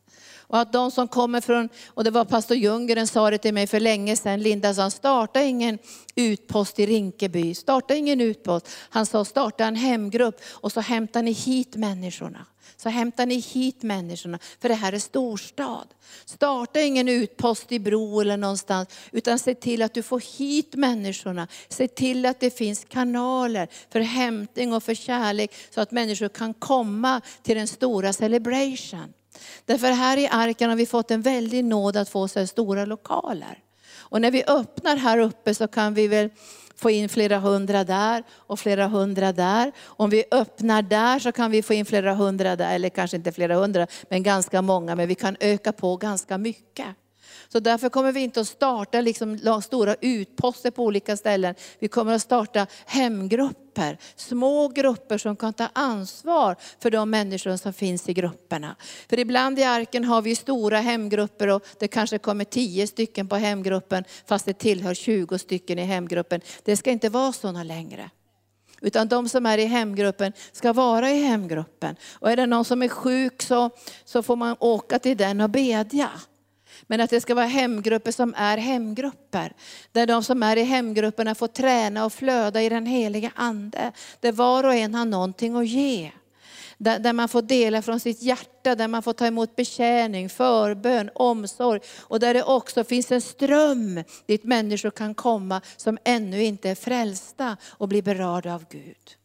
Och 0.53 0.59
att 0.59 0.73
de 0.73 0.91
som 0.91 1.07
kommer 1.07 1.41
från, 1.41 1.69
och 1.87 2.03
det 2.03 2.11
var 2.11 2.25
pastor 2.25 2.57
Ljunggren 2.57 3.07
sa 3.07 3.29
det 3.29 3.37
till 3.37 3.53
mig 3.53 3.67
för 3.67 3.79
länge 3.79 4.15
sedan, 4.15 4.41
Linda 4.41 4.73
sa, 4.73 4.89
starta 4.89 5.41
ingen 5.41 5.77
utpost 6.15 6.79
i 6.79 6.85
Rinkeby, 6.85 7.55
starta 7.55 7.95
ingen 7.95 8.21
utpost. 8.21 8.69
Han 8.89 9.05
sa, 9.05 9.25
starta 9.25 9.65
en 9.65 9.75
hemgrupp 9.75 10.41
och 10.45 10.71
så 10.71 10.81
hämtar 10.81 11.23
ni 11.23 11.31
hit 11.31 11.75
människorna 11.75 12.45
så 12.77 12.89
hämtar 12.89 13.25
ni 13.25 13.39
hit 13.39 13.83
människorna, 13.83 14.39
för 14.61 14.69
det 14.69 14.75
här 14.75 14.93
är 14.93 14.99
storstad. 14.99 15.87
Starta 16.25 16.81
ingen 16.81 17.09
utpost 17.09 17.71
i 17.71 17.79
Bro 17.79 18.21
eller 18.21 18.37
någonstans, 18.37 18.89
utan 19.11 19.39
se 19.39 19.55
till 19.55 19.81
att 19.81 19.93
du 19.93 20.03
får 20.03 20.37
hit 20.37 20.75
människorna. 20.75 21.47
Se 21.69 21.87
till 21.87 22.25
att 22.25 22.39
det 22.39 22.57
finns 22.57 22.85
kanaler 22.89 23.67
för 23.89 23.99
hämtning 23.99 24.73
och 24.73 24.83
för 24.83 24.95
kärlek, 24.95 25.55
så 25.69 25.81
att 25.81 25.91
människor 25.91 26.29
kan 26.29 26.53
komma 26.53 27.21
till 27.43 27.57
den 27.57 27.67
stora 27.67 28.13
celebration. 28.13 29.13
Därför 29.65 29.91
här 29.91 30.17
i 30.17 30.27
arken 30.31 30.69
har 30.69 30.77
vi 30.77 30.85
fått 30.85 31.11
en 31.11 31.21
väldig 31.21 31.65
nåd 31.65 31.97
att 31.97 32.09
få 32.09 32.27
så 32.27 32.39
här 32.39 32.45
stora 32.45 32.85
lokaler. 32.85 33.59
Och 33.95 34.21
när 34.21 34.31
vi 34.31 34.43
öppnar 34.43 34.95
här 34.95 35.17
uppe 35.17 35.55
så 35.55 35.67
kan 35.67 35.93
vi 35.93 36.07
väl 36.07 36.29
få 36.75 36.89
in 36.89 37.09
flera 37.09 37.39
hundra 37.39 37.83
där 37.83 38.23
och 38.31 38.59
flera 38.59 38.87
hundra 38.87 39.31
där. 39.31 39.71
Om 39.83 40.09
vi 40.09 40.23
öppnar 40.31 40.81
där 40.81 41.19
så 41.19 41.31
kan 41.31 41.51
vi 41.51 41.61
få 41.61 41.73
in 41.73 41.85
flera 41.85 42.13
hundra 42.13 42.55
där, 42.55 42.75
eller 42.75 42.89
kanske 42.89 43.17
inte 43.17 43.31
flera 43.31 43.55
hundra, 43.55 43.87
men 44.09 44.23
ganska 44.23 44.61
många. 44.61 44.95
Men 44.95 45.07
vi 45.07 45.15
kan 45.15 45.37
öka 45.39 45.71
på 45.71 45.97
ganska 45.97 46.37
mycket. 46.37 46.87
Så 47.53 47.59
därför 47.59 47.89
kommer 47.89 48.11
vi 48.11 48.19
inte 48.19 48.41
att 48.41 48.47
starta 48.47 49.01
liksom 49.01 49.61
stora 49.63 49.95
utposter 50.01 50.71
på 50.71 50.83
olika 50.83 51.17
ställen. 51.17 51.55
Vi 51.79 51.87
kommer 51.87 52.13
att 52.13 52.21
starta 52.21 52.67
hemgrupper, 52.85 53.97
små 54.15 54.67
grupper 54.67 55.17
som 55.17 55.35
kan 55.35 55.53
ta 55.53 55.69
ansvar 55.73 56.55
för 56.79 56.91
de 56.91 57.09
människor 57.09 57.57
som 57.57 57.73
finns 57.73 58.09
i 58.09 58.13
grupperna. 58.13 58.75
För 59.09 59.19
ibland 59.19 59.59
i 59.59 59.63
arken 59.63 60.03
har 60.03 60.21
vi 60.21 60.35
stora 60.35 60.79
hemgrupper 60.79 61.47
och 61.47 61.65
det 61.79 61.87
kanske 61.87 62.17
kommer 62.17 62.45
tio 62.45 62.87
stycken 62.87 63.27
på 63.27 63.35
hemgruppen 63.35 64.03
fast 64.25 64.45
det 64.45 64.53
tillhör 64.53 64.93
20 64.93 65.39
stycken 65.39 65.79
i 65.79 65.83
hemgruppen. 65.83 66.41
Det 66.63 66.77
ska 66.77 66.91
inte 66.91 67.09
vara 67.09 67.33
sådana 67.33 67.63
längre. 67.63 68.09
Utan 68.81 69.07
de 69.07 69.29
som 69.29 69.45
är 69.45 69.57
i 69.57 69.65
hemgruppen 69.65 70.33
ska 70.51 70.73
vara 70.73 71.11
i 71.11 71.23
hemgruppen. 71.23 71.95
Och 72.13 72.31
är 72.31 72.35
det 72.35 72.45
någon 72.45 72.65
som 72.65 72.81
är 72.81 72.87
sjuk 72.87 73.41
så, 73.41 73.69
så 74.05 74.23
får 74.23 74.35
man 74.35 74.55
åka 74.59 74.99
till 74.99 75.17
den 75.17 75.41
och 75.41 75.49
bedja. 75.49 76.09
Men 76.87 77.01
att 77.01 77.09
det 77.09 77.21
ska 77.21 77.35
vara 77.35 77.45
hemgrupper 77.45 78.11
som 78.11 78.33
är 78.37 78.57
hemgrupper. 78.57 79.53
Där 79.91 80.07
de 80.07 80.23
som 80.23 80.43
är 80.43 80.57
i 80.57 80.63
hemgrupperna 80.63 81.35
får 81.35 81.47
träna 81.47 82.05
och 82.05 82.13
flöda 82.13 82.61
i 82.61 82.69
den 82.69 82.85
heliga 82.85 83.31
Ande. 83.35 83.91
Där 84.19 84.31
var 84.31 84.63
och 84.63 84.73
en 84.73 84.95
har 84.95 85.05
någonting 85.05 85.55
att 85.55 85.67
ge. 85.67 86.11
Där, 86.77 86.99
där 86.99 87.13
man 87.13 87.29
får 87.29 87.41
dela 87.41 87.81
från 87.81 87.99
sitt 87.99 88.21
hjärta, 88.21 88.75
där 88.75 88.87
man 88.87 89.03
får 89.03 89.13
ta 89.13 89.25
emot 89.25 89.55
betjäning, 89.55 90.29
förbön, 90.29 91.09
omsorg. 91.15 91.79
Och 91.99 92.19
där 92.19 92.33
det 92.33 92.43
också 92.43 92.83
finns 92.83 93.11
en 93.11 93.21
ström 93.21 94.03
dit 94.25 94.43
människor 94.43 94.91
kan 94.91 95.15
komma 95.15 95.61
som 95.77 95.97
ännu 96.05 96.43
inte 96.43 96.69
är 96.69 96.75
frälsta 96.75 97.57
och 97.63 97.87
blir 97.87 98.01
berörda 98.01 98.53
av 98.53 98.65
Gud. 98.69 99.22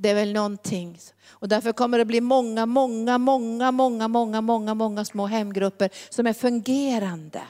Det 0.00 0.10
är 0.10 0.14
väl 0.14 0.32
någonting. 0.32 0.98
Och 1.26 1.48
därför 1.48 1.72
kommer 1.72 1.98
det 1.98 2.04
bli 2.04 2.20
många, 2.20 2.66
många, 2.66 3.18
många, 3.18 3.70
många, 3.70 4.08
många, 4.08 4.40
många, 4.40 4.74
många 4.74 5.04
små 5.04 5.26
hemgrupper 5.26 5.90
som 6.08 6.26
är 6.26 6.32
fungerande. 6.32 7.42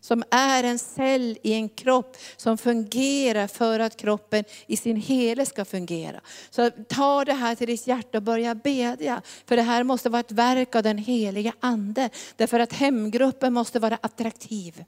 Som 0.00 0.24
är 0.30 0.64
en 0.64 0.78
cell 0.78 1.38
i 1.42 1.52
en 1.52 1.68
kropp 1.68 2.16
som 2.36 2.58
fungerar 2.58 3.46
för 3.46 3.80
att 3.80 3.96
kroppen 3.96 4.44
i 4.66 4.76
sin 4.76 4.96
helhet 4.96 5.48
ska 5.48 5.64
fungera. 5.64 6.20
Så 6.50 6.70
ta 6.70 7.24
det 7.24 7.32
här 7.32 7.54
till 7.54 7.66
ditt 7.66 7.86
hjärta 7.86 8.18
och 8.18 8.22
börja 8.22 8.54
bedja. 8.54 9.22
För 9.46 9.56
det 9.56 9.62
här 9.62 9.84
måste 9.84 10.10
vara 10.10 10.20
ett 10.20 10.32
verk 10.32 10.74
av 10.74 10.82
den 10.82 10.98
heliga 10.98 11.52
Ande. 11.60 12.10
Därför 12.36 12.60
att 12.60 12.72
hemgruppen 12.72 13.52
måste 13.52 13.78
vara 13.78 13.98
attraktiv. 14.02 14.84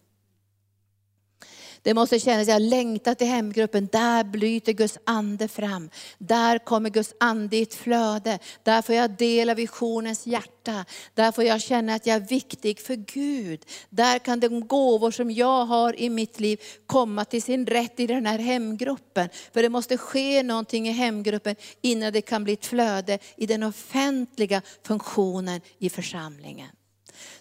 Det 1.82 1.94
måste 1.94 2.20
kännas, 2.20 2.48
jag 2.48 2.62
längtar 2.62 3.14
till 3.14 3.26
hemgruppen, 3.26 3.88
där 3.92 4.24
bryter 4.24 4.72
Guds 4.72 4.98
ande 5.04 5.48
fram. 5.48 5.90
Där 6.18 6.58
kommer 6.58 6.90
Guds 6.90 7.14
ande 7.20 7.56
i 7.56 7.62
ett 7.62 7.74
flöde. 7.74 8.38
Där 8.62 8.82
får 8.82 8.94
jag 8.94 9.10
del 9.10 9.50
av 9.50 9.56
visionens 9.56 10.26
hjärta. 10.26 10.84
Där 11.14 11.32
får 11.32 11.44
jag 11.44 11.60
känna 11.60 11.94
att 11.94 12.06
jag 12.06 12.16
är 12.16 12.28
viktig 12.28 12.80
för 12.80 12.94
Gud. 12.94 13.64
Där 13.90 14.18
kan 14.18 14.40
de 14.40 14.66
gåvor 14.66 15.10
som 15.10 15.30
jag 15.30 15.64
har 15.64 16.00
i 16.00 16.10
mitt 16.10 16.40
liv 16.40 16.60
komma 16.86 17.24
till 17.24 17.42
sin 17.42 17.66
rätt 17.66 18.00
i 18.00 18.06
den 18.06 18.26
här 18.26 18.38
hemgruppen. 18.38 19.28
För 19.52 19.62
det 19.62 19.68
måste 19.68 19.96
ske 19.96 20.42
någonting 20.42 20.88
i 20.88 20.92
hemgruppen 20.92 21.56
innan 21.80 22.12
det 22.12 22.22
kan 22.22 22.44
bli 22.44 22.52
ett 22.52 22.66
flöde 22.66 23.18
i 23.36 23.46
den 23.46 23.62
offentliga 23.62 24.62
funktionen 24.82 25.60
i 25.78 25.90
församlingen. 25.90 26.68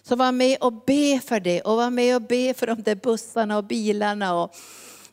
Så 0.02 0.16
var 0.16 0.32
med 0.32 0.56
och 0.60 0.72
be 0.72 1.20
för 1.24 1.40
det 1.40 1.60
och 1.60 1.76
var 1.76 1.90
med 1.90 2.16
och 2.16 2.22
be 2.22 2.54
för 2.54 2.66
de 2.66 2.82
där 2.82 2.94
bussarna 2.94 3.56
och 3.56 3.64
bilarna. 3.64 4.34
Och, 4.42 4.54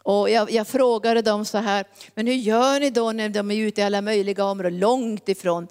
och 0.03 0.29
jag, 0.29 0.51
jag, 0.51 0.67
frågade 0.67 1.21
dem 1.21 1.45
så 1.45 1.57
här, 1.57 1.85
men 2.15 2.27
hur 2.27 2.33
gör 2.33 2.79
ni 2.79 2.89
då 2.89 3.11
när 3.11 3.29
de 3.29 3.51
är 3.51 3.55
ute 3.55 3.81
i 3.81 3.83
alla 3.83 4.01
möjliga 4.01 4.45
områden, 4.45 4.79
långt 4.79 5.29
ifrån 5.29 5.67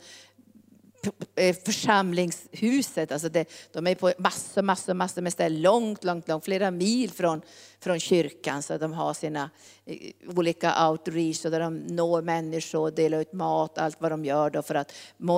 Eh, 1.35 1.57
församlingshuset. 1.65 3.13
Alltså 3.13 3.29
det, 3.29 3.49
de 3.73 3.87
är 3.87 3.95
på 3.95 4.13
massor, 4.19 4.63
massor, 4.63 4.95
massor 4.95 5.23
med 5.23 5.33
ställen, 5.33 5.63
långt, 5.63 6.05
långt, 6.05 6.29
långt, 6.29 6.45
flera 6.45 6.71
mil 6.71 7.11
från, 7.11 7.43
från 7.81 8.01
kyrkan. 8.01 8.63
Så 8.63 8.79
de 8.79 8.93
har 8.93 9.15
sina 9.15 9.51
eh, 9.85 9.97
olika 10.37 10.89
outreach 10.89 11.43
där 11.43 11.61
de 11.61 11.77
når 11.77 12.23
människor, 12.23 12.91
delar 12.91 13.21
ut 13.21 13.33
mat, 13.33 13.79
allt 13.79 14.01
vad 14.01 14.13
de 14.13 14.25
gör 14.25 14.51
då 14.51 14.63
för 14.63 14.75
att 14.75 14.93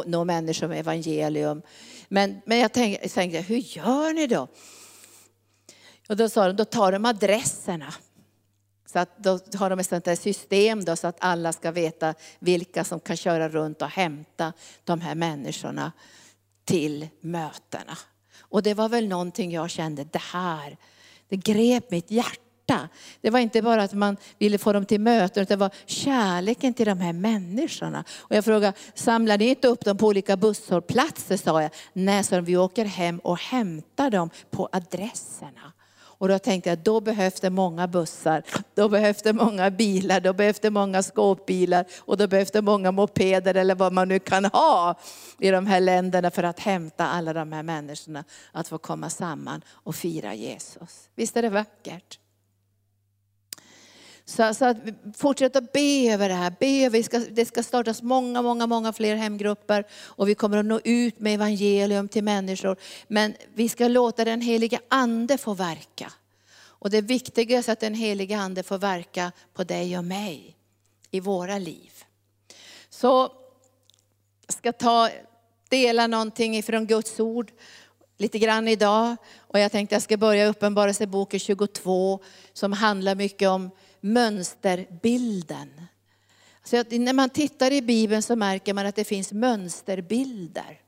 nå 0.07 0.25
människor 0.25 0.69
med 0.69 0.81
evangelium. 0.81 1.63
Men, 2.09 2.41
men 2.47 2.59
jag 2.59 2.73
tänkte, 2.73 3.09
tänkte, 3.09 3.41
hur 3.41 3.77
gör 3.77 4.13
ni 4.13 4.27
då? 4.27 4.49
Och 6.09 6.17
då 6.17 6.29
sa 6.29 6.47
de, 6.47 6.57
då 6.57 6.65
tar 6.65 6.93
de 6.93 7.05
adresserna. 7.05 7.95
Så 8.93 8.99
att 8.99 9.19
då 9.19 9.39
har 9.55 9.71
de 9.71 9.79
ett 9.79 9.87
sånt 9.87 10.05
där 10.05 10.17
system 10.17 10.85
då, 10.85 10.97
så 10.97 11.07
att 11.07 11.17
alla 11.21 11.53
ska 11.53 11.71
veta 11.71 12.15
vilka 12.39 12.85
som 12.85 13.01
kan 13.01 13.17
köra 13.17 13.49
runt 13.49 13.83
och 13.83 13.89
hämta 13.89 14.53
de 14.85 15.01
här 15.01 15.15
människorna 15.15 15.93
till 16.65 17.09
mötena. 17.21 17.99
Och 18.41 18.63
det 18.63 18.75
var 18.75 18.89
väl 18.89 19.09
någonting 19.09 19.53
jag 19.53 19.71
kände, 19.71 20.05
det 20.05 20.23
här, 20.23 20.77
det 21.29 21.37
grep 21.37 21.91
mitt 21.91 22.11
hjärta 22.11 22.43
hjärta. 22.69 22.89
Det 23.21 23.31
var 23.31 23.39
inte 23.39 23.63
bara 23.63 23.83
att 23.83 23.93
man 23.93 24.17
ville 24.39 24.59
få 24.59 24.73
dem 24.73 24.85
till 24.85 25.01
möten, 25.01 25.43
utan 25.43 25.59
det 25.59 25.61
var 25.61 25.71
kärleken 25.87 26.75
till 26.75 26.87
de 26.87 27.01
här 27.01 27.13
människorna. 27.13 28.05
Och 28.19 28.37
jag 28.37 28.45
frågade, 28.45 28.73
samlar 28.95 29.39
ni 29.39 29.49
inte 29.49 29.69
upp 29.69 29.85
dem 29.85 29.97
på 29.97 30.07
olika 30.07 30.37
busshållplatser? 30.37 31.37
sa 31.37 31.63
jag. 31.63 31.71
Nej, 31.93 32.25
så 32.25 32.41
vi 32.41 32.57
åker 32.57 32.85
hem 32.85 33.19
och 33.19 33.39
hämtar 33.39 34.11
dem 34.11 34.31
på 34.51 34.69
adresserna. 34.73 35.73
Och 36.19 36.29
då 36.29 36.39
tänkte 36.39 36.71
jag, 36.71 36.79
då 36.79 37.01
behövs 37.01 37.41
det 37.41 37.51
många 37.51 37.89
bussar, 37.89 38.43
då 38.75 38.89
behövs 38.89 39.23
det 39.23 39.33
många 39.33 39.71
bilar, 39.71 40.21
då 40.21 40.33
behövs 40.33 40.61
det 40.61 40.71
många 40.71 41.03
skåpbilar 41.03 41.85
och 41.99 42.17
då 42.17 42.27
behövs 42.27 42.51
det 42.51 42.63
många 42.63 42.93
mopeder 42.93 43.55
eller 43.55 43.75
vad 43.75 43.93
man 43.93 44.09
nu 44.09 44.19
kan 44.19 44.45
ha 44.45 44.99
i 45.39 45.51
de 45.51 45.67
här 45.67 45.81
länderna 45.81 46.31
för 46.31 46.43
att 46.43 46.61
hämta 46.61 47.07
alla 47.07 47.33
de 47.33 47.53
här 47.53 47.63
människorna 47.63 48.25
att 48.53 48.69
få 48.69 48.79
komma 48.79 49.11
samman 49.11 49.63
och 49.69 49.95
fira 49.95 50.35
Jesus. 50.35 51.09
Visst 51.15 51.37
är 51.37 51.43
det 51.43 51.51
vackert? 51.51 52.19
Så, 54.29 54.55
så 54.55 54.65
att 54.65 54.77
fortsätt 55.17 55.57
att 55.57 55.73
be 55.73 56.13
över 56.13 56.29
det 56.29 56.35
här. 56.35 56.51
Be 56.61 56.89
vi 56.89 56.99
det, 56.99 57.05
ska, 57.05 57.19
det 57.19 57.45
ska 57.45 57.63
startas 57.63 58.03
många, 58.03 58.43
många, 58.43 58.67
många 58.67 58.93
fler 58.93 59.17
hemgrupper 59.17 59.85
och 59.93 60.29
vi 60.29 60.35
kommer 60.35 60.57
att 60.57 60.65
nå 60.65 60.81
ut 60.85 61.21
med 61.21 61.35
evangelium 61.35 62.09
till 62.09 62.25
människor. 62.25 62.77
Men 63.07 63.35
vi 63.55 63.69
ska 63.69 63.89
låta 63.89 64.25
den 64.25 64.41
heliga 64.41 64.81
ande 64.89 65.39
få 65.39 65.55
verka. 65.55 66.13
Och 66.59 66.91
det 66.91 67.01
viktigaste 67.01 67.71
är 67.71 67.73
att 67.73 67.81
den 67.81 67.95
heliga 67.95 68.39
ande 68.39 68.63
får 68.63 68.79
verka 68.79 69.33
på 69.55 69.65
dig 69.65 69.99
och 69.99 70.05
mig 70.05 70.57
i 71.11 71.21
våra 71.21 71.59
liv. 71.59 71.93
Så 72.89 73.33
jag 74.47 74.55
ska 74.55 74.73
ta, 74.73 75.09
dela 75.69 76.07
någonting 76.07 76.57
ifrån 76.57 76.87
Guds 76.87 77.21
ord 77.21 77.53
lite 78.19 78.39
grann 78.39 78.69
idag. 78.69 79.17
Och 79.39 79.59
jag 79.59 79.73
tänkte 79.73 79.95
jag 79.95 80.03
ska 80.03 80.17
börja 80.17 80.47
Uppenbarelseboken 80.47 81.41
22 81.41 82.21
som 82.53 82.73
handlar 82.73 83.15
mycket 83.15 83.49
om 83.49 83.71
mönsterbilden. 84.01 85.69
Alltså, 86.59 86.77
så 86.77 86.77
att 86.77 86.91
när 86.91 87.13
man 87.13 87.31
tittar 87.31 87.73
i 87.73 87.83
Bibeln 87.83 88.23
så 88.23 88.37
märker 88.37 88.75
man 88.75 88.87
att 88.87 88.97
det 88.97 89.05
finns 89.05 89.33
mönsterbilder. 89.33 90.81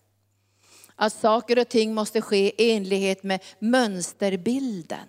Att 0.94 1.12
saker 1.12 1.58
och 1.58 1.68
ting 1.68 1.94
måste 1.94 2.20
ske 2.22 2.62
i 2.62 2.72
enlighet 2.72 3.22
med 3.22 3.40
mönsterbilden. 3.58 5.08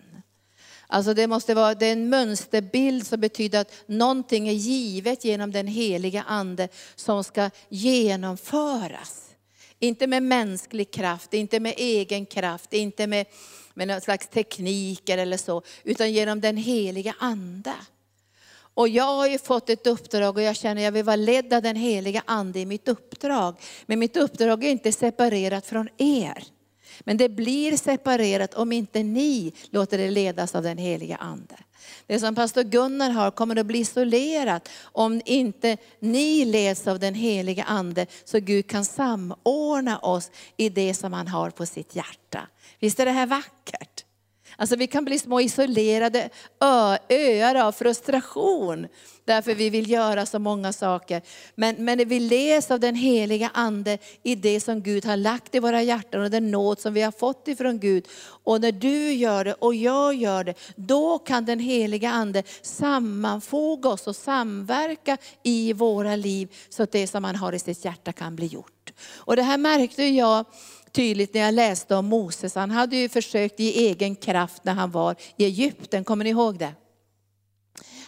Alltså 0.87 1.13
det 1.13 1.27
måste 1.27 1.53
vara 1.53 1.75
det 1.75 1.85
är 1.85 1.91
en 1.91 2.09
mönsterbild 2.09 3.07
som 3.07 3.19
betyder 3.19 3.61
att 3.61 3.73
någonting 3.85 4.47
är 4.47 4.53
givet 4.53 5.25
genom 5.25 5.51
den 5.51 5.67
heliga 5.67 6.23
ande 6.23 6.67
som 6.95 7.23
ska 7.23 7.49
genomföras. 7.69 9.30
Inte 9.83 10.07
med 10.07 10.23
mänsklig 10.23 10.91
kraft, 10.91 11.33
inte 11.33 11.59
med 11.59 11.73
egen 11.77 12.25
kraft, 12.25 12.73
inte 12.73 13.07
med, 13.07 13.25
med 13.73 13.87
någon 13.87 14.01
slags 14.01 14.27
tekniker 14.27 15.17
eller 15.17 15.37
så, 15.37 15.61
utan 15.83 16.11
genom 16.11 16.41
den 16.41 16.57
heliga 16.57 17.15
ande. 17.19 17.73
Och 18.73 18.89
jag 18.89 19.15
har 19.15 19.27
ju 19.27 19.39
fått 19.39 19.69
ett 19.69 19.87
uppdrag 19.87 20.37
och 20.37 20.43
jag 20.43 20.55
känner 20.55 20.81
att 20.81 20.85
jag 20.85 20.91
vill 20.91 21.03
vara 21.03 21.15
ledd 21.15 21.53
av 21.53 21.61
den 21.61 21.75
heliga 21.75 22.23
ande 22.25 22.59
i 22.59 22.65
mitt 22.65 22.87
uppdrag. 22.87 23.55
Men 23.85 23.99
mitt 23.99 24.17
uppdrag 24.17 24.63
är 24.63 24.69
inte 24.69 24.91
separerat 24.91 25.65
från 25.65 25.89
er. 25.97 26.43
Men 27.05 27.17
det 27.17 27.29
blir 27.29 27.77
separerat 27.77 28.53
om 28.53 28.71
inte 28.71 29.03
ni 29.03 29.53
låter 29.69 29.97
det 29.97 30.09
ledas 30.11 30.55
av 30.55 30.63
den 30.63 30.77
heliga 30.77 31.15
ande. 31.15 31.55
Det 32.07 32.19
som 32.19 32.35
pastor 32.35 32.63
Gunnar 32.63 33.09
har 33.09 33.31
kommer 33.31 33.55
att 33.55 33.65
bli 33.65 33.79
isolerat 33.79 34.69
om 34.83 35.21
inte 35.25 35.77
ni 35.99 36.45
leds 36.45 36.87
av 36.87 36.99
den 36.99 37.13
heliga 37.13 37.63
ande 37.63 38.05
så 38.25 38.39
Gud 38.39 38.67
kan 38.67 38.85
samordna 38.85 39.99
oss 39.99 40.31
i 40.57 40.69
det 40.69 40.93
som 40.93 41.13
han 41.13 41.27
har 41.27 41.49
på 41.49 41.65
sitt 41.65 41.95
hjärta. 41.95 42.47
Visst 42.79 42.99
är 42.99 43.05
det 43.05 43.11
här 43.11 43.25
vackert? 43.25 44.05
Alltså 44.61 44.75
vi 44.75 44.87
kan 44.87 45.05
bli 45.05 45.19
små 45.19 45.41
isolerade 45.41 46.29
öar 47.09 47.55
av 47.55 47.71
frustration. 47.71 48.87
Därför 49.25 49.55
vi 49.55 49.69
vill 49.69 49.89
göra 49.89 50.25
så 50.25 50.39
många 50.39 50.73
saker. 50.73 51.21
Men, 51.55 51.75
men 51.85 52.07
vi 52.07 52.19
läser 52.19 52.73
av 52.73 52.79
den 52.79 52.95
heliga 52.95 53.51
Ande 53.53 53.97
i 54.23 54.35
det 54.35 54.59
som 54.59 54.81
Gud 54.81 55.05
har 55.05 55.17
lagt 55.17 55.55
i 55.55 55.59
våra 55.59 55.81
hjärtan 55.81 56.21
och 56.21 56.29
den 56.29 56.51
nåd 56.51 56.79
som 56.79 56.93
vi 56.93 57.01
har 57.01 57.11
fått 57.11 57.47
ifrån 57.47 57.79
Gud. 57.79 58.07
Och 58.43 58.61
när 58.61 58.71
du 58.71 59.13
gör 59.13 59.45
det 59.45 59.53
och 59.53 59.75
jag 59.75 60.13
gör 60.13 60.43
det, 60.43 60.53
då 60.75 61.19
kan 61.19 61.45
den 61.45 61.59
heliga 61.59 62.11
Ande 62.11 62.43
sammanfoga 62.61 63.89
oss 63.89 64.07
och 64.07 64.15
samverka 64.15 65.17
i 65.43 65.73
våra 65.73 66.15
liv 66.15 66.55
så 66.69 66.83
att 66.83 66.91
det 66.91 67.07
som 67.07 67.21
man 67.21 67.35
har 67.35 67.53
i 67.53 67.59
sitt 67.59 67.85
hjärta 67.85 68.11
kan 68.11 68.35
bli 68.35 68.45
gjort. 68.45 68.93
Och 69.17 69.35
det 69.35 69.43
här 69.43 69.57
märkte 69.57 70.03
jag 70.03 70.45
tydligt 70.91 71.33
när 71.33 71.41
jag 71.41 71.53
läste 71.53 71.95
om 71.95 72.05
Moses. 72.05 72.55
Han 72.55 72.71
hade 72.71 72.95
ju 72.95 73.09
försökt 73.09 73.59
i 73.59 73.87
egen 73.87 74.15
kraft 74.15 74.63
när 74.63 74.73
han 74.73 74.91
var 74.91 75.15
i 75.37 75.45
Egypten, 75.45 76.03
kommer 76.03 76.23
ni 76.23 76.29
ihåg 76.29 76.59
det? 76.59 76.73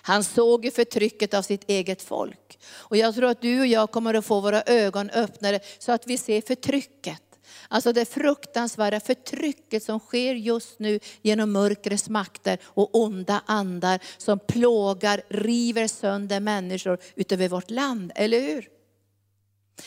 Han 0.01 0.23
såg 0.23 0.65
ju 0.65 0.71
förtrycket 0.71 1.33
av 1.33 1.41
sitt 1.41 1.69
eget 1.69 2.01
folk. 2.01 2.59
Och 2.65 2.97
jag 2.97 3.15
tror 3.15 3.29
att 3.29 3.41
du 3.41 3.59
och 3.59 3.67
jag 3.67 3.91
kommer 3.91 4.13
att 4.13 4.25
få 4.25 4.39
våra 4.39 4.61
ögon 4.61 5.09
öppnade 5.09 5.59
så 5.79 5.91
att 5.91 6.07
vi 6.07 6.17
ser 6.17 6.41
förtrycket. 6.41 7.21
Alltså 7.67 7.93
det 7.93 8.05
fruktansvärda 8.05 8.99
förtrycket 8.99 9.83
som 9.83 9.99
sker 9.99 10.35
just 10.35 10.79
nu 10.79 10.99
genom 11.21 11.51
mörkrets 11.51 12.09
makter 12.09 12.57
och 12.63 12.95
onda 12.95 13.41
andar 13.45 13.99
som 14.17 14.39
plågar, 14.39 15.21
river 15.29 15.87
sönder 15.87 16.39
människor 16.39 16.97
utöver 17.15 17.47
vårt 17.47 17.69
land, 17.69 18.11
eller 18.15 18.41
hur? 18.41 18.72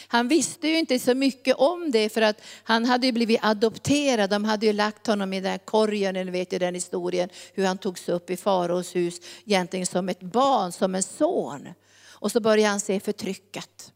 Han 0.08 0.28
visste 0.28 0.68
ju 0.68 0.78
inte 0.78 0.98
så 0.98 1.14
mycket 1.14 1.56
om 1.56 1.90
det 1.90 2.08
för 2.08 2.22
att 2.22 2.40
han 2.62 2.84
hade 2.84 3.12
blivit 3.12 3.40
adopterad. 3.42 4.30
De 4.30 4.44
hade 4.44 4.66
ju 4.66 4.72
lagt 4.72 5.06
honom 5.06 5.32
i 5.32 5.40
den 5.40 5.50
här 5.50 5.58
korgen, 5.58 6.14
ni 6.14 6.30
vet 6.30 6.52
ju 6.52 6.58
den 6.58 6.74
historien, 6.74 7.28
hur 7.54 7.66
han 7.66 7.78
togs 7.78 8.08
upp 8.08 8.30
i 8.30 8.36
faraos 8.36 8.96
hus 8.96 9.20
egentligen 9.44 9.86
som 9.86 10.08
ett 10.08 10.20
barn, 10.20 10.72
som 10.72 10.94
en 10.94 11.02
son. 11.02 11.68
Och 12.08 12.32
så 12.32 12.40
började 12.40 12.70
han 12.70 12.80
se 12.80 13.00
förtrycket. 13.00 13.92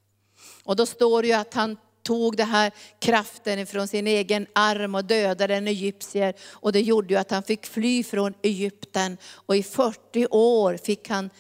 Och 0.65 0.77
då 0.77 0.87
står 0.87 1.23
det 1.23 1.29
ju 1.29 1.35
att 1.35 1.55
han 1.55 1.77
tog 2.03 2.37
den 2.37 2.49
här 2.49 2.73
kraften 2.99 3.67
från 3.67 3.89
sin 3.89 4.07
egen 4.07 4.47
arm 4.53 4.95
och 4.95 5.05
dödade 5.05 5.55
en 5.55 5.69
egyptier. 5.69 6.35
Och 6.51 6.73
det 6.73 6.81
gjorde 6.81 7.15
ju 7.15 7.21
att 7.21 7.31
han 7.31 7.43
fick 7.43 7.67
fly 7.67 8.05
från 8.05 8.35
Egypten. 8.43 9.17
Och 9.33 9.57
i 9.57 9.63
40 9.63 10.27
år 10.31 10.77
fick 10.77 11.09
han 11.09 11.31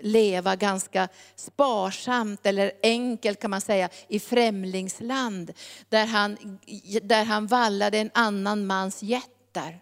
leva 0.00 0.56
ganska 0.56 1.08
sparsamt 1.36 2.46
eller 2.46 2.72
enkelt 2.82 3.40
kan 3.40 3.50
man 3.50 3.60
säga 3.60 3.88
i 4.08 4.20
främlingsland. 4.20 5.52
Där 5.88 6.06
han, 6.06 6.58
där 7.02 7.24
han 7.24 7.46
vallade 7.46 7.98
en 7.98 8.10
annan 8.14 8.66
mans 8.66 9.02
jättar. 9.02 9.80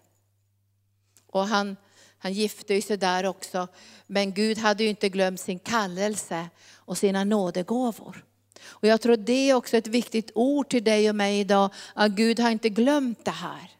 Och 1.26 1.46
han, 1.46 1.76
han 2.18 2.32
gifte 2.32 2.82
sig 2.82 2.96
där 2.96 3.26
också. 3.26 3.68
Men 4.06 4.34
Gud 4.34 4.58
hade 4.58 4.82
ju 4.82 4.90
inte 4.90 5.08
glömt 5.08 5.40
sin 5.40 5.58
kallelse 5.58 6.48
och 6.74 6.98
sina 6.98 7.24
nådegåvor. 7.24 8.24
Och 8.68 8.88
jag 8.88 9.00
tror 9.00 9.16
det 9.16 9.50
är 9.50 9.54
också 9.54 9.76
ett 9.76 9.86
viktigt 9.86 10.30
ord 10.34 10.68
till 10.68 10.84
dig 10.84 11.08
och 11.10 11.16
mig 11.16 11.40
idag, 11.40 11.70
att 11.94 12.10
Gud 12.10 12.40
har 12.40 12.50
inte 12.50 12.68
glömt 12.68 13.24
det 13.24 13.30
här. 13.30 13.70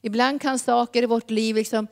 Ibland 0.00 0.40
kan 0.40 0.58
saker 0.58 1.02
i 1.02 1.06
vårt 1.06 1.30
liv 1.30 1.56
liksom 1.56 1.86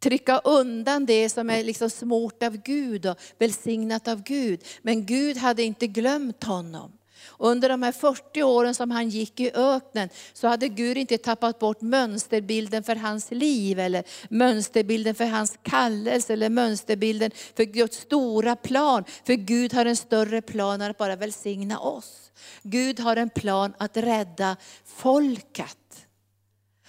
trycka 0.00 0.38
undan 0.38 1.06
det 1.06 1.28
som 1.28 1.50
är 1.50 1.64
liksom 1.64 1.90
smort 1.90 2.42
av 2.42 2.56
Gud 2.56 3.06
och 3.06 3.18
välsignat 3.38 4.08
av 4.08 4.22
Gud. 4.22 4.64
Men 4.82 5.06
Gud 5.06 5.36
hade 5.36 5.62
inte 5.62 5.86
glömt 5.86 6.44
honom. 6.44 6.92
Under 7.38 7.68
de 7.68 7.82
här 7.82 7.92
40 7.92 8.42
åren 8.42 8.74
som 8.74 8.90
han 8.90 9.08
gick 9.08 9.40
i 9.40 9.50
öknen 9.54 10.08
så 10.32 10.48
hade 10.48 10.68
Gud 10.68 10.98
inte 10.98 11.18
tappat 11.18 11.58
bort 11.58 11.80
mönsterbilden 11.80 12.82
för 12.82 12.96
hans 12.96 13.30
liv 13.30 13.78
eller 13.78 14.04
mönsterbilden 14.30 15.14
för 15.14 15.24
hans 15.24 15.58
kallelse 15.62 16.32
eller 16.32 16.48
mönsterbilden 16.48 17.30
för 17.56 17.64
Guds 17.64 17.96
stora 17.96 18.56
plan. 18.56 19.04
För 19.26 19.34
Gud 19.34 19.74
har 19.74 19.86
en 19.86 19.96
större 19.96 20.42
plan 20.42 20.80
än 20.80 20.90
att 20.90 20.98
bara 20.98 21.16
välsigna 21.16 21.78
oss. 21.78 22.30
Gud 22.62 23.00
har 23.00 23.16
en 23.16 23.30
plan 23.30 23.74
att 23.78 23.96
rädda 23.96 24.56
folket. 24.84 25.87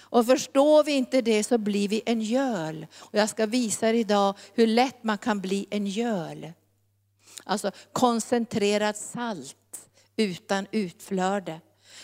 Och 0.10 0.26
förstår 0.26 0.84
vi 0.84 0.92
inte 0.92 1.22
det 1.22 1.44
så 1.44 1.58
blir 1.58 1.88
vi 1.88 2.02
en 2.06 2.22
göl. 2.22 2.88
Och 3.00 3.20
jag 3.20 3.30
ska 3.30 3.46
visa 3.46 3.90
er 3.90 3.94
idag 3.94 4.38
hur 4.54 4.68
lätt 4.68 5.04
man 5.04 5.18
kan 5.18 5.42
bli 5.42 5.68
en 5.70 5.88
göl. 5.88 6.52
Alltså 7.44 7.72
koncentrerat 7.94 8.98
salt 8.98 9.56
utan 10.18 10.68
utflöde. 10.72 11.62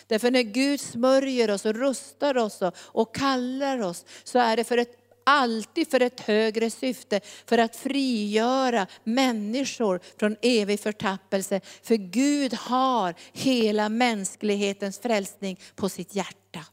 Därför 0.08 0.32
när 0.32 0.42
Gud 0.42 0.82
smörjer 0.82 1.52
oss 1.52 1.66
och 1.66 1.76
rustar 1.76 2.38
oss 2.38 2.62
och 2.78 3.16
kallar 3.16 3.82
oss 3.82 4.06
så 4.24 4.40
är 4.40 4.58
det 4.58 4.64
för 4.64 4.78
ett 4.78 5.06
alltid 5.26 5.92
för 5.92 6.00
ett 6.00 6.20
högre 6.20 6.70
syfte, 6.70 7.22
för 7.46 7.58
att 7.58 7.76
frigöra 7.76 8.88
människor 9.04 10.00
från 10.20 10.36
evig 10.42 10.80
förtappelse. 10.80 11.62
För 11.84 11.96
Gud 11.96 12.54
har 12.54 13.16
hela 13.34 13.90
mänsklighetens 13.90 15.00
frälsning 15.00 15.60
på 15.76 15.90
sitt 15.90 16.16
hjärta. 16.16 16.66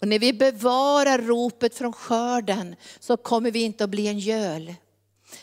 Och 0.00 0.08
när 0.08 0.18
vi 0.18 0.32
bevarar 0.32 1.18
ropet 1.18 1.74
från 1.74 1.92
skörden 1.92 2.76
så 3.00 3.16
kommer 3.16 3.50
vi 3.50 3.62
inte 3.62 3.84
att 3.84 3.90
bli 3.90 4.08
en 4.08 4.18
göl. 4.18 4.74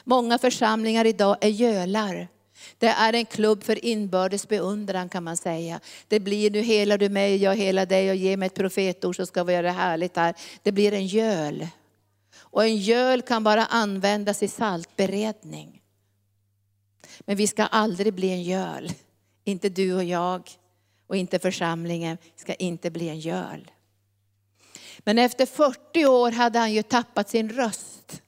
Många 0.03 0.37
församlingar 0.37 1.05
idag 1.05 1.37
är 1.41 1.49
gölar. 1.49 2.27
Det 2.77 2.87
är 2.87 3.13
en 3.13 3.25
klubb 3.25 3.63
för 3.63 3.85
inbördes 3.85 4.47
beundran 4.47 5.09
kan 5.09 5.23
man 5.23 5.37
säga. 5.37 5.79
Det 6.07 6.19
blir 6.19 6.51
nu 6.51 6.61
hela 6.61 6.97
du 6.97 7.09
mig, 7.09 7.37
jag 7.37 7.55
hela 7.55 7.85
dig 7.85 8.09
och 8.09 8.15
ge 8.15 8.37
mig 8.37 8.47
ett 8.47 8.55
profetord 8.55 9.15
så 9.15 9.25
ska 9.25 9.43
vi 9.43 9.53
göra 9.53 9.67
det 9.67 9.71
härligt 9.71 10.15
här. 10.15 10.35
Det 10.63 10.71
blir 10.71 10.93
en 10.93 11.07
göl. 11.07 11.67
Och 12.35 12.63
en 12.63 12.77
göl 12.77 13.21
kan 13.21 13.43
bara 13.43 13.65
användas 13.65 14.43
i 14.43 14.47
saltberedning. 14.47 15.81
Men 17.19 17.35
vi 17.35 17.47
ska 17.47 17.63
aldrig 17.63 18.13
bli 18.13 18.29
en 18.29 18.43
göl. 18.43 18.91
Inte 19.43 19.69
du 19.69 19.93
och 19.93 20.03
jag 20.03 20.49
och 21.07 21.15
inte 21.15 21.39
församlingen 21.39 22.17
ska 22.35 22.53
inte 22.53 22.91
bli 22.91 23.09
en 23.09 23.19
göl. 23.19 23.71
Men 25.07 25.17
efter 25.17 25.45
40 25.45 26.05
år 26.05 26.31
hade 26.31 26.59
han 26.59 26.73
ju 26.73 26.83
tappat 26.83 27.29
sin 27.29 27.49
röst. 27.49 28.21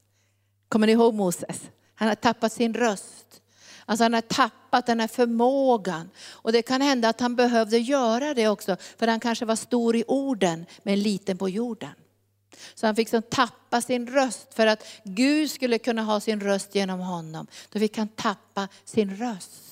Kommer 0.69 0.87
ni 0.87 0.93
ihåg 0.93 1.13
Moses? 1.13 1.61
Han 1.95 2.07
har 2.07 2.15
tappat 2.15 2.53
sin 2.53 2.73
röst. 2.73 3.41
Alltså 3.85 4.03
han 4.03 4.13
har 4.13 4.21
tappat 4.21 4.85
den 4.85 4.99
här 4.99 5.07
förmågan. 5.07 6.09
Och 6.29 6.51
det 6.51 6.61
kan 6.61 6.81
hända 6.81 7.09
att 7.09 7.19
han 7.19 7.35
behövde 7.35 7.77
göra 7.77 8.33
det 8.33 8.47
också, 8.47 8.77
för 8.97 9.07
han 9.07 9.19
kanske 9.19 9.45
var 9.45 9.55
stor 9.55 9.95
i 9.95 10.03
orden, 10.07 10.65
men 10.83 10.99
liten 10.99 11.37
på 11.37 11.49
jorden. 11.49 11.93
Så 12.75 12.85
han 12.85 12.95
fick 12.95 13.09
tappa 13.29 13.81
sin 13.81 14.07
röst 14.07 14.53
för 14.53 14.67
att 14.67 14.85
Gud 15.03 15.51
skulle 15.51 15.79
kunna 15.79 16.03
ha 16.03 16.19
sin 16.19 16.41
röst 16.41 16.75
genom 16.75 16.99
honom. 16.99 17.47
Då 17.69 17.79
fick 17.79 17.97
han 17.97 18.07
tappa 18.07 18.67
sin 18.85 19.15
röst. 19.15 19.68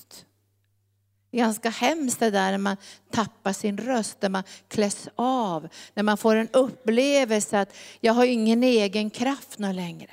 Det 1.30 1.36
är 1.36 1.42
ganska 1.42 1.70
hemskt 1.70 2.20
det 2.20 2.30
där 2.30 2.50
när 2.50 2.58
man 2.58 2.76
tappar 3.10 3.52
sin 3.52 3.78
röst, 3.78 4.16
när 4.20 4.28
man 4.28 4.42
kläs 4.68 5.08
av. 5.16 5.68
När 5.94 6.02
man 6.02 6.18
får 6.18 6.36
en 6.36 6.48
upplevelse 6.52 7.60
att 7.60 7.76
jag 8.00 8.12
har 8.12 8.24
ingen 8.24 8.62
egen 8.62 9.10
kraft 9.10 9.58
någon 9.58 9.76
längre. 9.76 10.10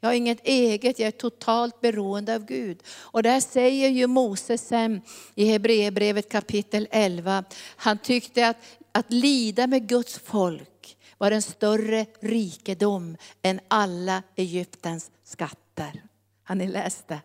Jag 0.00 0.08
har 0.08 0.14
inget 0.14 0.40
eget, 0.44 0.98
jag 0.98 1.06
är 1.06 1.10
totalt 1.10 1.80
beroende 1.80 2.34
av 2.34 2.44
Gud. 2.44 2.82
Och 2.88 3.22
där 3.22 3.40
säger 3.40 3.88
ju 3.88 4.06
Moses 4.06 4.68
sen 4.68 5.02
i 5.34 5.44
Hebreerbrevet 5.44 6.28
kapitel 6.28 6.88
11, 6.90 7.44
han 7.76 7.98
tyckte 7.98 8.48
att, 8.48 8.56
att 8.92 9.12
lida 9.12 9.66
med 9.66 9.88
Guds 9.88 10.18
folk 10.18 10.96
var 11.18 11.30
en 11.30 11.42
större 11.42 12.06
rikedom 12.20 13.16
än 13.42 13.60
alla 13.68 14.22
Egyptens 14.36 15.10
skatter. 15.24 16.02
Har 16.44 16.54
ni 16.54 16.68
läst 16.68 17.08
det? 17.08 17.20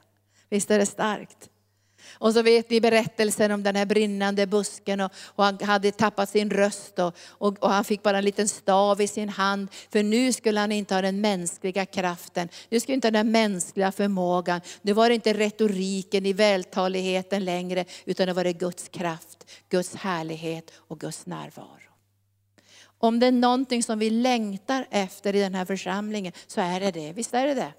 Visst 0.49 0.71
är 0.71 0.79
det 0.79 0.85
starkt? 0.85 1.49
Och 2.13 2.33
så 2.33 2.41
vet 2.41 2.69
ni 2.69 2.81
berättelsen 2.81 3.51
om 3.51 3.63
den 3.63 3.75
här 3.75 3.85
brinnande 3.85 4.47
busken 4.47 5.01
och, 5.01 5.11
och 5.25 5.43
han 5.43 5.59
hade 5.61 5.91
tappat 5.91 6.29
sin 6.29 6.49
röst 6.49 6.99
och, 6.99 7.15
och, 7.27 7.63
och, 7.63 7.69
han 7.69 7.83
fick 7.83 8.03
bara 8.03 8.17
en 8.17 8.25
liten 8.25 8.47
stav 8.47 9.01
i 9.01 9.07
sin 9.07 9.29
hand. 9.29 9.67
För 9.89 10.03
nu 10.03 10.33
skulle 10.33 10.59
han 10.59 10.71
inte 10.71 10.93
ha 10.95 11.01
den 11.01 11.21
mänskliga 11.21 11.85
kraften, 11.85 12.49
nu 12.69 12.79
skulle 12.79 12.95
inte 12.95 13.07
ha 13.07 13.11
den 13.11 13.31
mänskliga 13.31 13.91
förmågan. 13.91 14.61
Nu 14.81 14.93
var 14.93 15.09
det 15.09 15.15
inte 15.15 15.33
retoriken 15.33 16.25
i 16.25 16.33
vältaligheten 16.33 17.45
längre, 17.45 17.85
utan 18.05 18.27
det 18.27 18.33
var 18.33 18.43
det 18.43 18.53
Guds 18.53 18.87
kraft, 18.89 19.51
Guds 19.69 19.95
härlighet 19.95 20.71
och 20.77 20.99
Guds 20.99 21.25
närvaro. 21.25 21.87
Om 22.99 23.19
det 23.19 23.27
är 23.27 23.31
någonting 23.31 23.83
som 23.83 23.99
vi 23.99 24.09
längtar 24.09 24.87
efter 24.91 25.35
i 25.35 25.39
den 25.39 25.55
här 25.55 25.65
församlingen 25.65 26.33
så 26.47 26.61
är 26.61 26.79
det 26.79 26.91
det. 26.91 27.13
Visst 27.13 27.33
är 27.33 27.47
det 27.47 27.53
det? 27.53 27.73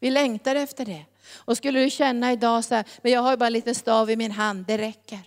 Vi 0.00 0.10
längtar 0.10 0.56
efter 0.56 0.84
det. 0.84 1.04
Och 1.34 1.56
skulle 1.56 1.80
du 1.80 1.90
känna 1.90 2.32
idag 2.32 2.64
så 2.64 2.74
här, 2.74 2.84
men 3.02 3.12
jag 3.12 3.20
har 3.20 3.36
bara 3.36 3.46
en 3.46 3.52
liten 3.52 3.74
stav 3.74 4.10
i 4.10 4.16
min 4.16 4.30
hand, 4.30 4.64
det 4.66 4.78
räcker. 4.78 5.20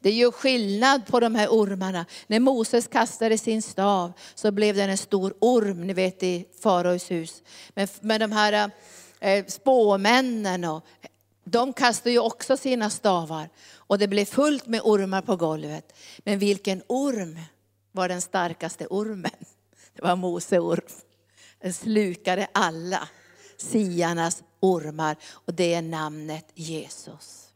Det 0.00 0.10
gör 0.10 0.30
skillnad 0.30 1.06
på 1.06 1.20
de 1.20 1.34
här 1.34 1.48
ormarna. 1.48 2.06
När 2.26 2.40
Moses 2.40 2.86
kastade 2.86 3.38
sin 3.38 3.62
stav 3.62 4.12
så 4.34 4.50
blev 4.50 4.76
den 4.76 4.90
en 4.90 4.98
stor 4.98 5.34
orm, 5.38 5.86
ni 5.86 5.92
vet 5.92 6.22
i 6.22 6.44
faraos 6.62 7.10
hus. 7.10 7.42
Men, 7.74 7.88
men 8.00 8.20
de 8.20 8.32
här 8.32 8.70
eh, 9.20 9.46
spåmännen, 9.46 10.64
och, 10.64 10.86
de 11.44 11.72
kastade 11.72 12.10
ju 12.10 12.18
också 12.18 12.56
sina 12.56 12.90
stavar. 12.90 13.48
Och 13.74 13.98
det 13.98 14.08
blev 14.08 14.24
fullt 14.24 14.66
med 14.66 14.80
ormar 14.84 15.22
på 15.22 15.36
golvet. 15.36 15.92
Men 16.18 16.38
vilken 16.38 16.82
orm 16.86 17.38
var 17.92 18.08
den 18.08 18.22
starkaste 18.22 18.86
ormen? 18.86 19.44
Det 19.94 20.02
var 20.02 20.16
Mose 20.16 20.58
orm. 20.58 20.80
Den 21.62 21.72
slukade 21.72 22.46
alla 22.52 23.08
siarnas 23.56 24.42
ormar 24.60 25.16
och 25.30 25.54
det 25.54 25.74
är 25.74 25.82
namnet 25.82 26.46
Jesus. 26.54 27.48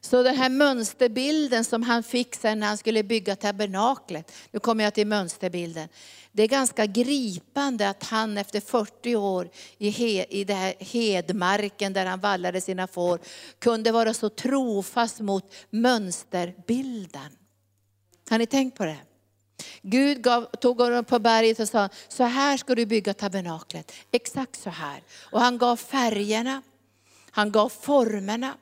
Så 0.00 0.22
den 0.22 0.36
här 0.36 0.48
mönsterbilden 0.48 1.64
som 1.64 1.82
han 1.82 2.02
fick 2.02 2.34
sen 2.34 2.60
när 2.60 2.66
han 2.66 2.78
skulle 2.78 3.02
bygga 3.02 3.36
tabernaklet, 3.36 4.32
nu 4.50 4.60
kommer 4.60 4.84
jag 4.84 4.94
till 4.94 5.06
mönsterbilden. 5.06 5.88
Det 6.32 6.42
är 6.42 6.48
ganska 6.48 6.86
gripande 6.86 7.88
att 7.88 8.02
han 8.02 8.38
efter 8.38 8.60
40 8.60 9.16
år 9.16 9.50
i, 9.78 9.90
he, 9.90 10.24
i 10.24 10.44
det 10.44 10.54
här 10.54 10.74
hedmarken 10.78 11.92
där 11.92 12.06
han 12.06 12.20
vallade 12.20 12.60
sina 12.60 12.86
får, 12.86 13.20
kunde 13.58 13.92
vara 13.92 14.14
så 14.14 14.28
trofast 14.28 15.20
mot 15.20 15.54
mönsterbilden. 15.70 17.36
Har 18.30 18.38
ni 18.38 18.46
tänkt 18.46 18.78
på 18.78 18.84
det? 18.84 18.98
Gud 19.82 20.22
gav, 20.22 20.44
tog 20.44 20.80
honom 20.80 21.04
på 21.04 21.18
berget 21.18 21.60
och 21.60 21.68
sa, 21.68 21.88
så 22.08 22.24
här 22.24 22.56
ska 22.56 22.74
du 22.74 22.86
bygga 22.86 23.14
tabernaklet. 23.14 23.92
Exakt 24.12 24.60
så 24.60 24.70
här. 24.70 25.02
Och 25.30 25.40
han 25.40 25.58
gav 25.58 25.76
färgerna, 25.76 26.62
han 27.30 27.52
gav 27.52 27.68
formerna. 27.68 28.54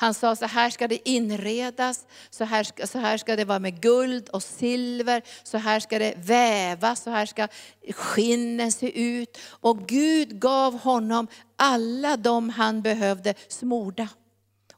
Han 0.00 0.14
sa 0.14 0.36
så 0.36 0.46
här 0.46 0.70
ska 0.70 0.88
det 0.88 1.08
inredas, 1.08 2.06
så 2.30 2.44
här, 2.44 2.64
ska, 2.64 2.86
så 2.86 2.98
här 2.98 3.16
ska 3.16 3.36
det 3.36 3.44
vara 3.44 3.58
med 3.58 3.80
guld 3.80 4.28
och 4.28 4.42
silver, 4.42 5.22
så 5.42 5.58
här 5.58 5.80
ska 5.80 5.98
det 5.98 6.14
vävas, 6.16 7.02
så 7.02 7.10
här 7.10 7.26
ska 7.26 7.48
skinnen 7.90 8.72
se 8.72 9.00
ut. 9.00 9.38
Och 9.48 9.88
Gud 9.88 10.40
gav 10.40 10.78
honom 10.78 11.28
alla 11.56 12.16
de 12.16 12.50
han 12.50 12.82
behövde 12.82 13.34
smorda. 13.48 14.08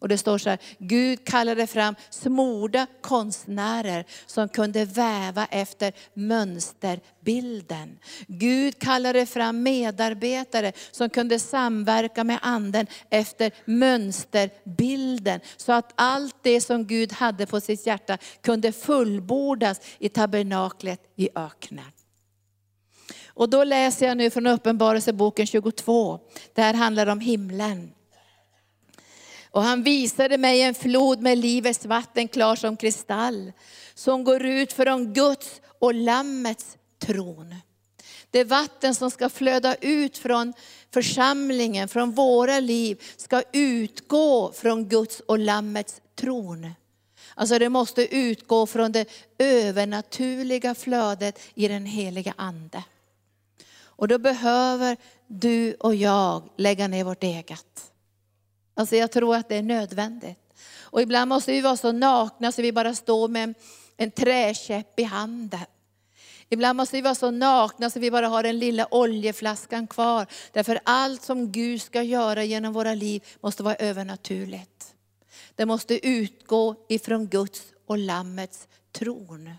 Och 0.00 0.08
det 0.08 0.18
står 0.18 0.38
så 0.38 0.50
här, 0.50 0.58
Gud 0.78 1.24
kallade 1.24 1.66
fram 1.66 1.94
smorda 2.10 2.86
konstnärer 3.00 4.04
som 4.26 4.48
kunde 4.48 4.84
väva 4.84 5.46
efter 5.50 5.92
mönsterbilden. 6.14 7.98
Gud 8.26 8.78
kallade 8.78 9.26
fram 9.26 9.62
medarbetare 9.62 10.72
som 10.90 11.10
kunde 11.10 11.38
samverka 11.38 12.24
med 12.24 12.38
anden 12.42 12.86
efter 13.10 13.52
mönsterbilden. 13.64 15.40
Så 15.56 15.72
att 15.72 15.92
allt 15.94 16.36
det 16.42 16.60
som 16.60 16.86
Gud 16.86 17.12
hade 17.12 17.46
på 17.46 17.60
sitt 17.60 17.86
hjärta 17.86 18.18
kunde 18.40 18.72
fullbordas 18.72 19.80
i 19.98 20.08
tabernaklet 20.08 21.00
i 21.16 21.28
öknen. 21.34 21.92
Och 23.26 23.50
då 23.50 23.64
läser 23.64 24.06
jag 24.06 24.16
nu 24.16 24.30
från 24.30 24.46
Uppenbarelseboken 24.46 25.46
22. 25.46 26.18
Det 26.54 26.62
här 26.62 26.74
handlar 26.74 27.06
om 27.06 27.20
himlen. 27.20 27.92
Och 29.50 29.62
han 29.62 29.82
visade 29.82 30.38
mig 30.38 30.62
en 30.62 30.74
flod 30.74 31.20
med 31.20 31.38
livets 31.38 31.84
vatten 31.84 32.28
klar 32.28 32.56
som 32.56 32.76
kristall, 32.76 33.52
som 33.94 34.24
går 34.24 34.44
ut 34.44 34.72
från 34.72 35.12
Guds 35.12 35.60
och 35.78 35.94
Lammets 35.94 36.76
tron. 36.98 37.54
Det 38.30 38.44
vatten 38.44 38.94
som 38.94 39.10
ska 39.10 39.28
flöda 39.28 39.74
ut 39.74 40.18
från 40.18 40.52
församlingen, 40.92 41.88
från 41.88 42.12
våra 42.12 42.60
liv, 42.60 43.02
ska 43.16 43.42
utgå 43.52 44.52
från 44.52 44.88
Guds 44.88 45.20
och 45.20 45.38
Lammets 45.38 46.00
tron. 46.14 46.70
Alltså 47.34 47.58
det 47.58 47.68
måste 47.68 48.16
utgå 48.16 48.66
från 48.66 48.92
det 48.92 49.08
övernaturliga 49.38 50.74
flödet 50.74 51.40
i 51.54 51.68
den 51.68 51.86
heliga 51.86 52.34
Ande. 52.36 52.84
Och 53.82 54.08
då 54.08 54.18
behöver 54.18 54.96
du 55.26 55.74
och 55.74 55.94
jag 55.94 56.42
lägga 56.56 56.88
ner 56.88 57.04
vårt 57.04 57.22
eget. 57.22 57.89
Alltså 58.74 58.96
jag 58.96 59.12
tror 59.12 59.36
att 59.36 59.48
det 59.48 59.56
är 59.56 59.62
nödvändigt. 59.62 60.38
Och 60.80 61.02
ibland 61.02 61.28
måste 61.28 61.52
vi 61.52 61.60
vara 61.60 61.76
så 61.76 61.92
nakna 61.92 62.52
så 62.52 62.62
vi 62.62 62.72
bara 62.72 62.94
står 62.94 63.28
med 63.28 63.54
en 63.96 64.10
träkäpp 64.10 65.00
i 65.00 65.02
handen. 65.02 65.66
Ibland 66.48 66.76
måste 66.76 66.96
vi 66.96 67.02
vara 67.02 67.14
så 67.14 67.30
nakna 67.30 67.90
så 67.90 68.00
vi 68.00 68.10
bara 68.10 68.28
har 68.28 68.42
den 68.42 68.58
lilla 68.58 68.86
oljeflaskan 68.90 69.86
kvar. 69.86 70.26
Därför 70.52 70.80
allt 70.84 71.22
som 71.22 71.52
Gud 71.52 71.82
ska 71.82 72.02
göra 72.02 72.44
genom 72.44 72.72
våra 72.72 72.94
liv 72.94 73.24
måste 73.40 73.62
vara 73.62 73.74
övernaturligt. 73.74 74.94
Det 75.54 75.66
måste 75.66 76.08
utgå 76.08 76.74
ifrån 76.88 77.26
Guds 77.26 77.62
och 77.86 77.98
Lammets 77.98 78.68
tron. 78.92 79.50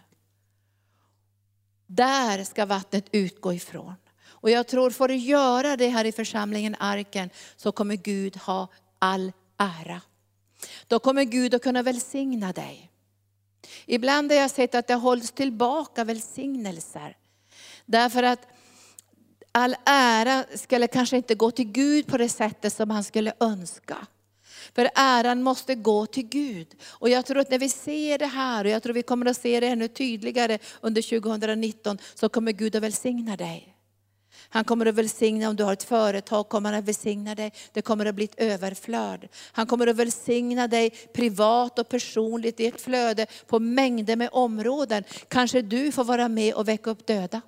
Där 1.88 2.44
ska 2.44 2.66
vattnet 2.66 3.06
utgå 3.12 3.54
ifrån. 3.54 3.96
Och 4.24 4.50
jag 4.50 4.68
tror, 4.68 4.92
får 4.92 5.08
du 5.08 5.16
göra 5.16 5.78
det 5.78 5.88
här 5.88 6.06
i 6.06 6.12
församlingen 6.12 6.76
Arken, 6.80 7.30
så 7.56 7.72
kommer 7.72 7.96
Gud 7.96 8.38
ha 8.38 8.68
all 9.02 9.32
ära. 9.58 10.02
Då 10.88 11.00
kommer 11.00 11.24
Gud 11.24 11.54
att 11.54 11.64
kunna 11.64 11.82
välsigna 11.82 12.54
dig. 12.54 12.92
Ibland 13.86 14.32
har 14.32 14.40
jag 14.40 14.52
sett 14.52 14.76
att 14.76 14.88
det 14.88 14.94
hålls 14.94 15.32
tillbaka 15.32 16.04
välsignelser. 16.04 17.18
Därför 17.86 18.24
att 18.24 18.48
all 19.52 19.76
ära 19.86 20.46
skulle 20.56 20.88
kanske 20.88 21.18
inte 21.18 21.36
gå 21.36 21.52
till 21.52 21.72
Gud 21.72 22.08
på 22.08 22.18
det 22.18 22.30
sättet 22.30 22.74
som 22.74 22.90
han 22.90 23.04
skulle 23.04 23.34
önska. 23.40 24.08
För 24.76 24.90
äran 24.96 25.44
måste 25.44 25.76
gå 25.76 26.06
till 26.06 26.28
Gud. 26.28 26.68
Och 26.84 27.10
jag 27.10 27.26
tror 27.26 27.40
att 27.40 27.52
när 27.52 27.60
vi 27.60 27.70
ser 27.70 28.18
det 28.18 28.26
här, 28.26 28.66
och 28.66 28.72
jag 28.72 28.84
tror 28.84 28.94
vi 28.94 29.04
kommer 29.04 29.26
att 29.26 29.38
se 29.38 29.60
det 29.60 29.68
ännu 29.68 29.88
tydligare 29.88 30.60
under 30.82 31.20
2019, 31.22 31.98
så 32.16 32.30
kommer 32.30 32.52
Gud 32.52 32.76
att 32.76 32.84
välsigna 32.84 33.38
dig. 33.38 33.71
Han 34.54 34.64
kommer 34.64 34.86
att 34.86 34.96
välsigna, 34.96 35.50
om 35.50 35.56
du 35.56 35.64
har 35.64 35.74
ett 35.74 35.84
företag 35.84 36.50
kommer 36.50 36.72
han 36.72 36.80
att 36.80 36.88
välsigna 36.88 37.36
dig. 37.36 37.54
Det 37.74 37.82
kommer 37.82 38.06
att 38.06 38.16
bli 38.16 38.26
ett 38.26 38.40
överflöd. 38.40 39.28
Han 39.52 39.68
kommer 39.68 39.88
att 39.88 39.96
välsigna 39.96 40.68
dig 40.68 40.90
privat 40.90 41.80
och 41.80 41.90
personligt 41.90 42.60
i 42.60 42.66
ett 42.66 42.82
flöde 42.82 43.26
på 43.48 43.60
mängder 43.60 44.16
med 44.16 44.30
områden. 44.32 45.04
Kanske 45.28 45.62
du 45.62 45.92
får 45.92 46.04
vara 46.04 46.28
med 46.28 46.54
och 46.54 46.68
väcka 46.68 46.90
upp 46.90 47.08
döda. 47.08 47.42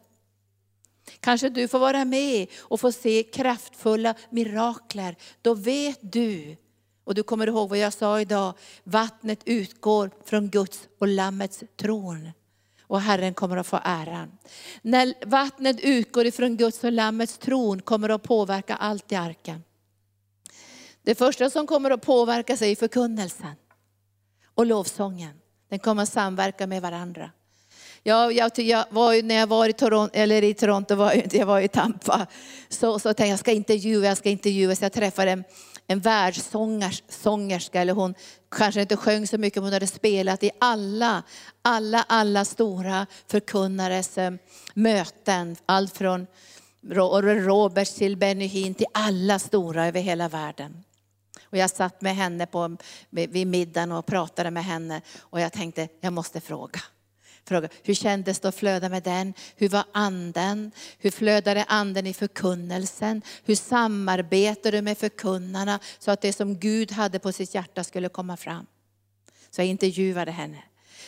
Kanske 1.20 1.50
du 1.50 1.68
får 1.68 1.80
vara 1.80 2.06
med 2.06 2.48
och 2.60 2.80
få 2.80 2.92
se 2.92 3.24
kraftfulla 3.24 4.16
mirakler. 4.30 5.16
Då 5.42 5.54
vet 5.54 6.00
du, 6.02 6.58
och 7.04 7.16
du 7.16 7.24
kommer 7.24 7.48
ihåg 7.48 7.70
vad 7.70 7.78
jag 7.78 7.94
sa 7.94 8.22
idag, 8.22 8.54
vattnet 8.84 9.40
utgår 9.46 10.12
från 10.26 10.50
Guds 10.50 10.88
och 11.00 11.08
Lammets 11.08 11.64
tron 11.76 12.30
och 12.94 13.02
Herren 13.02 13.34
kommer 13.34 13.58
att 13.58 13.68
få 13.68 13.80
äran. 13.84 14.32
När 14.82 15.14
vattnet 15.26 15.80
utgår 15.80 16.26
ifrån 16.26 16.58
Guds 16.58 16.84
och 16.84 16.92
Lammets 16.92 17.38
tron 17.38 17.82
kommer 17.82 18.08
det 18.08 18.16
att 18.16 18.24
påverka 18.24 18.76
allt 18.76 19.12
i 19.12 19.16
arken. 19.16 19.64
Det 21.04 21.16
första 21.16 21.50
som 21.50 21.68
kommer 21.68 21.92
att 21.92 22.02
påverka 22.02 22.58
sig 22.58 22.72
är 22.72 22.76
förkunnelsen 22.76 23.56
och 24.56 24.66
lovsången. 24.66 25.34
Den 25.70 25.80
kommer 25.80 26.04
att 26.04 26.10
samverka 26.10 26.68
med 26.68 26.82
varandra. 26.82 27.32
Jag, 28.04 28.34
jag, 28.34 28.60
jag 28.60 28.86
var 28.90 29.24
när 29.24 29.36
jag 29.36 29.48
var 29.48 29.70
i 29.70 29.74
Toronto, 29.74 30.16
eller 30.18 30.44
i 30.44 30.54
Toronto, 30.54 30.96
var 30.96 31.14
jag, 31.14 31.36
jag 31.36 31.46
var 31.46 31.60
i 31.60 31.68
Tampa, 31.68 32.28
så, 32.70 33.00
så 33.00 33.14
tänkte 33.14 33.24
jag, 33.24 33.32
jag 33.32 33.40
ska 33.40 33.52
intervjua, 33.52 34.08
jag 34.08 34.18
ska 34.18 34.30
intervjua. 34.30 34.76
Så 34.76 34.86
jag 34.86 34.94
träffade 34.94 35.32
en, 35.32 35.44
en 35.88 36.00
världssångerska, 36.00 37.82
eller 37.82 37.94
hon 37.94 38.16
kanske 38.52 38.82
inte 38.82 38.98
sjöng 38.98 39.28
så 39.28 39.38
mycket, 39.38 39.56
men 39.56 39.64
hon 39.64 39.74
hade 39.74 39.88
spelat 39.88 40.44
i 40.44 40.52
alla, 40.60 41.24
alla, 41.62 42.06
alla 42.08 42.46
stora 42.46 43.08
förkunnares 43.28 44.18
eh, 44.18 44.34
möten. 44.74 45.56
Allt 45.66 45.98
från 45.98 46.28
Robert 46.86 47.96
till 47.96 48.18
Benny 48.18 48.46
Hinn 48.46 48.74
till 48.74 48.88
alla 48.94 49.40
stora 49.40 49.88
över 49.88 50.02
hela 50.02 50.30
världen. 50.30 50.84
Och 51.44 51.58
jag 51.58 51.70
satt 51.70 52.02
med 52.02 52.16
henne 52.16 52.46
på, 52.46 52.78
vid 53.10 53.48
middagen 53.48 53.92
och 53.92 54.06
pratade 54.06 54.52
med 54.52 54.66
henne 54.66 55.02
och 55.20 55.40
jag 55.40 55.54
tänkte, 55.54 55.88
jag 56.02 56.14
måste 56.14 56.42
fråga 56.42 56.80
fråga, 57.48 57.70
hur 57.84 57.94
kändes 57.94 58.40
det 58.40 58.48
att 58.48 58.56
flöda 58.56 58.90
med 58.90 59.04
den? 59.04 59.34
Hur 59.56 59.70
var 59.70 59.84
anden? 59.92 60.72
Hur 60.98 61.12
flödade 61.12 61.64
anden 61.64 62.08
i 62.08 62.14
förkunnelsen? 62.14 63.22
Hur 63.44 63.56
samarbetade 63.56 64.78
du 64.78 64.82
med 64.82 64.98
förkunnarna 64.98 65.80
så 66.00 66.12
att 66.12 66.22
det 66.22 66.34
som 66.34 66.60
Gud 66.60 66.92
hade 66.92 67.20
på 67.20 67.32
sitt 67.32 67.56
hjärta 67.56 67.84
skulle 67.84 68.10
komma 68.10 68.38
fram? 68.38 68.66
Så 69.50 69.62
jag 69.62 69.68
intervjuade 69.68 70.32
henne. 70.32 70.64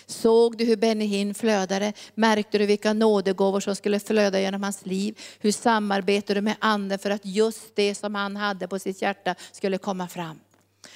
Såg 0.06 0.58
du 0.58 0.66
hur 0.66 0.76
Benny 0.76 1.06
Hinn 1.06 1.34
flödade? 1.34 1.94
Märkte 2.16 2.58
du 2.58 2.66
vilka 2.66 2.94
nådegåvor 2.94 3.60
som 3.60 3.76
skulle 3.76 4.00
flöda 4.00 4.40
genom 4.40 4.64
hans 4.64 4.86
liv? 4.86 5.20
Hur 5.40 5.52
samarbetade 5.52 6.38
du 6.40 6.42
med 6.42 6.56
anden 6.60 7.00
för 7.00 7.10
att 7.10 7.26
just 7.26 7.76
det 7.76 7.96
som 7.96 8.16
han 8.16 8.36
hade 8.36 8.68
på 8.68 8.80
sitt 8.80 9.02
hjärta 9.02 9.36
skulle 9.52 9.78
komma 9.78 10.08
fram? 10.08 10.40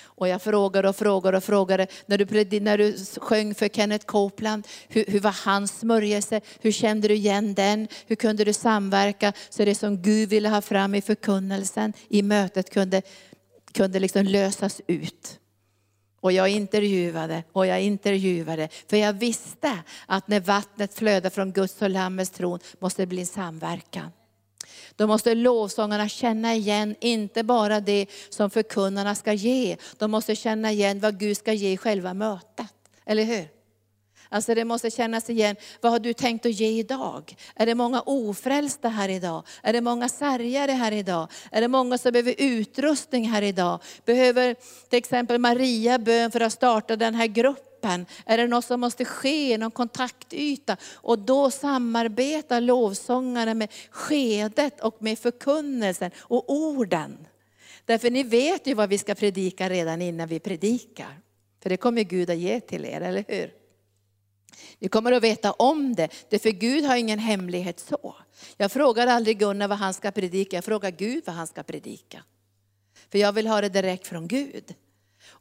Och 0.03 0.27
jag 0.27 0.41
frågade 0.41 0.89
och 0.89 0.95
frågade 0.95 1.37
och 1.37 1.43
frågade, 1.43 1.87
när 2.05 2.17
du, 2.17 2.59
när 2.59 2.77
du 2.77 2.97
sjöng 3.17 3.55
för 3.55 3.67
Kenneth 3.67 4.05
Copeland, 4.05 4.67
hur, 4.87 5.05
hur 5.07 5.19
var 5.19 5.35
hans 5.45 5.79
smörjelse? 5.79 6.41
Hur 6.59 6.71
kände 6.71 7.07
du 7.07 7.13
igen 7.13 7.53
den? 7.53 7.87
Hur 8.07 8.15
kunde 8.15 8.43
du 8.43 8.53
samverka 8.53 9.33
så 9.49 9.65
det 9.65 9.75
som 9.75 10.01
Gud 10.01 10.29
ville 10.29 10.49
ha 10.49 10.61
fram 10.61 10.95
i 10.95 11.01
förkunnelsen, 11.01 11.93
i 12.09 12.21
mötet 12.21 12.69
kunde, 12.69 13.01
kunde 13.73 13.99
liksom 13.99 14.25
lösas 14.25 14.81
ut? 14.87 15.39
Och 16.21 16.31
jag 16.31 16.49
intervjuade 16.49 17.43
och 17.51 17.67
jag 17.67 17.81
intervjuade, 17.81 18.69
för 18.89 18.97
jag 18.97 19.13
visste 19.13 19.77
att 20.05 20.27
när 20.27 20.39
vattnet 20.39 20.93
flödar 20.93 21.29
från 21.29 21.51
Guds 21.51 21.81
och 21.81 21.89
Lammets 21.89 22.31
tron 22.31 22.59
måste 22.79 23.01
det 23.01 23.05
bli 23.07 23.19
en 23.19 23.25
samverkan. 23.25 24.11
Då 24.95 25.07
måste 25.07 25.35
lovsångarna 25.35 26.09
känna 26.09 26.55
igen, 26.55 26.95
inte 27.01 27.43
bara 27.43 27.79
det 27.79 28.05
som 28.29 28.49
förkunnarna 28.49 29.15
ska 29.15 29.33
ge. 29.33 29.77
De 29.97 30.11
måste 30.11 30.35
känna 30.35 30.71
igen 30.71 30.99
vad 30.99 31.19
Gud 31.19 31.37
ska 31.37 31.53
ge 31.53 31.71
i 31.71 31.77
själva 31.77 32.13
mötet. 32.13 32.73
Eller 33.05 33.23
hur? 33.23 33.59
Alltså 34.31 34.55
det 34.55 34.65
måste 34.65 34.91
kännas 34.91 35.29
igen. 35.29 35.55
Vad 35.81 35.91
har 35.91 35.99
du 35.99 36.13
tänkt 36.13 36.45
att 36.45 36.51
ge 36.51 36.67
idag? 36.67 37.35
Är 37.55 37.65
det 37.65 37.75
många 37.75 38.01
ofrälsta 38.01 38.89
här 38.89 39.09
idag? 39.09 39.43
Är 39.63 39.73
det 39.73 39.81
många 39.81 40.09
sargare 40.09 40.71
här 40.71 40.91
idag? 40.91 41.27
Är 41.51 41.61
det 41.61 41.67
många 41.67 41.97
som 41.97 42.11
behöver 42.11 42.35
utrustning 42.37 43.29
här 43.29 43.41
idag? 43.41 43.79
Behöver 44.05 44.55
till 44.89 44.99
exempel 44.99 45.39
Maria 45.39 45.99
bön 45.99 46.31
för 46.31 46.39
att 46.39 46.53
starta 46.53 46.95
den 46.95 47.15
här 47.15 47.27
gruppen? 47.27 47.68
Är 48.25 48.37
det 48.37 48.47
något 48.47 48.65
som 48.65 48.79
måste 48.79 49.05
ske, 49.05 49.57
någon 49.57 49.71
kontaktyta? 49.71 50.77
Och 50.93 51.19
då 51.19 51.51
samarbetar 51.51 52.61
lovsångarna 52.61 53.53
med 53.53 53.71
skedet 53.91 54.81
och 54.81 55.01
med 55.01 55.19
förkunnelsen 55.19 56.11
och 56.17 56.53
orden. 56.53 57.27
Därför 57.85 58.09
ni 58.09 58.23
vet 58.23 58.67
ju 58.67 58.73
vad 58.73 58.89
vi 58.89 58.97
ska 58.97 59.15
predika 59.15 59.69
redan 59.69 60.01
innan 60.01 60.27
vi 60.27 60.39
predikar. 60.39 61.19
För 61.63 61.69
det 61.69 61.77
kommer 61.77 62.03
Gud 62.03 62.29
att 62.29 62.37
ge 62.37 62.59
till 62.59 62.85
er, 62.85 63.01
eller 63.01 63.25
hur? 63.27 63.53
Ni 64.79 64.87
kommer 64.87 65.11
att 65.11 65.23
veta 65.23 65.51
om 65.51 65.95
det, 65.95 66.39
för 66.39 66.49
Gud 66.49 66.85
har 66.85 66.95
ingen 66.95 67.19
hemlighet 67.19 67.79
så. 67.79 68.15
Jag 68.57 68.71
frågar 68.71 69.07
aldrig 69.07 69.39
Gunnar 69.39 69.67
vad 69.67 69.77
han 69.77 69.93
ska 69.93 70.11
predika, 70.11 70.57
jag 70.57 70.65
frågar 70.65 70.91
Gud 70.91 71.23
vad 71.25 71.35
han 71.35 71.47
ska 71.47 71.63
predika. 71.63 72.23
För 73.11 73.19
jag 73.19 73.31
vill 73.31 73.47
ha 73.47 73.61
det 73.61 73.69
direkt 73.69 74.07
från 74.07 74.27
Gud. 74.27 74.75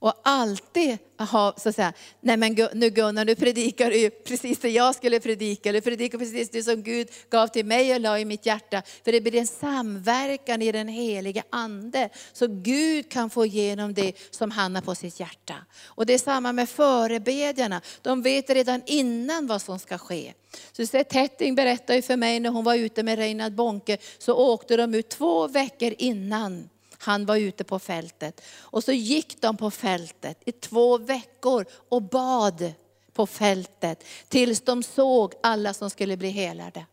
Och 0.00 0.14
alltid 0.24 0.98
ha, 1.18 1.54
så 1.56 1.68
att 1.68 1.74
säga, 1.74 1.92
nej 2.20 2.36
men 2.36 2.56
nu 2.74 2.90
Gunnar, 2.90 3.24
nu 3.24 3.34
predikar 3.34 3.90
du 3.90 4.10
precis 4.10 4.58
det 4.58 4.70
jag 4.70 4.94
skulle 4.94 5.20
predika, 5.20 5.68
eller 5.68 5.80
predikar 5.80 6.18
precis 6.18 6.50
det 6.50 6.62
som 6.62 6.82
Gud 6.82 7.08
gav 7.30 7.46
till 7.46 7.66
mig 7.66 7.94
och 7.94 8.00
la 8.00 8.18
i 8.18 8.24
mitt 8.24 8.46
hjärta. 8.46 8.82
För 9.04 9.12
det 9.12 9.20
blir 9.20 9.34
en 9.34 9.46
samverkan 9.46 10.62
i 10.62 10.72
den 10.72 10.88
helige 10.88 11.42
Ande, 11.50 12.08
så 12.32 12.46
Gud 12.46 13.10
kan 13.10 13.30
få 13.30 13.46
igenom 13.46 13.94
det 13.94 14.12
som 14.30 14.50
han 14.50 14.74
har 14.74 14.82
på 14.82 14.94
sitt 14.94 15.20
hjärta. 15.20 15.54
Och 15.84 16.06
det 16.06 16.14
är 16.14 16.18
samma 16.18 16.52
med 16.52 16.68
förebedjarna, 16.68 17.80
de 18.02 18.22
vet 18.22 18.50
redan 18.50 18.82
innan 18.86 19.46
vad 19.46 19.62
som 19.62 19.78
ska 19.78 19.98
ske. 19.98 20.32
Så 20.72 20.86
Tetting 20.86 21.54
berättade 21.54 22.02
för 22.02 22.16
mig 22.16 22.40
när 22.40 22.50
hon 22.50 22.64
var 22.64 22.74
ute 22.74 23.02
med 23.02 23.18
Reinhard 23.18 23.54
Bonke, 23.54 23.98
så 24.18 24.34
åkte 24.34 24.76
de 24.76 24.94
ut 24.94 25.08
två 25.08 25.48
veckor 25.48 25.94
innan 25.98 26.68
han 26.98 27.26
var 27.26 27.36
ute 27.36 27.64
på 27.64 27.78
fältet. 27.78 28.40
Och 28.58 28.84
så 28.84 28.92
gick 28.92 29.40
de 29.40 29.56
på 29.56 29.70
fältet 29.70 30.42
i 30.46 30.52
två 30.52 30.98
veckor 30.98 31.64
och 31.88 32.02
bad 32.02 32.72
på 33.12 33.26
fältet 33.26 34.04
tills 34.28 34.60
de 34.60 34.82
såg 34.82 35.34
alla 35.42 35.74
som 35.74 35.90
skulle 35.90 36.16
bli 36.16 36.30
helade. 36.30 36.86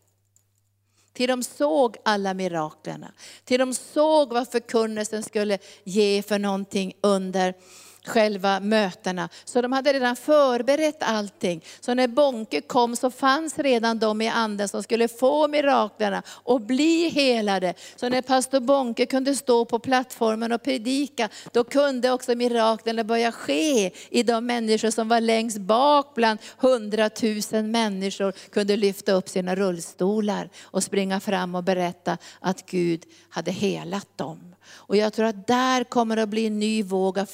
Till 1.12 1.28
de 1.28 1.42
såg 1.42 1.96
alla 2.04 2.34
miraklerna. 2.34 3.12
Till 3.44 3.58
de 3.58 3.74
såg 3.74 4.32
vad 4.32 4.48
förkunnelsen 4.48 5.22
skulle 5.22 5.58
ge 5.84 6.22
för 6.22 6.38
någonting 6.38 6.92
under 7.00 7.54
själva 8.06 8.60
mötena. 8.60 9.28
Så 9.44 9.62
de 9.62 9.72
hade 9.72 9.92
redan 9.92 10.16
förberett 10.16 11.02
allting. 11.02 11.64
Så 11.80 11.94
när 11.94 12.08
Bonke 12.08 12.60
kom 12.60 12.96
så 12.96 13.10
fanns 13.10 13.58
redan 13.58 13.98
de 13.98 14.22
i 14.22 14.28
anden 14.28 14.68
som 14.68 14.82
skulle 14.82 15.08
få 15.08 15.48
miraklerna 15.48 16.22
och 16.28 16.60
bli 16.60 17.08
helade. 17.08 17.74
Så 17.96 18.08
när 18.08 18.22
pastor 18.22 18.60
Bonke 18.60 19.06
kunde 19.06 19.34
stå 19.34 19.64
på 19.64 19.78
plattformen 19.78 20.52
och 20.52 20.62
predika, 20.62 21.28
då 21.52 21.64
kunde 21.64 22.10
också 22.10 22.34
miraklerna 22.34 23.04
börja 23.04 23.32
ske 23.32 23.90
i 24.10 24.22
de 24.22 24.46
människor 24.46 24.90
som 24.90 25.08
var 25.08 25.20
längst 25.20 25.58
bak 25.58 26.14
bland 26.14 26.38
hundratusen 26.58 27.70
människor, 27.70 28.32
kunde 28.32 28.76
lyfta 28.76 29.12
upp 29.12 29.28
sina 29.28 29.54
rullstolar 29.54 30.50
och 30.62 30.82
springa 30.82 31.20
fram 31.20 31.54
och 31.54 31.64
berätta 31.64 32.18
att 32.40 32.66
Gud 32.66 33.04
hade 33.28 33.50
helat 33.50 34.18
dem. 34.18 34.56
Och 34.68 34.96
jag 34.96 35.12
tror 35.12 35.26
att 35.26 35.46
där 35.46 35.84
kommer 35.84 36.16
det 36.16 36.22
att 36.22 36.28
bli 36.28 36.46
en 36.46 36.58
ny 36.58 36.82
våg 36.82 37.18
av 37.18 37.24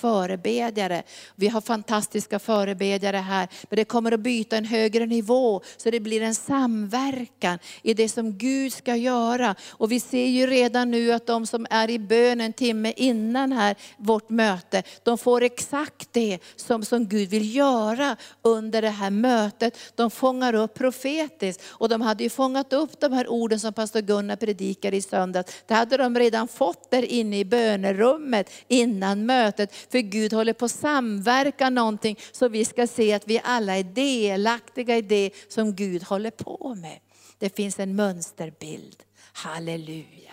förebedjare. 0.62 1.02
Vi 1.36 1.48
har 1.48 1.60
fantastiska 1.60 2.38
förebedjare 2.38 3.16
här, 3.16 3.48
men 3.70 3.76
det 3.76 3.84
kommer 3.84 4.12
att 4.12 4.20
byta 4.20 4.56
en 4.56 4.64
högre 4.64 5.06
nivå. 5.06 5.60
Så 5.76 5.90
det 5.90 6.00
blir 6.00 6.22
en 6.22 6.34
samverkan 6.34 7.58
i 7.82 7.94
det 7.94 8.08
som 8.08 8.38
Gud 8.38 8.72
ska 8.72 8.96
göra. 8.96 9.54
Och 9.70 9.92
vi 9.92 10.00
ser 10.00 10.26
ju 10.26 10.46
redan 10.46 10.90
nu 10.90 11.12
att 11.12 11.26
de 11.26 11.46
som 11.46 11.66
är 11.70 11.90
i 11.90 11.98
bön 11.98 12.40
en 12.40 12.52
timme 12.52 12.92
innan 12.96 13.52
här, 13.52 13.76
vårt 13.98 14.30
möte, 14.30 14.82
de 15.02 15.18
får 15.18 15.42
exakt 15.42 16.08
det 16.12 16.38
som, 16.56 16.84
som 16.84 17.06
Gud 17.08 17.28
vill 17.28 17.54
göra 17.54 18.16
under 18.42 18.82
det 18.82 18.90
här 18.90 19.10
mötet. 19.10 19.78
De 19.96 20.10
fångar 20.10 20.54
upp 20.54 20.74
profetiskt. 20.74 21.62
Och 21.68 21.88
de 21.88 22.00
hade 22.00 22.24
ju 22.24 22.30
fångat 22.30 22.72
upp 22.72 23.00
de 23.00 23.12
här 23.12 23.28
orden 23.28 23.60
som 23.60 23.72
pastor 23.72 24.00
Gunnar 24.00 24.36
predikade 24.36 24.96
i 24.96 25.02
söndags. 25.02 25.52
Det 25.66 25.74
hade 25.74 25.96
de 25.96 26.18
redan 26.18 26.48
fått 26.48 26.90
där 26.90 27.02
inne 27.02 27.38
i 27.38 27.44
bönerummet 27.44 28.50
innan 28.68 29.26
mötet. 29.26 29.74
För 29.90 29.98
Gud 29.98 30.32
håller 30.32 30.51
på 30.52 30.64
att 30.64 30.70
samverka 30.70 31.70
någonting 31.70 32.18
så 32.32 32.48
vi 32.48 32.64
ska 32.64 32.86
se 32.86 33.12
att 33.12 33.28
vi 33.28 33.40
alla 33.44 33.76
är 33.76 33.84
delaktiga 33.84 34.96
i 34.96 35.02
det 35.02 35.30
som 35.48 35.74
Gud 35.74 36.02
håller 36.02 36.30
på 36.30 36.74
med. 36.74 36.98
Det 37.38 37.56
finns 37.56 37.78
en 37.78 37.96
mönsterbild. 37.96 39.02
Halleluja. 39.32 40.32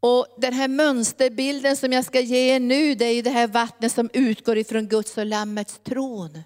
Och 0.00 0.26
den 0.38 0.52
här 0.52 0.68
mönsterbilden 0.68 1.76
som 1.76 1.92
jag 1.92 2.04
ska 2.04 2.20
ge 2.20 2.54
er 2.54 2.60
nu, 2.60 2.94
det 2.94 3.04
är 3.04 3.12
ju 3.12 3.22
det 3.22 3.30
här 3.30 3.46
vattnet 3.46 3.92
som 3.92 4.10
utgår 4.12 4.58
ifrån 4.58 4.86
Guds 4.86 5.18
och 5.18 5.26
Lammets 5.26 5.80
tron. 5.84 6.42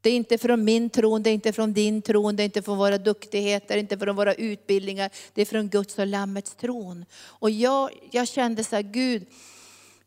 Det 0.00 0.10
är 0.10 0.16
inte 0.16 0.38
från 0.38 0.64
min 0.64 0.90
tron, 0.90 1.22
det 1.22 1.30
är 1.30 1.34
inte 1.34 1.52
från 1.52 1.72
din 1.72 2.02
tron, 2.02 2.36
det 2.36 2.42
är 2.42 2.44
inte 2.44 2.62
från 2.62 2.78
våra 2.78 2.98
duktigheter, 2.98 3.76
inte 3.76 3.98
från 3.98 4.16
våra 4.16 4.34
utbildningar. 4.34 5.10
Det 5.34 5.42
är 5.42 5.46
från 5.46 5.68
Guds 5.68 5.98
och 5.98 6.06
Lammets 6.06 6.54
tron. 6.54 7.04
Och 7.22 7.50
jag, 7.50 7.90
jag 8.10 8.28
kände 8.28 8.64
så 8.64 8.76
här, 8.76 8.82
Gud, 8.82 9.26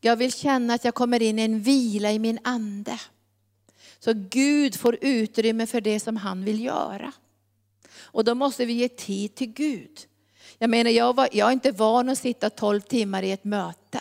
jag 0.00 0.16
vill 0.16 0.32
känna 0.32 0.74
att 0.74 0.84
jag 0.84 0.94
kommer 0.94 1.22
in 1.22 1.38
i 1.38 1.42
en 1.42 1.60
vila 1.60 2.12
i 2.12 2.18
min 2.18 2.38
ande. 2.44 3.00
Så 3.98 4.12
Gud 4.14 4.74
får 4.74 4.98
utrymme 5.00 5.66
för 5.66 5.80
det 5.80 6.00
som 6.00 6.16
han 6.16 6.44
vill 6.44 6.64
göra. 6.64 7.12
Och 8.00 8.24
då 8.24 8.34
måste 8.34 8.64
vi 8.64 8.72
ge 8.72 8.88
tid 8.88 9.34
till 9.34 9.52
Gud. 9.52 10.00
Jag 10.58 10.70
menar, 10.70 10.90
jag, 10.90 11.16
var, 11.16 11.28
jag 11.32 11.48
är 11.48 11.52
inte 11.52 11.72
van 11.72 12.08
att 12.08 12.18
sitta 12.18 12.50
12 12.50 12.80
timmar 12.80 13.22
i 13.22 13.32
ett 13.32 13.44
möte. 13.44 14.00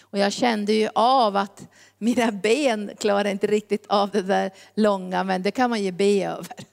Och 0.00 0.18
jag 0.18 0.32
kände 0.32 0.72
ju 0.72 0.88
av 0.94 1.36
att 1.36 1.68
mina 1.98 2.32
ben 2.32 2.90
klarar 2.98 3.30
inte 3.30 3.46
riktigt 3.46 3.86
av 3.86 4.10
det 4.10 4.22
där 4.22 4.50
långa, 4.74 5.24
men 5.24 5.42
det 5.42 5.50
kan 5.50 5.70
man 5.70 5.82
ju 5.82 5.92
be 5.92 6.26
över. 6.26 6.71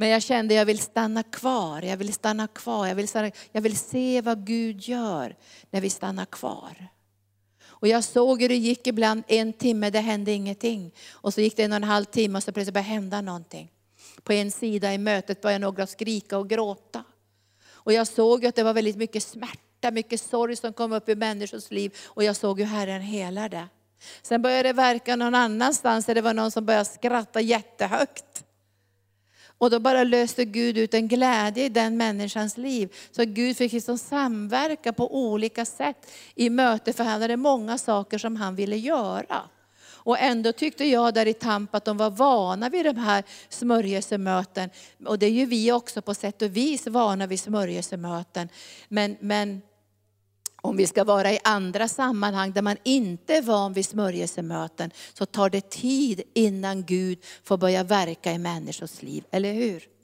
Men 0.00 0.08
jag 0.08 0.22
kände 0.22 0.54
att 0.54 0.58
jag 0.58 0.66
vill 0.66 0.78
stanna 0.78 1.22
kvar, 1.22 1.82
jag 1.82 1.96
vill 1.96 2.12
stanna 2.12 2.46
kvar, 2.46 2.86
jag 2.86 2.94
vill, 2.94 3.08
stanna, 3.08 3.30
jag 3.52 3.60
vill 3.60 3.78
se 3.78 4.20
vad 4.20 4.46
Gud 4.46 4.80
gör 4.80 5.36
när 5.70 5.80
vi 5.80 5.90
stannar 5.90 6.24
kvar. 6.24 6.88
Och 7.66 7.88
jag 7.88 8.04
såg 8.04 8.42
hur 8.42 8.48
det 8.48 8.56
gick 8.56 8.86
ibland 8.86 9.22
en 9.28 9.52
timme, 9.52 9.90
det 9.90 10.00
hände 10.00 10.32
ingenting. 10.32 10.94
Och 11.10 11.34
så 11.34 11.40
gick 11.40 11.56
det 11.56 11.62
en 11.62 11.72
och 11.72 11.76
en 11.76 11.84
halv 11.84 12.04
timme 12.04 12.36
och 12.36 12.42
så 12.42 12.52
plötsligt 12.52 12.74
började 12.74 12.88
det 12.88 12.94
hända 12.94 13.20
någonting. 13.20 13.70
På 14.22 14.32
en 14.32 14.50
sida 14.50 14.94
i 14.94 14.98
mötet 14.98 15.40
började 15.40 15.64
några 15.64 15.86
skrika 15.86 16.38
och 16.38 16.48
gråta. 16.48 17.04
Och 17.70 17.92
jag 17.92 18.06
såg 18.06 18.46
att 18.46 18.54
det 18.54 18.62
var 18.62 18.74
väldigt 18.74 18.96
mycket 18.96 19.22
smärta, 19.22 19.90
mycket 19.90 20.20
sorg 20.20 20.56
som 20.56 20.72
kom 20.72 20.92
upp 20.92 21.08
i 21.08 21.14
människors 21.14 21.70
liv. 21.70 21.96
Och 22.04 22.24
jag 22.24 22.36
såg 22.36 22.58
hur 22.58 22.66
Herren 22.66 23.00
helade. 23.00 23.68
Sen 24.22 24.42
började 24.42 24.68
det 24.68 24.72
verka 24.72 25.16
någon 25.16 25.34
annanstans, 25.34 26.06
där 26.06 26.14
det 26.14 26.20
var 26.20 26.34
någon 26.34 26.50
som 26.50 26.66
började 26.66 26.84
skratta 26.84 27.40
jättehögt. 27.40 28.24
Och 29.58 29.70
då 29.70 29.80
bara 29.80 30.04
löste 30.04 30.44
Gud 30.44 30.78
ut 30.78 30.94
en 30.94 31.08
glädje 31.08 31.64
i 31.64 31.68
den 31.68 31.96
människans 31.96 32.56
liv. 32.56 32.94
Så 33.10 33.24
Gud 33.24 33.56
fick 33.56 33.72
liksom 33.72 33.98
samverka 33.98 34.92
på 34.92 35.16
olika 35.16 35.64
sätt 35.64 36.10
i 36.34 36.50
möte, 36.50 36.92
för 36.92 37.04
han 37.04 37.22
hade 37.22 37.36
många 37.36 37.78
saker 37.78 38.18
som 38.18 38.36
han 38.36 38.54
ville 38.54 38.76
göra. 38.76 39.42
Och 40.08 40.18
ändå 40.18 40.52
tyckte 40.52 40.84
jag 40.84 41.14
där 41.14 41.26
i 41.26 41.34
Tampa 41.34 41.76
att 41.76 41.84
de 41.84 41.96
var 41.96 42.10
vana 42.10 42.68
vid 42.68 42.84
de 42.84 42.96
här 42.96 43.24
smörjelsemöten. 43.48 44.70
Och 45.06 45.18
det 45.18 45.26
är 45.26 45.30
ju 45.30 45.46
vi 45.46 45.72
också 45.72 46.02
på 46.02 46.14
sätt 46.14 46.42
och 46.42 46.56
vis 46.56 46.86
vana 46.86 47.26
vid 47.26 47.40
smörjelsemöten. 47.40 48.48
Men, 48.88 49.16
men 49.20 49.62
om 50.62 50.76
vi 50.76 50.86
ska 50.86 51.04
vara 51.04 51.32
i 51.32 51.38
andra 51.44 51.88
sammanhang 51.88 52.52
där 52.52 52.62
man 52.62 52.76
inte 52.84 53.34
är 53.34 53.42
van 53.42 53.72
vid 53.72 53.86
smörjelsemöten, 53.86 54.90
så 55.14 55.26
tar 55.26 55.50
det 55.50 55.70
tid 55.70 56.22
innan 56.34 56.84
Gud 56.84 57.18
får 57.44 57.56
börja 57.58 57.82
verka 57.82 58.32
i 58.32 58.38
människors 58.38 59.02
liv, 59.02 59.24
eller 59.30 59.52
hur? 59.52 59.97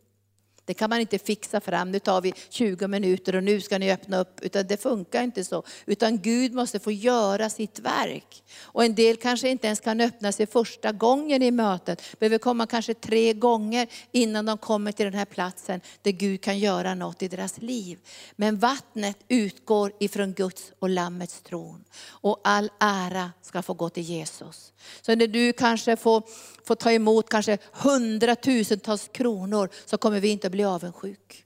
Det 0.64 0.74
kan 0.74 0.90
man 0.90 1.00
inte 1.00 1.18
fixa 1.18 1.60
fram, 1.60 1.90
nu 1.90 1.98
tar 1.98 2.20
vi 2.20 2.34
20 2.48 2.88
minuter 2.88 3.36
och 3.36 3.44
nu 3.44 3.60
ska 3.60 3.78
ni 3.78 3.92
öppna 3.92 4.18
upp. 4.18 4.40
Utan 4.42 4.66
det 4.66 4.82
funkar 4.82 5.22
inte 5.22 5.44
så. 5.44 5.62
Utan 5.86 6.18
Gud 6.18 6.52
måste 6.54 6.78
få 6.78 6.92
göra 6.92 7.50
sitt 7.50 7.78
verk. 7.78 8.42
Och 8.62 8.84
en 8.84 8.94
del 8.94 9.16
kanske 9.16 9.48
inte 9.48 9.66
ens 9.66 9.80
kan 9.80 10.00
öppna 10.00 10.32
sig 10.32 10.46
första 10.46 10.92
gången 10.92 11.42
i 11.42 11.50
mötet. 11.50 12.02
Behöver 12.18 12.38
komma 12.38 12.66
kanske 12.66 12.94
tre 12.94 13.32
gånger 13.32 13.88
innan 14.12 14.46
de 14.46 14.58
kommer 14.58 14.92
till 14.92 15.04
den 15.04 15.14
här 15.14 15.24
platsen 15.24 15.80
där 16.02 16.10
Gud 16.10 16.40
kan 16.40 16.58
göra 16.58 16.94
något 16.94 17.22
i 17.22 17.28
deras 17.28 17.58
liv. 17.58 17.98
Men 18.36 18.58
vattnet 18.58 19.16
utgår 19.28 19.92
ifrån 20.00 20.32
Guds 20.32 20.72
och 20.78 20.88
Lammets 20.88 21.42
tron. 21.42 21.84
Och 22.08 22.40
all 22.44 22.70
ära 22.80 23.32
ska 23.42 23.62
få 23.62 23.74
gå 23.74 23.88
till 23.88 24.02
Jesus. 24.02 24.72
Så 25.02 25.14
när 25.14 25.26
du 25.26 25.52
kanske 25.52 25.96
får, 25.96 26.22
får 26.64 26.74
ta 26.74 26.92
emot 26.92 27.28
kanske 27.28 27.58
hundratusentals 27.72 29.08
kronor 29.12 29.68
så 29.84 29.98
kommer 29.98 30.20
vi 30.20 30.28
inte 30.28 30.50
bli 30.54 30.64
avundsjuk. 30.64 31.44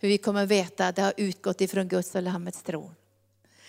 För 0.00 0.08
vi 0.08 0.18
kommer 0.18 0.46
veta 0.46 0.88
att 0.88 0.96
det 0.96 1.02
har 1.02 1.14
utgått 1.16 1.60
ifrån 1.60 1.88
Guds 1.88 2.14
och 2.14 2.22
Lammets 2.22 2.62
tron. 2.62 2.94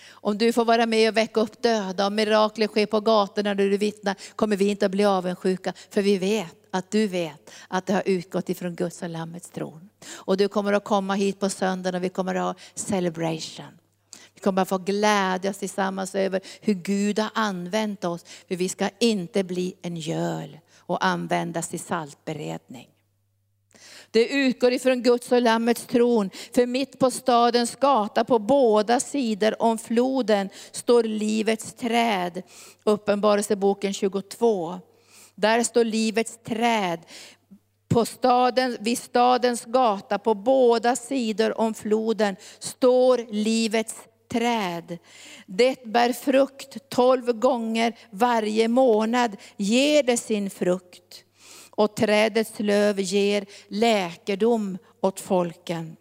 Om 0.10 0.38
du 0.38 0.54
får 0.54 0.66
vara 0.66 0.86
med 0.86 1.10
och 1.10 1.18
väcka 1.18 1.40
upp 1.40 1.62
döda, 1.62 2.08
om 2.08 2.16
mirakler 2.16 2.68
sker 2.68 2.86
på 2.86 3.00
gatorna 3.00 3.54
när 3.54 3.70
du 3.70 3.78
vittnar, 3.78 4.16
kommer 4.36 4.56
vi 4.58 4.68
inte 4.68 4.86
att 4.86 4.92
bli 4.92 5.06
avundsjuka. 5.06 5.74
För 5.90 6.02
vi 6.02 6.18
vet 6.18 6.56
att 6.72 6.92
du 6.92 7.08
vet 7.08 7.52
att 7.68 7.86
det 7.86 7.94
har 7.94 8.04
utgått 8.06 8.50
ifrån 8.50 8.76
Guds 8.76 9.02
och 9.02 9.10
Lammets 9.10 9.50
tron. 9.50 9.90
Och 10.10 10.38
du 10.38 10.48
kommer 10.48 10.74
att 10.74 10.84
komma 10.84 11.14
hit 11.14 11.40
på 11.40 11.50
söndagen 11.50 11.96
och 11.96 12.04
vi 12.04 12.10
kommer 12.10 12.36
att 12.36 12.44
ha 12.44 12.56
celebration. 12.76 13.80
Vi 14.34 14.42
kommer 14.42 14.62
att 14.62 14.70
få 14.70 14.78
glädjas 14.78 15.58
tillsammans 15.58 16.16
över 16.16 16.42
hur 16.62 16.74
Gud 16.74 17.20
har 17.20 17.32
använt 17.34 18.06
oss. 18.06 18.26
För 18.48 18.56
vi 18.56 18.70
ska 18.70 18.90
inte 19.00 19.44
bli 19.44 19.76
en 19.82 19.98
göl 19.98 20.60
och 20.76 21.06
användas 21.06 21.70
till 21.70 21.80
saltberedning. 21.80 22.88
Det 24.12 24.28
utgår 24.28 24.74
ifrån 24.74 25.04
Guds 25.04 25.32
och 25.32 25.42
Lammets 25.42 25.86
tron. 25.86 26.30
För 26.56 26.66
mitt 26.66 27.00
på 27.00 27.12
stadens 27.12 27.76
gata 27.76 28.24
på 28.24 28.40
båda 28.40 29.00
sidor 29.00 29.62
om 29.62 29.78
floden 29.78 30.50
står 30.72 31.04
livets 31.04 31.74
träd. 31.74 32.44
Uppenbarelseboken 32.84 33.94
22. 33.94 34.80
Där 35.36 35.64
står 35.64 35.84
livets 35.84 36.40
träd. 36.44 37.00
På 37.90 38.06
staden, 38.06 38.78
vid 38.80 38.98
stadens 38.98 39.66
gata 39.66 40.20
på 40.20 40.34
båda 40.34 40.96
sidor 40.96 41.60
om 41.62 41.74
floden 41.74 42.36
står 42.60 43.26
livets 43.30 43.96
träd. 44.32 44.98
Det 45.46 45.84
bär 45.84 46.14
frukt 46.14 46.90
tolv 46.90 47.32
gånger 47.32 47.98
varje 48.12 48.68
månad, 48.68 49.38
ger 49.58 50.04
det 50.04 50.18
sin 50.18 50.50
frukt. 50.50 51.24
Och 51.78 51.96
trädets 51.96 52.60
löv 52.60 53.00
ger 53.00 53.46
läkedom 53.68 54.78
åt 55.02 55.20
folken. 55.20 55.98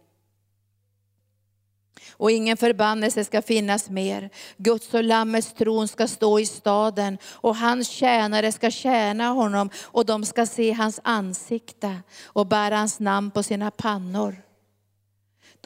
Och 2.10 2.30
ingen 2.30 2.56
förbannelse 2.56 3.24
ska 3.24 3.42
finnas 3.42 3.90
mer. 3.90 4.30
Guds 4.56 4.94
och 4.94 5.04
Lammets 5.04 5.52
tron 5.52 5.88
ska 5.88 6.08
stå 6.08 6.40
i 6.40 6.46
staden 6.46 7.18
och 7.24 7.56
hans 7.56 7.88
tjänare 7.88 8.52
ska 8.52 8.70
tjäna 8.70 9.28
honom 9.28 9.70
och 9.82 10.06
de 10.06 10.24
ska 10.24 10.46
se 10.46 10.72
hans 10.72 11.00
ansikte 11.04 11.98
och 12.24 12.46
bära 12.46 12.76
hans 12.76 13.00
namn 13.00 13.30
på 13.30 13.42
sina 13.42 13.70
pannor. 13.70 14.45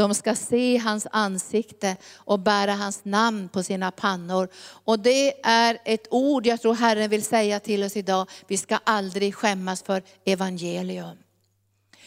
De 0.01 0.15
ska 0.15 0.35
se 0.35 0.77
hans 0.77 1.07
ansikte 1.11 1.97
och 2.15 2.39
bära 2.39 2.75
hans 2.75 3.05
namn 3.05 3.49
på 3.49 3.63
sina 3.63 3.91
pannor. 3.91 4.49
Och 4.59 4.99
det 4.99 5.47
är 5.47 5.79
ett 5.85 6.07
ord 6.11 6.47
jag 6.47 6.61
tror 6.61 6.75
Herren 6.75 7.11
vill 7.11 7.25
säga 7.25 7.61
till 7.61 7.85
oss 7.85 7.97
idag. 7.97 8.31
Vi 8.47 8.57
ska 8.57 8.79
aldrig 8.85 9.35
skämmas 9.35 9.83
för 9.83 10.03
evangelium. 10.25 11.17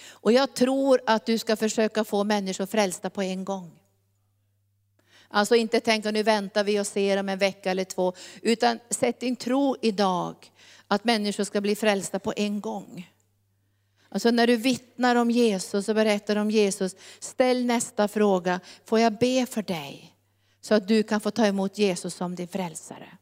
Och 0.09 0.31
jag 0.31 0.53
tror 0.53 1.01
att 1.05 1.25
du 1.25 1.37
ska 1.37 1.55
försöka 1.55 2.03
få 2.03 2.23
människor 2.23 2.65
frälsta 2.65 3.09
på 3.09 3.21
en 3.21 3.45
gång. 3.45 3.71
Alltså 5.27 5.55
inte 5.55 5.79
tänka 5.79 6.11
nu 6.11 6.23
väntar 6.23 6.63
vi 6.63 6.79
och 6.79 6.87
ser 6.87 7.17
om 7.17 7.29
en 7.29 7.39
vecka 7.39 7.71
eller 7.71 7.83
två. 7.83 8.13
Utan 8.41 8.79
sätt 8.89 9.19
din 9.19 9.35
tro 9.35 9.75
idag 9.81 10.35
att 10.87 11.03
människor 11.03 11.43
ska 11.43 11.61
bli 11.61 11.75
frälsta 11.75 12.19
på 12.19 12.33
en 12.35 12.61
gång. 12.61 13.12
Alltså 14.13 14.31
när 14.31 14.47
du 14.47 14.55
vittnar 14.55 15.15
om 15.15 15.31
Jesus 15.31 15.89
och 15.89 15.95
berättar 15.95 16.35
om 16.35 16.51
Jesus, 16.51 16.95
ställ 17.19 17.65
nästa 17.65 18.07
fråga. 18.07 18.59
Får 18.85 18.99
jag 18.99 19.17
be 19.17 19.45
för 19.45 19.61
dig? 19.61 20.15
Så 20.61 20.73
att 20.73 20.87
du 20.87 21.03
kan 21.03 21.21
få 21.21 21.31
ta 21.31 21.45
emot 21.45 21.77
Jesus 21.77 22.15
som 22.15 22.35
din 22.35 22.47
frälsare. 22.47 23.17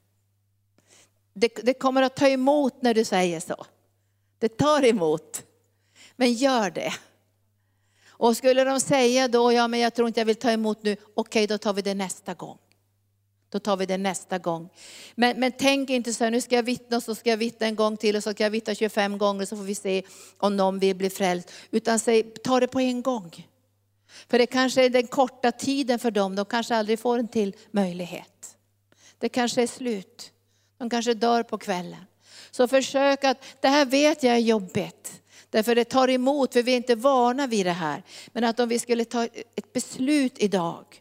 Det, 1.34 1.48
det 1.64 1.74
kommer 1.74 2.02
att 2.02 2.16
ta 2.16 2.28
emot 2.28 2.82
när 2.82 2.94
du 2.94 3.04
säger 3.06 3.40
så. 3.40 3.66
Det 4.40 4.58
tar 4.58 4.86
emot. 4.86 5.44
Men 6.16 6.34
gör 6.34 6.72
det. 6.72 6.94
Och 8.08 8.38
skulle 8.38 8.64
de 8.64 8.80
säga 8.80 9.28
då, 9.28 9.54
ja 9.54 9.68
men 9.68 9.80
jag 9.80 9.94
tror 9.94 10.08
inte 10.08 10.20
jag 10.20 10.26
vill 10.26 10.36
ta 10.36 10.52
emot 10.52 10.84
nu, 10.84 10.96
okej 11.14 11.48
då 11.48 11.58
tar 11.58 11.74
vi 11.74 11.82
det 11.82 11.94
nästa 11.94 12.34
gång. 12.34 12.58
Då 13.52 13.60
tar 13.60 13.78
vi 13.78 13.86
det 13.86 13.98
nästa 13.98 14.38
gång. 14.38 14.70
Men, 15.16 15.40
men 15.40 15.52
tänk 15.52 15.90
inte 15.90 16.14
så 16.14 16.24
här, 16.24 16.32
nu 16.32 16.42
ska 16.42 16.56
jag 16.56 16.64
vittna 16.64 16.98
och 16.98 17.04
så 17.04 17.16
ska 17.16 17.30
jag 17.30 17.38
vittna 17.38 17.68
en 17.68 17.76
gång 17.76 17.98
till 17.98 18.16
och 18.16 18.24
så 18.24 18.32
ska 18.32 18.44
jag 18.44 18.50
vittna 18.50 18.76
25 18.76 19.18
gånger 19.18 19.46
så 19.46 19.58
får 19.58 19.64
vi 19.64 19.76
se 19.76 20.04
om 20.38 20.58
någon 20.58 20.80
vill 20.80 20.96
bli 20.96 21.10
frälst. 21.10 21.52
Utan 21.72 22.00
säg, 22.00 22.24
ta 22.24 22.60
det 22.60 22.68
på 22.68 22.80
en 22.80 23.02
gång. 23.02 23.48
För 24.30 24.38
det 24.38 24.46
kanske 24.46 24.86
är 24.86 24.90
den 24.90 25.08
korta 25.08 25.52
tiden 25.52 26.00
för 26.00 26.12
dem, 26.12 26.36
de 26.36 26.46
kanske 26.46 26.76
aldrig 26.76 27.00
får 27.00 27.18
en 27.18 27.28
till 27.28 27.56
möjlighet. 27.72 28.58
Det 29.18 29.30
kanske 29.30 29.62
är 29.62 29.68
slut. 29.68 30.32
De 30.78 30.90
kanske 30.90 31.14
dör 31.14 31.44
på 31.44 31.58
kvällen. 31.58 32.06
Så 32.52 32.68
försök 32.68 33.24
att, 33.24 33.38
det 33.60 33.68
här 33.68 33.86
vet 33.86 34.24
jag 34.24 34.36
är 34.36 34.40
jobbigt. 34.40 35.22
Därför 35.50 35.76
det 35.76 35.86
tar 35.86 36.10
emot, 36.10 36.54
för 36.54 36.64
vi 36.64 36.72
är 36.72 36.78
inte 36.78 36.96
vana 36.96 37.48
vid 37.48 37.66
det 37.66 37.72
här. 37.72 38.04
Men 38.34 38.44
att 38.44 38.60
om 38.60 38.70
vi 38.70 38.80
skulle 38.80 39.06
ta 39.06 39.24
ett 39.56 39.74
beslut 39.74 40.34
idag, 40.38 41.01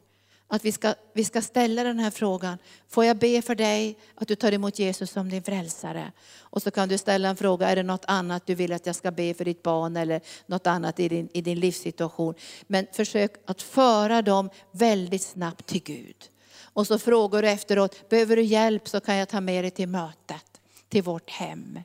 att 0.51 0.64
vi 0.64 0.72
ska, 0.72 0.94
vi 1.12 1.24
ska 1.24 1.42
ställa 1.42 1.84
den 1.84 1.98
här 1.98 2.11
frågan. 2.11 2.59
Får 2.88 3.05
jag 3.05 3.16
be 3.16 3.42
för 3.42 3.55
dig 3.55 3.98
att 4.14 4.28
du 4.28 4.34
tar 4.34 4.53
emot 4.53 4.78
Jesus 4.78 5.11
som 5.11 5.28
din 5.30 5.42
frälsare? 5.42 6.12
Och 6.38 6.62
så 6.62 6.70
kan 6.70 6.88
du 6.88 6.98
ställa 6.98 7.28
en 7.28 7.36
fråga, 7.36 7.68
är 7.68 7.76
det 7.76 7.82
något 7.82 8.05
annat 8.05 8.46
du 8.46 8.55
vill 8.55 8.72
att 8.72 8.86
jag 8.86 8.96
ska 8.96 9.11
be 9.11 9.34
för 9.34 9.44
ditt 9.44 9.62
barn 9.62 9.96
eller 9.96 10.20
något 10.46 10.66
annat 10.66 11.01
i 11.01 11.09
din, 11.09 11.28
i 11.32 11.40
din 11.40 11.61
livssituation? 11.61 12.34
Men 12.66 12.86
försök 12.92 13.32
att 13.46 13.62
föra 13.62 14.22
dem 14.22 14.51
väldigt 14.70 15.22
snabbt 15.22 15.66
till 15.66 15.82
Gud. 15.82 16.16
Och 16.62 16.86
så 16.86 16.98
frågar 16.98 17.42
du 17.42 17.48
efteråt, 17.48 18.09
behöver 18.09 18.36
du 18.36 18.42
hjälp 18.42 18.88
så 18.88 19.01
kan 19.01 19.16
jag 19.16 19.28
ta 19.28 19.40
med 19.40 19.64
dig 19.64 19.70
till 19.70 19.88
mötet, 19.88 20.61
till 20.88 21.03
vårt 21.03 21.30
hem. 21.30 21.80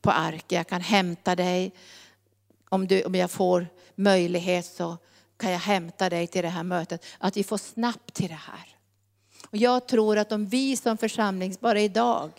På 0.00 0.10
Arke, 0.10 0.54
jag 0.54 0.66
kan 0.68 0.80
hämta 0.80 1.36
dig. 1.36 1.72
Om, 2.68 2.86
du, 2.86 3.02
om 3.02 3.14
jag 3.14 3.30
får 3.30 3.66
möjlighet 3.94 4.66
så 4.66 4.96
kan 5.40 5.50
jag 5.50 5.58
hämta 5.58 6.08
dig 6.08 6.26
till 6.26 6.42
det 6.42 6.48
här 6.48 6.62
mötet. 6.62 7.04
Att 7.18 7.36
vi 7.36 7.44
får 7.44 7.58
snabbt 7.58 8.14
till 8.14 8.28
det 8.28 8.34
här. 8.34 8.76
Och 9.50 9.56
jag 9.56 9.88
tror 9.88 10.18
att 10.18 10.32
om 10.32 10.46
vi 10.46 10.76
som 10.76 10.96
församling, 10.96 11.56
bara 11.60 11.80
idag, 11.80 12.30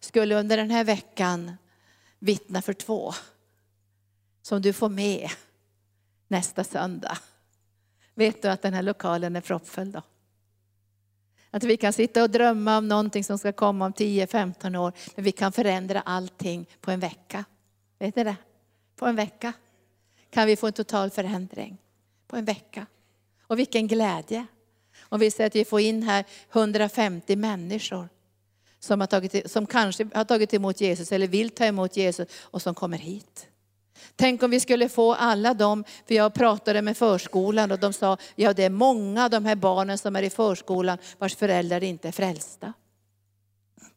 skulle 0.00 0.34
under 0.34 0.56
den 0.56 0.70
här 0.70 0.84
veckan 0.84 1.52
vittna 2.18 2.62
för 2.62 2.72
två, 2.72 3.12
som 4.42 4.62
du 4.62 4.72
får 4.72 4.88
med 4.88 5.30
nästa 6.28 6.64
söndag. 6.64 7.18
Vet 8.14 8.42
du 8.42 8.48
att 8.48 8.62
den 8.62 8.74
här 8.74 8.82
lokalen 8.82 9.36
är 9.36 9.40
proppfull 9.40 9.92
då? 9.92 10.02
Att 11.50 11.64
vi 11.64 11.76
kan 11.76 11.92
sitta 11.92 12.22
och 12.22 12.30
drömma 12.30 12.78
om 12.78 12.88
någonting 12.88 13.24
som 13.24 13.38
ska 13.38 13.52
komma 13.52 13.86
om 13.86 13.92
10-15 13.92 14.76
år, 14.76 14.92
men 15.14 15.24
vi 15.24 15.32
kan 15.32 15.52
förändra 15.52 16.00
allting 16.00 16.66
på 16.80 16.90
en 16.90 17.00
vecka. 17.00 17.44
Vet 17.98 18.16
ni 18.16 18.24
det? 18.24 18.36
På 18.96 19.06
en 19.06 19.16
vecka 19.16 19.52
kan 20.30 20.46
vi 20.46 20.56
få 20.56 20.66
en 20.66 20.72
total 20.72 21.10
förändring 21.10 21.81
på 22.32 22.36
en 22.36 22.44
vecka. 22.44 22.86
Och 23.46 23.58
vilken 23.58 23.88
glädje. 23.88 24.46
Om 25.00 25.20
vi 25.20 25.30
säger 25.30 25.46
att 25.46 25.56
vi 25.56 25.64
får 25.64 25.80
in 25.80 26.02
här 26.02 26.24
150 26.52 27.36
människor 27.36 28.08
som, 28.78 29.00
har 29.00 29.06
tagit, 29.06 29.50
som 29.50 29.66
kanske 29.66 30.08
har 30.14 30.24
tagit 30.24 30.54
emot 30.54 30.80
Jesus 30.80 31.12
eller 31.12 31.26
vill 31.26 31.50
ta 31.50 31.64
emot 31.64 31.96
Jesus 31.96 32.28
och 32.40 32.62
som 32.62 32.74
kommer 32.74 32.98
hit. 32.98 33.46
Tänk 34.16 34.42
om 34.42 34.50
vi 34.50 34.60
skulle 34.60 34.88
få 34.88 35.14
alla 35.14 35.54
dem, 35.54 35.84
för 36.06 36.14
jag 36.14 36.34
pratade 36.34 36.82
med 36.82 36.96
förskolan 36.96 37.70
och 37.70 37.78
de 37.78 37.92
sa, 37.92 38.16
ja 38.34 38.52
det 38.52 38.64
är 38.64 38.70
många 38.70 39.24
av 39.24 39.30
de 39.30 39.44
här 39.44 39.56
barnen 39.56 39.98
som 39.98 40.16
är 40.16 40.22
i 40.22 40.30
förskolan 40.30 40.98
vars 41.18 41.36
föräldrar 41.36 41.82
inte 41.82 42.08
är 42.08 42.12
frälsta. 42.12 42.72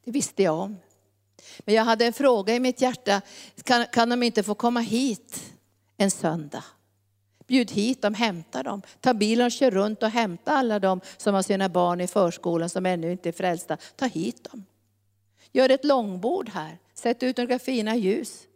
Det 0.04 0.12
visste 0.12 0.44
jag 0.44 0.60
om. 0.60 0.78
Men 1.60 1.76
jag 1.76 1.84
hade 1.84 2.06
en 2.06 2.14
fråga 2.14 2.56
i 2.56 2.60
mitt 2.60 2.82
hjärta, 2.82 3.22
kan, 3.64 3.86
kan 3.86 4.10
de 4.10 4.24
inte 4.24 4.44
få 4.44 4.56
komma 4.56 4.80
hit 4.80 5.44
en 5.98 6.12
söndag? 6.12 6.64
Bjud 7.48 7.72
hit 7.72 8.02
dem, 8.02 8.14
hämta 8.14 8.64
dem. 8.64 8.82
Ta 9.02 9.14
bilen 9.14 9.46
och 9.46 9.52
kör 9.52 9.72
runt 9.72 10.04
och 10.04 10.10
hämta 10.10 10.52
alla 10.52 10.80
dem 10.80 11.02
som 11.18 11.34
har 11.36 11.42
sina 11.42 11.70
barn 11.70 12.02
i 12.02 12.08
förskolan 12.08 12.70
som 12.70 12.86
ännu 12.86 13.12
inte 13.12 13.30
är 13.30 13.34
frälsta. 13.34 13.78
Ta 13.96 14.06
hit 14.06 14.44
dem. 14.52 14.66
Gör 15.52 15.70
ett 15.70 15.86
långbord 15.86 16.50
här. 16.50 16.78
Sätt 16.94 17.24
ut 17.24 17.38
några 17.38 17.60
fina 17.60 17.96
ljus. 17.96 18.48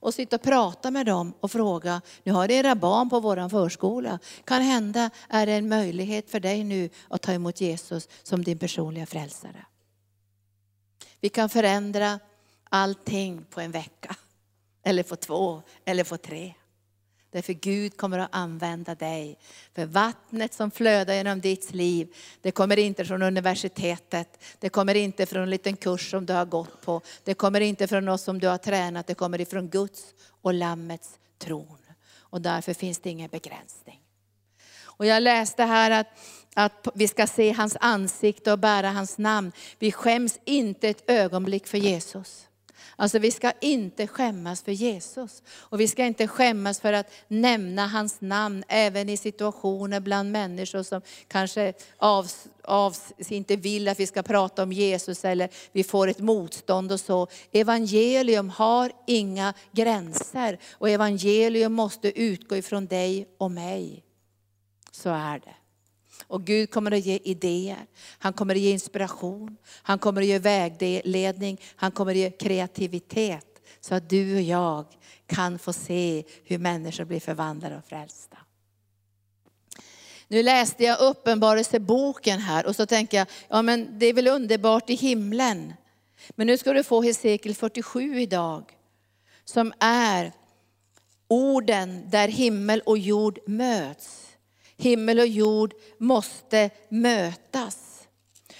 Och 0.00 0.14
sitta 0.14 0.36
och 0.36 0.42
prata 0.42 0.90
med 0.90 1.06
dem 1.06 1.34
och 1.40 1.50
fråga, 1.50 2.02
nu 2.22 2.32
har 2.32 2.50
era 2.50 2.74
barn 2.74 3.10
på 3.10 3.20
vår 3.20 3.48
förskola. 3.48 4.18
Kan 4.44 4.62
hända 4.62 5.10
är 5.28 5.46
det 5.46 5.52
en 5.52 5.68
möjlighet 5.68 6.30
för 6.30 6.40
dig 6.40 6.64
nu 6.64 6.90
att 7.08 7.22
ta 7.22 7.32
emot 7.32 7.60
Jesus 7.60 8.08
som 8.22 8.44
din 8.44 8.58
personliga 8.58 9.06
frälsare. 9.06 9.66
Vi 11.20 11.28
kan 11.28 11.48
förändra 11.48 12.20
allting 12.68 13.44
på 13.50 13.60
en 13.60 13.70
vecka. 13.70 14.16
Eller 14.82 15.02
på 15.02 15.16
två, 15.16 15.62
eller 15.84 16.04
på 16.04 16.16
tre. 16.16 16.54
Därför 17.30 17.52
Gud 17.52 17.96
kommer 17.96 18.18
att 18.18 18.28
använda 18.32 18.94
dig. 18.94 19.38
För 19.74 19.86
vattnet 19.86 20.54
som 20.54 20.70
flödar 20.70 21.14
genom 21.14 21.40
ditt 21.40 21.74
liv, 21.74 22.14
det 22.42 22.50
kommer 22.50 22.78
inte 22.78 23.04
från 23.04 23.22
universitetet. 23.22 24.44
Det 24.58 24.68
kommer 24.68 24.94
inte 24.94 25.26
från 25.26 25.42
en 25.42 25.50
liten 25.50 25.76
kurs 25.76 26.10
som 26.10 26.26
du 26.26 26.32
har 26.32 26.44
gått 26.44 26.80
på. 26.80 27.00
Det 27.24 27.34
kommer 27.34 27.60
inte 27.60 27.86
från 27.86 28.04
något 28.04 28.20
som 28.20 28.38
du 28.38 28.46
har 28.46 28.58
tränat. 28.58 29.06
Det 29.06 29.14
kommer 29.14 29.40
ifrån 29.40 29.68
Guds 29.68 30.14
och 30.42 30.54
Lammets 30.54 31.18
tron. 31.38 31.78
Och 32.30 32.40
därför 32.40 32.74
finns 32.74 32.98
det 32.98 33.10
ingen 33.10 33.30
begränsning. 33.30 34.00
Och 34.82 35.06
jag 35.06 35.22
läste 35.22 35.64
här 35.64 35.90
att, 35.90 36.06
att 36.54 36.88
vi 36.94 37.08
ska 37.08 37.26
se 37.26 37.52
hans 37.52 37.76
ansikte 37.80 38.52
och 38.52 38.58
bära 38.58 38.90
hans 38.90 39.18
namn. 39.18 39.52
Vi 39.78 39.92
skäms 39.92 40.38
inte 40.44 40.88
ett 40.88 41.10
ögonblick 41.10 41.66
för 41.66 41.78
Jesus. 41.78 42.47
Alltså 43.00 43.18
vi 43.18 43.30
ska 43.30 43.52
inte 43.60 44.06
skämmas 44.06 44.62
för 44.62 44.72
Jesus. 44.72 45.42
Och 45.48 45.80
vi 45.80 45.88
ska 45.88 46.04
inte 46.04 46.28
skämmas 46.28 46.80
för 46.80 46.92
att 46.92 47.10
nämna 47.28 47.86
hans 47.86 48.20
namn 48.20 48.64
även 48.68 49.08
i 49.08 49.16
situationer 49.16 50.00
bland 50.00 50.32
människor 50.32 50.82
som 50.82 51.00
kanske 51.28 51.72
av, 51.96 52.30
av, 52.64 52.96
inte 53.28 53.56
vill 53.56 53.88
att 53.88 54.00
vi 54.00 54.06
ska 54.06 54.22
prata 54.22 54.62
om 54.62 54.72
Jesus 54.72 55.24
eller 55.24 55.48
vi 55.72 55.84
får 55.84 56.08
ett 56.08 56.18
motstånd 56.18 56.92
och 56.92 57.00
så. 57.00 57.26
Evangelium 57.52 58.50
har 58.50 58.92
inga 59.06 59.54
gränser 59.72 60.58
och 60.72 60.90
evangelium 60.90 61.72
måste 61.72 62.20
utgå 62.20 62.56
ifrån 62.56 62.86
dig 62.86 63.28
och 63.38 63.50
mig. 63.50 64.04
Så 64.90 65.10
är 65.10 65.38
det. 65.38 65.57
Och 66.28 66.44
Gud 66.44 66.70
kommer 66.70 66.92
att 66.92 67.06
ge 67.06 67.18
idéer, 67.24 67.86
han 68.18 68.32
kommer 68.32 68.54
att 68.54 68.60
ge 68.60 68.70
inspiration, 68.70 69.56
han 69.64 69.98
kommer 69.98 70.20
att 70.20 70.26
ge 70.26 70.38
vägledning, 70.38 71.60
han 71.76 71.92
kommer 71.92 72.12
att 72.12 72.18
ge 72.18 72.30
kreativitet. 72.30 73.44
Så 73.80 73.94
att 73.94 74.10
du 74.10 74.36
och 74.36 74.42
jag 74.42 74.84
kan 75.26 75.58
få 75.58 75.72
se 75.72 76.24
hur 76.44 76.58
människor 76.58 77.04
blir 77.04 77.20
förvandlade 77.20 77.76
och 77.76 77.84
frälsta. 77.84 78.36
Nu 80.28 80.42
läste 80.42 80.84
jag 80.84 81.00
Uppenbarelseboken 81.00 82.38
här 82.40 82.66
och 82.66 82.76
så 82.76 82.86
tänker 82.86 83.18
jag, 83.18 83.26
ja 83.48 83.62
men 83.62 83.98
det 83.98 84.06
är 84.06 84.12
väl 84.12 84.28
underbart 84.28 84.90
i 84.90 84.94
himlen. 84.94 85.72
Men 86.30 86.46
nu 86.46 86.58
ska 86.58 86.72
du 86.72 86.84
få 86.84 87.02
Hesekiel 87.02 87.54
47 87.54 88.20
idag. 88.20 88.64
Som 89.44 89.72
är 89.78 90.32
orden 91.28 92.10
där 92.10 92.28
himmel 92.28 92.80
och 92.80 92.98
jord 92.98 93.38
möts. 93.46 94.27
Himmel 94.78 95.18
och 95.18 95.26
jord 95.26 95.74
måste 95.98 96.70
mötas. 96.88 97.98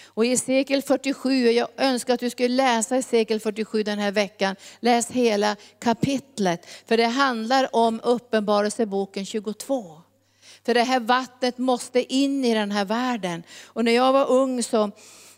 Och 0.04 0.24
i 0.24 0.28
Hesekiel 0.28 0.82
47, 0.82 1.50
jag 1.50 1.68
önskar 1.76 2.14
att 2.14 2.20
du 2.20 2.30
skulle 2.30 2.48
läsa 2.48 2.94
Hesekiel 2.94 3.40
47 3.40 3.82
den 3.82 3.98
här 3.98 4.12
veckan. 4.12 4.56
Läs 4.80 5.10
hela 5.10 5.56
kapitlet, 5.78 6.66
för 6.86 6.96
det 6.96 7.06
handlar 7.06 7.76
om 7.76 8.00
Uppenbarelseboken 8.04 9.26
22. 9.26 10.02
För 10.64 10.74
det 10.74 10.82
här 10.82 11.00
vattnet 11.00 11.58
måste 11.58 12.14
in 12.14 12.44
i 12.44 12.54
den 12.54 12.70
här 12.70 12.84
världen. 12.84 13.42
Och 13.64 13.84
när 13.84 13.92
jag 13.92 14.12
var 14.12 14.30
ung 14.30 14.62
så 14.62 14.90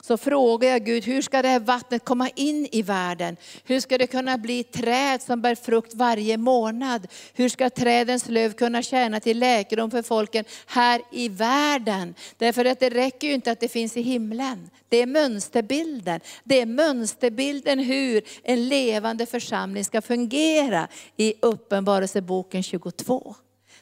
så 0.02 0.16
frågar 0.16 0.68
jag 0.68 0.84
Gud, 0.84 1.04
hur 1.04 1.22
ska 1.22 1.42
det 1.42 1.48
här 1.48 1.60
vattnet 1.60 2.04
komma 2.04 2.28
in 2.28 2.68
i 2.72 2.82
världen? 2.82 3.36
Hur 3.64 3.80
ska 3.80 3.98
det 3.98 4.06
kunna 4.06 4.38
bli 4.38 4.64
träd 4.64 5.22
som 5.22 5.42
bär 5.42 5.54
frukt 5.54 5.94
varje 5.94 6.36
månad? 6.36 7.06
Hur 7.34 7.48
ska 7.48 7.70
trädens 7.70 8.28
löv 8.28 8.52
kunna 8.52 8.82
tjäna 8.82 9.20
till 9.20 9.38
läkedom 9.38 9.90
för 9.90 10.02
folken 10.02 10.44
här 10.66 11.02
i 11.12 11.28
världen? 11.28 12.14
Därför 12.38 12.64
att 12.64 12.80
det 12.80 12.90
räcker 12.90 13.28
ju 13.28 13.34
inte 13.34 13.52
att 13.52 13.60
det 13.60 13.68
finns 13.68 13.96
i 13.96 14.02
himlen. 14.02 14.70
Det 14.88 14.96
är 14.96 15.06
mönsterbilden. 15.06 16.20
Det 16.44 16.60
är 16.60 16.66
mönsterbilden 16.66 17.78
hur 17.78 18.22
en 18.42 18.68
levande 18.68 19.26
församling 19.26 19.84
ska 19.84 20.02
fungera 20.02 20.88
i 21.16 21.34
Uppenbarelseboken 21.40 22.62
22. 22.62 23.34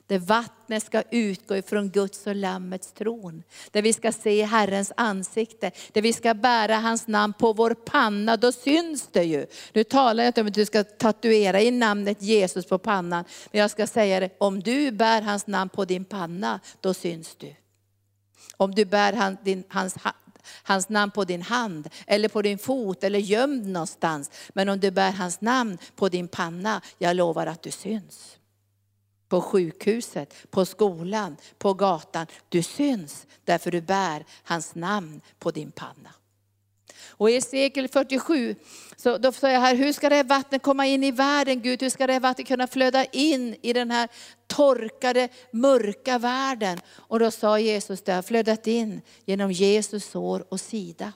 Där 0.08 0.18
vattnet 0.18 0.82
ska 0.82 1.02
utgå 1.10 1.56
ifrån 1.56 1.90
Guds 1.90 2.26
och 2.26 2.34
Lammets 2.34 2.92
tron. 2.92 3.42
Där 3.70 3.82
vi 3.82 3.92
ska 3.92 4.12
se 4.12 4.44
Herrens 4.44 4.92
ansikte, 4.96 5.70
där 5.92 6.02
vi 6.02 6.12
ska 6.12 6.34
bära 6.34 6.76
hans 6.76 7.06
namn 7.06 7.32
på 7.32 7.52
vår 7.52 7.74
panna. 7.74 8.36
Då 8.36 8.52
syns 8.52 9.08
det 9.12 9.24
ju. 9.24 9.46
Nu 9.72 9.84
talar 9.84 10.24
jag 10.24 10.28
inte 10.28 10.40
om 10.40 10.46
att 10.46 10.54
du 10.54 10.64
ska 10.64 10.84
tatuera 10.84 11.60
in 11.60 11.78
namnet 11.78 12.22
Jesus 12.22 12.66
på 12.66 12.78
pannan. 12.78 13.24
Men 13.52 13.60
jag 13.60 13.70
ska 13.70 13.86
säga 13.86 14.20
det, 14.20 14.30
om 14.38 14.60
du 14.60 14.90
bär 14.90 15.22
hans 15.22 15.46
namn 15.46 15.70
på 15.70 15.84
din 15.84 16.04
panna, 16.04 16.60
då 16.80 16.94
syns 16.94 17.36
du. 17.36 17.54
Om 18.56 18.74
du 18.74 18.84
bär 18.84 19.12
hans, 19.12 19.38
din, 19.44 19.64
hans, 19.68 19.96
hans 20.62 20.88
namn 20.88 21.10
på 21.10 21.24
din 21.24 21.42
hand 21.42 21.88
eller 22.06 22.28
på 22.28 22.42
din 22.42 22.58
fot 22.58 23.04
eller 23.04 23.18
gömd 23.18 23.66
någonstans. 23.66 24.30
Men 24.48 24.68
om 24.68 24.80
du 24.80 24.90
bär 24.90 25.12
hans 25.12 25.40
namn 25.40 25.78
på 25.96 26.08
din 26.08 26.28
panna, 26.28 26.82
jag 26.98 27.16
lovar 27.16 27.46
att 27.46 27.62
du 27.62 27.70
syns 27.70 28.37
på 29.28 29.40
sjukhuset, 29.40 30.34
på 30.50 30.64
skolan, 30.64 31.36
på 31.58 31.74
gatan. 31.74 32.26
Du 32.48 32.62
syns 32.62 33.26
därför 33.44 33.70
du 33.70 33.80
bär 33.80 34.24
hans 34.42 34.74
namn 34.74 35.20
på 35.38 35.50
din 35.50 35.70
panna. 35.70 36.10
Och 37.06 37.30
i 37.30 37.40
Sekel 37.40 37.88
47, 37.88 38.54
så 38.96 39.18
då 39.18 39.32
sa 39.32 39.50
jag 39.50 39.60
här, 39.60 39.74
hur 39.74 39.92
ska 39.92 40.08
det 40.08 40.14
här 40.14 40.24
vattnet 40.24 40.62
komma 40.62 40.86
in 40.86 41.04
i 41.04 41.10
världen 41.10 41.62
Gud? 41.62 41.82
Hur 41.82 41.90
ska 41.90 42.06
det 42.06 42.12
här 42.12 42.20
vattnet 42.20 42.46
kunna 42.46 42.66
flöda 42.66 43.04
in 43.04 43.56
i 43.62 43.72
den 43.72 43.90
här 43.90 44.08
torkade, 44.46 45.28
mörka 45.50 46.18
världen? 46.18 46.80
Och 46.90 47.18
då 47.18 47.30
sa 47.30 47.58
Jesus, 47.58 48.02
det 48.02 48.12
har 48.12 48.22
flödat 48.22 48.66
in 48.66 49.00
genom 49.24 49.52
Jesus 49.52 50.04
sår 50.04 50.44
och 50.48 50.60
sida. 50.60 51.12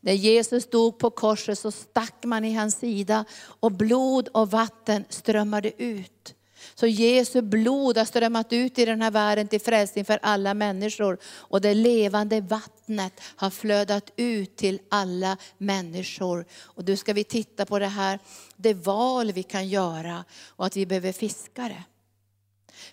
När 0.00 0.12
Jesus 0.12 0.70
dog 0.70 0.98
på 0.98 1.10
korset 1.10 1.58
så 1.58 1.70
stack 1.70 2.24
man 2.24 2.44
i 2.44 2.54
hans 2.54 2.74
sida 2.74 3.24
och 3.42 3.72
blod 3.72 4.28
och 4.28 4.50
vatten 4.50 5.04
strömmade 5.08 5.82
ut. 5.82 6.34
Så 6.74 6.86
Jesu 6.86 7.42
blod 7.42 7.98
har 7.98 8.04
strömmat 8.04 8.52
ut 8.52 8.78
i 8.78 8.84
den 8.84 9.02
här 9.02 9.10
världen 9.10 9.48
till 9.48 9.60
frälsning 9.60 10.04
för 10.04 10.18
alla 10.22 10.54
människor. 10.54 11.18
Och 11.24 11.60
det 11.60 11.74
levande 11.74 12.40
vattnet 12.40 13.20
har 13.36 13.50
flödat 13.50 14.10
ut 14.16 14.56
till 14.56 14.80
alla 14.88 15.36
människor. 15.58 16.46
Och 16.62 16.88
nu 16.88 16.96
ska 16.96 17.12
vi 17.12 17.24
titta 17.24 17.66
på 17.66 17.78
det 17.78 17.86
här, 17.86 18.18
det 18.56 18.74
val 18.74 19.32
vi 19.32 19.42
kan 19.42 19.68
göra 19.68 20.24
och 20.46 20.66
att 20.66 20.76
vi 20.76 20.86
behöver 20.86 21.12
fiskare. 21.12 21.84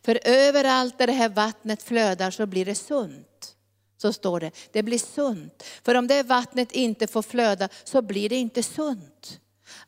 För 0.01 0.19
överallt 0.23 0.97
där 0.97 1.07
det 1.07 1.13
här 1.13 1.29
vattnet 1.29 1.83
flödar 1.83 2.31
så 2.31 2.45
blir 2.45 2.65
det 2.65 2.75
sunt. 2.75 3.55
Så 3.97 4.13
står 4.13 4.39
det, 4.39 4.51
det 4.71 4.83
blir 4.83 4.99
sunt. 4.99 5.63
För 5.83 5.95
om 5.95 6.07
det 6.07 6.23
vattnet 6.23 6.71
inte 6.71 7.07
får 7.07 7.21
flöda 7.21 7.69
så 7.83 8.01
blir 8.01 8.29
det 8.29 8.35
inte 8.35 8.63
sunt. 8.63 9.39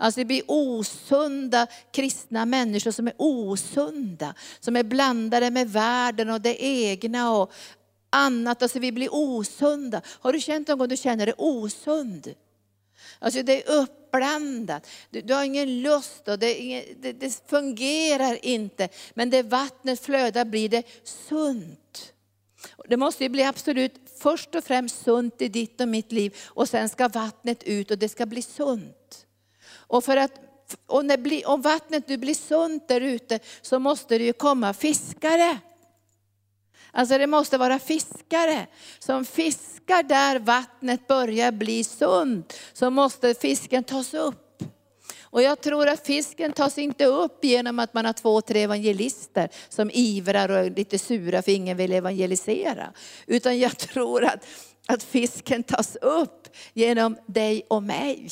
Alltså 0.01 0.19
det 0.19 0.25
blir 0.25 0.43
osunda 0.47 1.67
kristna 1.91 2.45
människor 2.45 2.91
som 2.91 3.07
är 3.07 3.13
osunda, 3.17 4.33
som 4.59 4.75
är 4.75 4.83
blandade 4.83 5.51
med 5.51 5.71
världen 5.71 6.29
och 6.29 6.41
det 6.41 6.63
egna 6.63 7.31
och 7.31 7.51
annat. 8.09 8.61
Alltså 8.61 8.79
vi 8.79 8.91
blir 8.91 9.09
osunda. 9.11 10.01
Har 10.05 10.33
du 10.33 10.39
känt 10.39 10.67
någon 10.67 10.77
gång 10.77 10.87
du 10.87 10.97
känner 10.97 11.25
dig 11.25 11.35
osund? 11.37 12.33
Alltså 13.19 13.43
det 13.43 13.63
är 13.63 13.71
uppblandat. 13.71 14.87
Du, 15.09 15.21
du 15.21 15.33
har 15.33 15.43
ingen 15.43 15.81
lust 15.81 16.27
och 16.27 16.39
det, 16.39 16.59
ingen, 16.59 16.83
det, 17.01 17.13
det, 17.13 17.49
fungerar 17.49 18.45
inte. 18.45 18.89
Men 19.13 19.29
det 19.29 19.43
vattnet 19.43 19.99
flödar 19.99 20.45
blir 20.45 20.69
det 20.69 20.83
sunt. 21.03 22.13
Det 22.89 22.97
måste 22.97 23.23
ju 23.23 23.29
bli 23.29 23.43
absolut 23.43 23.93
först 24.19 24.55
och 24.55 24.63
främst 24.63 25.03
sunt 25.03 25.41
i 25.41 25.47
ditt 25.47 25.81
och 25.81 25.87
mitt 25.87 26.11
liv 26.11 26.35
och 26.45 26.69
sen 26.69 26.89
ska 26.89 27.07
vattnet 27.07 27.63
ut 27.63 27.91
och 27.91 27.97
det 27.97 28.09
ska 28.09 28.25
bli 28.25 28.41
sunt. 28.41 29.25
Och 29.89 30.03
för 30.03 30.17
att 30.17 30.31
och 30.85 31.05
när 31.05 31.17
bli, 31.17 31.45
om 31.45 31.61
vattnet 31.61 32.07
nu 32.07 32.17
blir 32.17 32.33
sunt 32.33 32.87
där 32.87 33.01
ute 33.01 33.39
så 33.61 33.79
måste 33.79 34.17
det 34.17 34.23
ju 34.23 34.33
komma 34.33 34.73
fiskare. 34.73 35.59
Alltså 36.91 37.17
det 37.17 37.27
måste 37.27 37.57
vara 37.57 37.79
fiskare 37.79 38.67
som 38.99 39.25
fiskar 39.25 40.03
där 40.03 40.39
vattnet 40.39 41.07
börjar 41.07 41.51
bli 41.51 41.83
sunt. 41.83 42.59
Så 42.73 42.89
måste 42.89 43.33
fisken 43.33 43.83
tas 43.83 44.13
upp. 44.13 44.63
Och 45.21 45.41
jag 45.41 45.61
tror 45.61 45.87
att 45.87 46.05
fisken 46.05 46.51
tas 46.51 46.77
inte 46.77 47.05
upp 47.05 47.43
genom 47.43 47.79
att 47.79 47.93
man 47.93 48.05
har 48.05 48.13
två, 48.13 48.41
tre 48.41 48.63
evangelister 48.63 49.49
som 49.69 49.91
ivrar 49.93 50.49
och 50.49 50.57
är 50.57 50.69
lite 50.69 50.99
sura 50.99 51.41
för 51.41 51.51
ingen 51.51 51.77
vill 51.77 51.93
evangelisera. 51.93 52.93
Utan 53.27 53.59
jag 53.59 53.77
tror 53.77 54.23
att, 54.23 54.45
att 54.87 55.03
fisken 55.03 55.63
tas 55.63 55.95
upp 55.95 56.47
genom 56.73 57.17
dig 57.25 57.65
och 57.67 57.83
mig. 57.83 58.29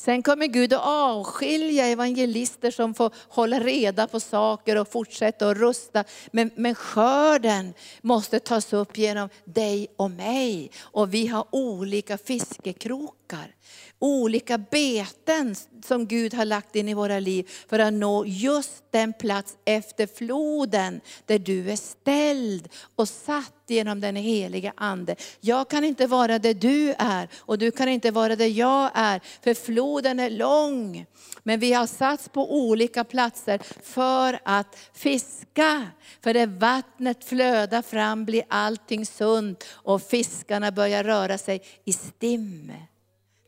Sen 0.00 0.22
kommer 0.22 0.46
Gud 0.46 0.72
att 0.72 0.86
avskilja 0.86 1.86
evangelister 1.86 2.70
som 2.70 2.94
får 2.94 3.12
hålla 3.28 3.60
reda 3.60 4.06
på 4.06 4.20
saker 4.20 4.76
och 4.76 4.92
fortsätta 4.92 5.48
att 5.48 5.56
rusta. 5.56 6.04
Men, 6.30 6.50
men 6.54 6.74
skörden 6.74 7.74
måste 8.02 8.40
tas 8.40 8.72
upp 8.72 8.98
genom 8.98 9.28
dig 9.44 9.88
och 9.96 10.10
mig. 10.10 10.70
Och 10.80 11.14
vi 11.14 11.26
har 11.26 11.46
olika 11.50 12.18
fiskekrokar 12.18 13.54
olika 13.98 14.58
beten 14.58 15.54
som 15.84 16.06
Gud 16.06 16.34
har 16.34 16.44
lagt 16.44 16.76
in 16.76 16.88
i 16.88 16.94
våra 16.94 17.18
liv 17.18 17.50
för 17.68 17.78
att 17.78 17.92
nå 17.92 18.24
just 18.26 18.84
den 18.90 19.12
plats 19.12 19.56
efter 19.64 20.06
floden 20.06 21.00
där 21.26 21.38
du 21.38 21.70
är 21.70 21.76
ställd 21.76 22.68
och 22.96 23.08
satt 23.08 23.52
genom 23.70 24.00
den 24.00 24.16
heliga 24.16 24.72
Ande. 24.76 25.16
Jag 25.40 25.70
kan 25.70 25.84
inte 25.84 26.06
vara 26.06 26.38
det 26.38 26.54
du 26.54 26.94
är 26.98 27.28
och 27.36 27.58
du 27.58 27.70
kan 27.70 27.88
inte 27.88 28.10
vara 28.10 28.36
det 28.36 28.48
jag 28.48 28.90
är, 28.94 29.20
för 29.42 29.54
floden 29.54 30.20
är 30.20 30.30
lång. 30.30 31.06
Men 31.42 31.60
vi 31.60 31.72
har 31.72 31.86
satts 31.86 32.28
på 32.28 32.54
olika 32.54 33.04
platser 33.04 33.60
för 33.82 34.38
att 34.44 34.76
fiska. 34.94 35.86
För 36.20 36.34
när 36.34 36.46
vattnet 36.46 37.24
flödar 37.24 37.82
fram 37.82 38.24
blir 38.24 38.42
allting 38.48 39.06
sunt 39.06 39.64
och 39.70 40.02
fiskarna 40.02 40.72
börjar 40.72 41.04
röra 41.04 41.38
sig 41.38 41.62
i 41.84 41.92
stim. 41.92 42.72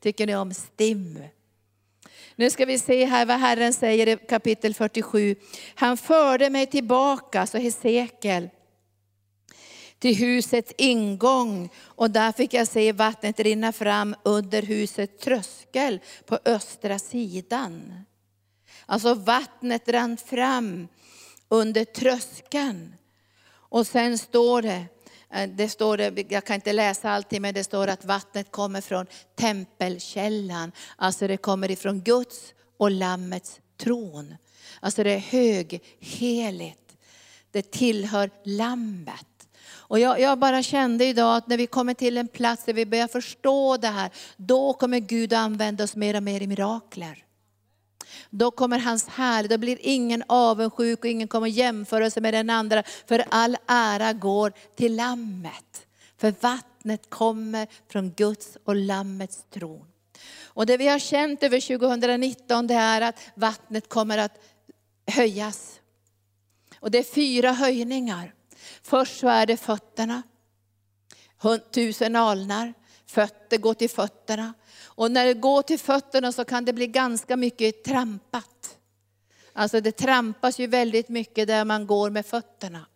Tycker 0.02 0.26
ni 0.26 0.36
om 0.36 0.54
STIM? 0.54 1.18
Nu 2.36 2.50
ska 2.50 2.64
vi 2.64 2.78
se 2.78 3.04
här 3.04 3.26
vad 3.26 3.38
Herren 3.38 3.72
säger 3.72 4.06
i 4.06 4.16
kapitel 4.16 4.74
47. 4.74 5.36
Han 5.74 5.96
förde 5.96 6.50
mig 6.50 6.66
tillbaka, 6.66 7.46
så 7.46 7.58
Hesekiel, 7.58 8.48
till 10.00 10.16
husets 10.16 10.72
ingång 10.78 11.70
och 11.84 12.10
där 12.10 12.32
fick 12.32 12.54
jag 12.54 12.68
se 12.68 12.92
vattnet 12.92 13.40
rinna 13.40 13.72
fram 13.72 14.16
under 14.22 14.62
husets 14.62 15.24
tröskel 15.24 16.00
på 16.26 16.38
östra 16.44 16.98
sidan. 16.98 18.04
Alltså 18.86 19.14
vattnet 19.14 19.88
rann 19.88 20.16
fram 20.16 20.88
under 21.48 21.84
tröskeln. 21.84 22.94
Och 23.52 23.86
sen 23.86 24.18
står 24.18 24.62
det, 24.62 24.84
eh, 25.34 25.48
det 25.48 25.68
står 25.68 25.96
det, 25.96 26.32
jag 26.32 26.44
kan 26.44 26.54
inte 26.54 26.72
läsa 26.72 27.10
allting, 27.10 27.42
men 27.42 27.54
det 27.54 27.64
står 27.64 27.86
att 27.86 28.04
vattnet 28.04 28.50
kommer 28.50 28.80
från 28.80 29.06
tempelkällan. 29.36 30.72
Alltså 30.96 31.26
det 31.26 31.36
kommer 31.36 31.70
ifrån 31.70 32.00
Guds 32.00 32.54
och 32.78 32.90
Lammets 32.90 33.60
tron. 33.76 34.34
Alltså 34.80 35.04
det 35.04 35.10
är 35.10 35.18
högheligt. 35.18 36.96
Det 37.50 37.70
tillhör 37.70 38.30
Lammet. 38.44 39.29
Och 39.90 39.98
jag, 39.98 40.20
jag, 40.20 40.38
bara 40.38 40.62
kände 40.62 41.04
idag 41.04 41.36
att 41.36 41.48
när 41.48 41.56
vi 41.56 41.66
kommer 41.66 41.94
till 41.94 42.16
en 42.16 42.28
plats 42.28 42.64
där 42.64 42.72
vi 42.72 42.86
börjar 42.86 43.08
förstå 43.08 43.76
det 43.76 43.88
här, 43.88 44.10
då 44.36 44.72
kommer 44.72 44.98
Gud 44.98 45.32
att 45.32 45.38
använda 45.38 45.84
oss 45.84 45.96
mer 45.96 46.16
och 46.16 46.22
mer 46.22 46.42
i 46.42 46.46
mirakler. 46.46 47.24
Då 48.30 48.50
kommer 48.50 48.78
hans 48.78 49.08
härlighet, 49.08 49.50
då 49.50 49.58
blir 49.58 49.78
ingen 49.80 50.24
avundsjuk 50.26 50.98
och 50.98 51.10
ingen 51.10 51.28
kommer 51.28 51.46
jämföra 51.46 52.10
sig 52.10 52.22
med 52.22 52.34
den 52.34 52.50
andra. 52.50 52.82
För 53.06 53.24
all 53.28 53.56
ära 53.66 54.12
går 54.12 54.52
till 54.76 54.96
Lammet. 54.96 55.86
För 56.18 56.34
vattnet 56.40 57.10
kommer 57.10 57.66
från 57.92 58.10
Guds 58.10 58.58
och 58.64 58.76
Lammets 58.76 59.44
tron. 59.50 59.86
Och 60.44 60.66
det 60.66 60.76
vi 60.76 60.88
har 60.88 60.98
känt 60.98 61.42
över 61.42 61.78
2019 61.78 62.66
det 62.66 62.74
är 62.74 63.00
att 63.00 63.20
vattnet 63.34 63.88
kommer 63.88 64.18
att 64.18 64.38
höjas. 65.06 65.80
Och 66.80 66.90
det 66.90 66.98
är 66.98 67.14
fyra 67.14 67.52
höjningar. 67.52 68.34
Först 68.82 69.20
så 69.20 69.28
är 69.28 69.46
det 69.46 69.56
fötterna. 69.56 70.22
Tusen 71.70 72.16
alnar, 72.16 72.74
fötter 73.06 73.58
går 73.58 73.74
till 73.74 73.90
fötterna. 73.90 74.54
Och 74.84 75.10
när 75.10 75.26
det 75.26 75.34
går 75.34 75.62
till 75.62 75.78
fötterna 75.78 76.32
så 76.32 76.44
kan 76.44 76.64
det 76.64 76.72
bli 76.72 76.86
ganska 76.86 77.36
mycket 77.36 77.84
trampat. 77.84 78.78
Alltså 79.52 79.80
det 79.80 79.92
trampas 79.92 80.58
ju 80.58 80.66
väldigt 80.66 81.08
mycket 81.08 81.48
där 81.48 81.64
man 81.64 81.86
går 81.86 82.10
med 82.10 82.26
fötterna. 82.26 82.86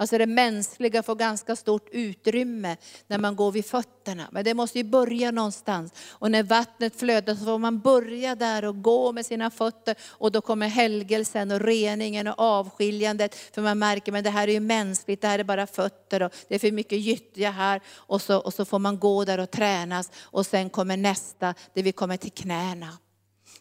Alltså 0.00 0.18
det 0.18 0.26
mänskliga 0.26 1.02
får 1.02 1.14
ganska 1.14 1.56
stort 1.56 1.88
utrymme 1.92 2.76
när 3.06 3.18
man 3.18 3.36
går 3.36 3.52
vid 3.52 3.64
fötterna. 3.64 4.28
Men 4.32 4.44
det 4.44 4.54
måste 4.54 4.78
ju 4.78 4.84
börja 4.84 5.30
någonstans. 5.30 5.92
Och 6.08 6.30
när 6.30 6.42
vattnet 6.42 6.96
flödar 6.96 7.34
så 7.34 7.44
får 7.44 7.58
man 7.58 7.80
börja 7.80 8.34
där 8.34 8.64
och 8.64 8.82
gå 8.82 9.12
med 9.12 9.26
sina 9.26 9.50
fötter. 9.50 9.96
Och 10.08 10.32
då 10.32 10.40
kommer 10.40 10.68
helgelsen 10.68 11.50
och 11.50 11.60
reningen 11.60 12.26
och 12.26 12.38
avskiljandet. 12.38 13.34
För 13.34 13.62
man 13.62 13.78
märker 13.78 14.16
att 14.16 14.24
det 14.24 14.30
här 14.30 14.48
är 14.48 14.52
ju 14.52 14.60
mänskligt, 14.60 15.20
det 15.20 15.28
här 15.28 15.38
är 15.38 15.44
bara 15.44 15.66
fötter 15.66 16.22
och 16.22 16.32
det 16.48 16.54
är 16.54 16.58
för 16.58 16.72
mycket 16.72 16.98
gyttja 16.98 17.50
här. 17.50 17.80
Och 17.94 18.22
så, 18.22 18.38
och 18.38 18.54
så 18.54 18.64
får 18.64 18.78
man 18.78 18.98
gå 18.98 19.24
där 19.24 19.38
och 19.38 19.50
tränas. 19.50 20.10
Och 20.22 20.46
sen 20.46 20.70
kommer 20.70 20.96
nästa, 20.96 21.54
där 21.74 21.82
vi 21.82 21.92
kommer 21.92 22.16
till 22.16 22.32
knäna. 22.32 22.98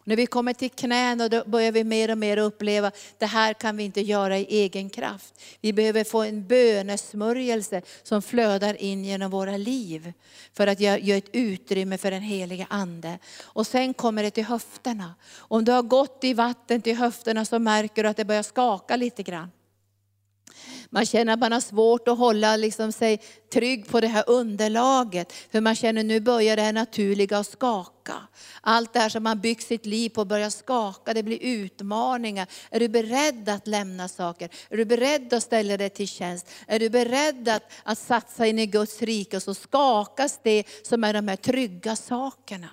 När 0.04 0.16
vi 0.16 0.26
kommer 0.26 0.54
till 0.54 0.70
knäna 0.70 1.30
då 1.30 1.43
börjar 1.45 1.72
vi 1.72 1.84
mer 1.84 2.12
och 2.12 2.18
mer 2.18 2.38
uppleva, 2.38 2.88
att 2.88 2.95
det 3.18 3.26
här 3.26 3.54
kan 3.54 3.78
vi 3.78 3.84
inte 3.84 4.02
göra 4.02 4.38
i 4.38 4.45
egen 4.50 4.89
kraft. 4.89 5.41
Vi 5.62 5.74
behöver 5.74 6.04
få 6.04 6.24
en 6.24 6.47
bönesmörjelse 6.47 7.82
som 8.04 8.22
flödar 8.22 8.82
in 8.82 9.06
genom 9.06 9.32
våra 9.32 9.58
liv. 9.58 10.14
För 10.54 10.68
att 10.68 10.80
ge 10.80 11.12
ett 11.12 11.30
utrymme 11.32 11.97
för 11.97 12.12
den 12.12 12.22
heliga 12.22 12.68
Ande. 12.70 13.20
Och 13.43 13.68
sen 13.68 13.93
kommer 13.93 14.24
det 14.24 14.32
till 14.32 14.45
höfterna. 14.45 15.16
Om 15.38 15.66
du 15.66 15.72
har 15.72 15.84
gått 15.84 16.24
i 16.24 16.34
vatten 16.34 16.82
till 16.82 16.95
höfterna 16.95 17.45
så 17.45 17.60
märker 17.60 18.04
du 18.04 18.10
att 18.10 18.18
det 18.18 18.26
börjar 18.26 18.43
skaka 18.43 18.95
lite 18.95 19.24
grann. 19.24 19.52
Man 20.89 21.06
känner 21.06 21.34
att 21.34 21.39
man 21.39 21.52
har 21.52 21.60
svårt 21.60 22.08
att 22.08 22.18
hålla 22.18 22.56
liksom 22.56 22.91
sig 22.91 23.22
trygg 23.54 23.88
på 23.88 24.02
det 24.02 24.08
här 24.08 24.24
underlaget. 24.28 25.34
För 25.52 25.62
man 25.62 25.76
känner 25.76 26.02
att 26.02 26.06
nu 26.06 26.20
börjar 26.20 26.56
det 26.56 26.62
här 26.62 26.74
naturliga 26.74 27.38
att 27.38 27.47
skaka. 27.47 28.14
Allt 28.62 28.93
det 28.93 29.00
här 29.00 29.10
som 29.10 29.24
man 29.24 29.39
byggt 29.39 29.68
sitt 29.68 29.86
liv 29.86 30.10
på 30.10 30.26
börjar 30.26 30.50
skaka, 30.50 31.14
det 31.14 31.24
blir 31.24 31.39
utmaningar. 31.41 32.47
Är 32.70 32.80
du 32.80 32.88
beredd 32.88 33.50
att 33.50 33.68
lämna 33.68 34.08
saker? 34.08 34.50
Är 34.70 34.78
du 34.78 34.86
beredd 34.86 35.34
att 35.34 35.43
ställa 35.43 35.78
dig 35.78 35.89
till 35.89 36.08
tjänst? 36.08 36.50
Är 36.68 36.80
du 36.80 36.89
beredd 36.89 37.50
att, 37.50 37.72
att 37.84 37.97
satsa 37.97 38.47
in 38.47 38.60
i 38.60 38.66
Guds 38.66 39.02
rike? 39.02 39.38
och 39.38 39.43
Så 39.43 39.54
skakas 39.54 40.39
det 40.43 40.64
som 40.84 41.04
är 41.04 41.14
de 41.14 41.28
här 41.28 41.36
trygga 41.36 41.95
sakerna. 41.95 42.70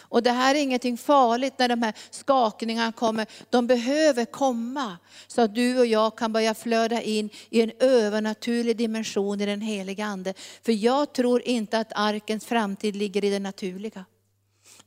Och 0.00 0.22
det 0.22 0.30
här 0.30 0.54
är 0.54 0.58
ingenting 0.58 0.98
farligt 0.98 1.54
när 1.58 1.68
de 1.68 1.82
här 1.82 1.92
skakningarna 2.10 2.92
kommer. 2.92 3.26
De 3.50 3.66
behöver 3.66 4.24
komma 4.24 4.98
så 5.26 5.42
att 5.42 5.54
du 5.54 5.78
och 5.78 5.86
jag 5.86 6.18
kan 6.18 6.32
börja 6.32 6.54
flöda 6.54 7.02
in 7.02 7.30
i 7.50 7.62
en 7.62 7.72
övernaturlig 7.80 8.76
dimension 8.76 9.40
i 9.40 9.46
den 9.46 9.60
heliga 9.60 10.04
Ande. 10.04 10.34
För 10.62 10.72
jag 10.72 11.12
tror 11.12 11.42
inte 11.42 11.78
att 11.78 11.92
arkens 11.94 12.44
framtid 12.44 12.96
ligger 12.96 13.24
i 13.24 13.30
det 13.30 13.38
naturliga. 13.38 14.04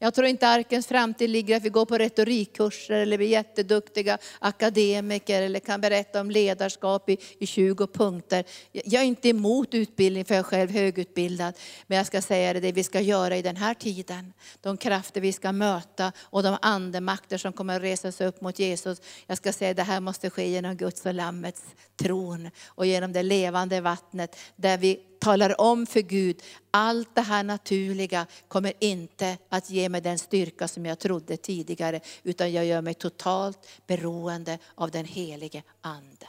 Jag 0.04 0.14
tror 0.14 0.28
inte 0.28 0.48
arkens 0.48 0.88
framtid 0.88 1.30
ligger 1.30 1.58
att 1.58 1.64
vi 1.64 1.70
går 1.70 1.86
på 1.86 1.98
retorikkurser 1.98 2.94
eller 2.94 3.18
blir 3.18 3.28
jätteduktiga 3.28 4.18
akademiker 4.40 5.42
eller 5.42 5.60
kan 5.60 5.82
berätta 5.82 6.22
om 6.22 6.32
ledarskap 6.32 7.10
i, 7.10 7.18
i 7.40 7.46
20 7.46 7.88
punkter. 7.88 8.46
Jag 8.72 9.02
är 9.02 9.06
inte 9.06 9.30
emot 9.30 9.74
utbildning 9.74 10.26
för 10.26 10.36
jag 10.36 10.40
är 10.40 10.44
själv 10.44 10.72
högutbildad. 10.72 11.54
Men 11.88 11.98
jag 11.98 12.08
ska 12.08 12.22
säga 12.22 12.54
det, 12.54 12.60
det 12.60 12.72
vi 12.72 12.84
ska 12.84 13.02
göra 13.02 13.38
i 13.38 13.42
den 13.42 13.56
här 13.56 13.74
tiden. 13.74 14.34
De 14.62 14.78
krafter 14.78 15.22
vi 15.22 15.34
ska 15.34 15.52
möta 15.52 16.12
och 16.20 16.44
de 16.44 16.58
andemakter 16.62 17.38
som 17.38 17.54
kommer 17.54 17.76
att 17.76 17.82
resa 17.82 18.12
sig 18.12 18.28
upp 18.28 18.42
mot 18.42 18.60
Jesus. 18.60 19.02
Jag 19.28 19.38
ska 19.38 19.54
säga 19.54 19.74
det 19.74 19.84
här 19.84 20.00
måste 20.00 20.30
ske 20.30 20.50
genom 20.50 20.78
Guds 20.78 21.06
och 21.06 21.14
Lammets 21.14 21.64
tron 21.96 22.50
och 22.68 22.86
genom 22.86 23.14
det 23.14 23.24
levande 23.24 23.82
vattnet 23.82 24.40
där 24.56 24.78
vi 24.78 25.00
talar 25.22 25.62
om 25.62 25.86
för 25.86 26.02
Gud, 26.02 26.44
allt 26.72 27.16
det 27.16 27.22
här 27.22 27.44
naturliga 27.44 28.28
kommer 28.48 28.74
inte 28.80 29.38
att 29.50 29.70
ge 29.70 29.90
mig 29.90 30.02
den 30.02 30.20
styrka 30.20 30.68
som 30.68 30.86
jag 30.86 31.00
trodde 31.00 31.38
tidigare, 31.38 32.00
utan 32.24 32.54
jag 32.54 32.66
gör 32.66 32.82
mig 32.82 32.94
totalt 32.94 33.68
beroende 33.88 34.58
av 34.76 34.92
den 34.92 35.06
helige 35.06 35.64
Ande. 35.82 36.28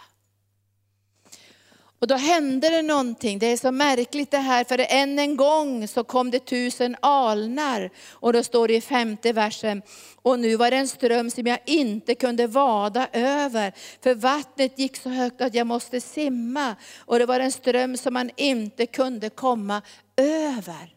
Och 2.03 2.09
då 2.09 2.15
hände 2.15 2.69
det 2.69 2.83
någonting. 2.83 3.39
Det 3.39 3.47
är 3.47 3.57
så 3.57 3.73
märkligt 3.73 4.31
det 4.31 4.39
här, 4.39 4.65
för 4.65 4.87
än 4.89 5.19
en 5.19 5.37
gång 5.37 5.89
så 5.89 6.05
kom 6.05 6.31
det 6.31 6.39
tusen 6.39 6.97
alnar. 7.01 7.91
Och 8.11 8.33
då 8.33 8.43
står 8.43 8.69
det 8.69 8.75
i 8.75 8.81
femte 8.81 9.33
versen, 9.33 9.83
och 10.23 10.39
nu 10.39 10.57
var 10.57 10.71
det 10.71 10.77
en 10.77 10.89
ström 10.89 11.31
som 11.31 11.47
jag 11.47 11.59
inte 11.67 12.15
kunde 12.15 12.47
vada 12.47 13.09
över. 13.13 13.73
För 14.03 14.15
vattnet 14.15 14.79
gick 14.79 14.97
så 14.97 15.09
högt 15.09 15.41
att 15.41 15.55
jag 15.55 15.67
måste 15.67 16.01
simma. 16.01 16.77
Och 16.99 17.19
det 17.19 17.27
var 17.27 17.41
en 17.41 17.53
ström 17.53 17.97
som 17.97 18.15
man 18.15 18.31
inte 18.37 18.87
kunde 18.87 19.31
komma 19.31 19.83
över. 20.17 20.95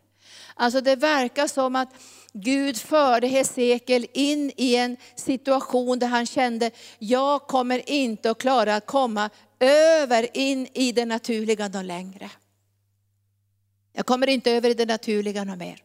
Alltså 0.55 0.81
det 0.81 0.95
verkar 0.95 1.47
som 1.47 1.75
att 1.75 1.89
Gud 2.33 2.77
förde 2.77 3.27
Hesekiel 3.27 4.07
in 4.13 4.51
i 4.57 4.75
en 4.75 4.97
situation 5.15 5.99
där 5.99 6.07
han 6.07 6.25
kände, 6.25 6.71
jag 6.99 7.47
kommer 7.47 7.89
inte 7.89 8.31
att 8.31 8.37
klara 8.37 8.75
att 8.75 8.85
komma 8.85 9.29
över 9.59 10.37
in 10.37 10.67
i 10.73 10.91
det 10.91 11.05
naturliga 11.05 11.67
någon 11.67 11.87
längre. 11.87 12.31
Jag 13.93 14.05
kommer 14.05 14.27
inte 14.27 14.51
över 14.51 14.69
i 14.69 14.73
det 14.73 14.85
naturliga 14.85 15.43
något 15.43 15.57
mer. 15.57 15.83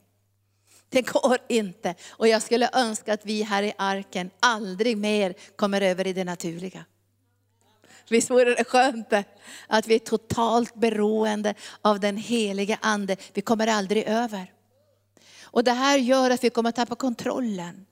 Det 0.88 1.02
går 1.02 1.38
inte. 1.48 1.94
Och 2.08 2.28
jag 2.28 2.42
skulle 2.42 2.70
önska 2.72 3.12
att 3.12 3.26
vi 3.26 3.42
här 3.42 3.62
i 3.62 3.72
arken 3.78 4.30
aldrig 4.40 4.96
mer 4.96 5.34
kommer 5.56 5.80
över 5.80 6.06
i 6.06 6.12
det 6.12 6.24
naturliga. 6.24 6.84
Visst 8.08 8.30
vore 8.30 8.54
det 8.54 8.64
skönt 8.64 9.12
att 9.66 9.86
vi 9.86 9.94
är 9.94 9.98
totalt 9.98 10.74
beroende 10.74 11.54
av 11.82 12.00
den 12.00 12.16
Helige 12.16 12.78
ande. 12.82 13.16
Vi 13.32 13.42
kommer 13.42 13.66
aldrig 13.66 14.04
över. 14.04 14.52
Och 15.42 15.64
det 15.64 15.72
här 15.72 15.98
gör 15.98 16.30
att 16.30 16.44
vi 16.44 16.50
kommer 16.50 16.72
tappa 16.72 16.94
kontrollen. 16.94 17.86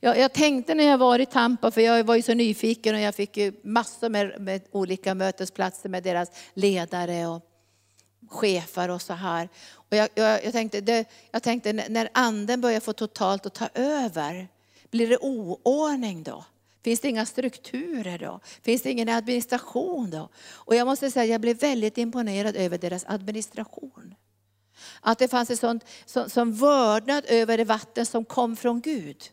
Jag, 0.00 0.18
jag, 0.18 0.32
tänkte 0.32 0.74
när 0.74 0.84
jag 0.84 0.98
var 0.98 1.18
i 1.18 1.26
Tampa, 1.26 1.70
för 1.70 1.80
jag 1.80 2.04
var 2.04 2.16
ju 2.16 2.22
så 2.22 2.34
nyfiken 2.34 2.94
och 2.94 3.00
jag 3.00 3.14
fick 3.14 3.36
ju 3.36 3.52
massor 3.62 4.08
med, 4.08 4.40
med 4.40 4.62
olika 4.70 5.14
mötesplatser 5.14 5.88
med 5.88 6.02
deras 6.02 6.30
ledare 6.54 7.26
och 7.26 7.42
chefer 8.28 8.90
och 8.90 9.02
så 9.02 9.12
här. 9.12 9.48
Och 9.72 9.96
jag, 9.96 10.08
jag, 10.14 10.44
jag, 10.44 10.52
tänkte, 10.52 10.80
det, 10.80 11.04
jag 11.30 11.42
tänkte 11.42 11.72
när 11.72 12.08
anden 12.12 12.60
börjar 12.60 12.80
få 12.80 12.92
totalt 12.92 13.46
att 13.46 13.54
ta 13.54 13.68
över, 13.74 14.48
blir 14.90 15.08
det 15.08 15.18
oordning 15.18 16.22
då? 16.22 16.44
Finns 16.84 17.00
det 17.00 17.08
inga 17.08 17.26
strukturer 17.26 18.18
då? 18.18 18.40
Finns 18.62 18.82
det 18.82 18.90
ingen 18.90 19.08
administration 19.08 20.10
då? 20.10 20.28
Och 20.52 20.74
jag 20.74 20.86
måste 20.86 21.10
säga, 21.10 21.24
jag 21.32 21.40
blev 21.40 21.58
väldigt 21.58 21.98
imponerad 21.98 22.56
över 22.56 22.78
deras 22.78 23.04
administration. 23.06 24.14
Att 25.00 25.18
det 25.18 25.28
fanns 25.28 25.50
en 25.50 25.56
sån, 25.56 25.80
sån, 26.06 26.30
sån 26.30 26.52
vördnad 26.52 27.24
över 27.28 27.58
det 27.58 27.64
vatten 27.64 28.06
som 28.06 28.24
kom 28.24 28.56
från 28.56 28.80
Gud. 28.80 29.30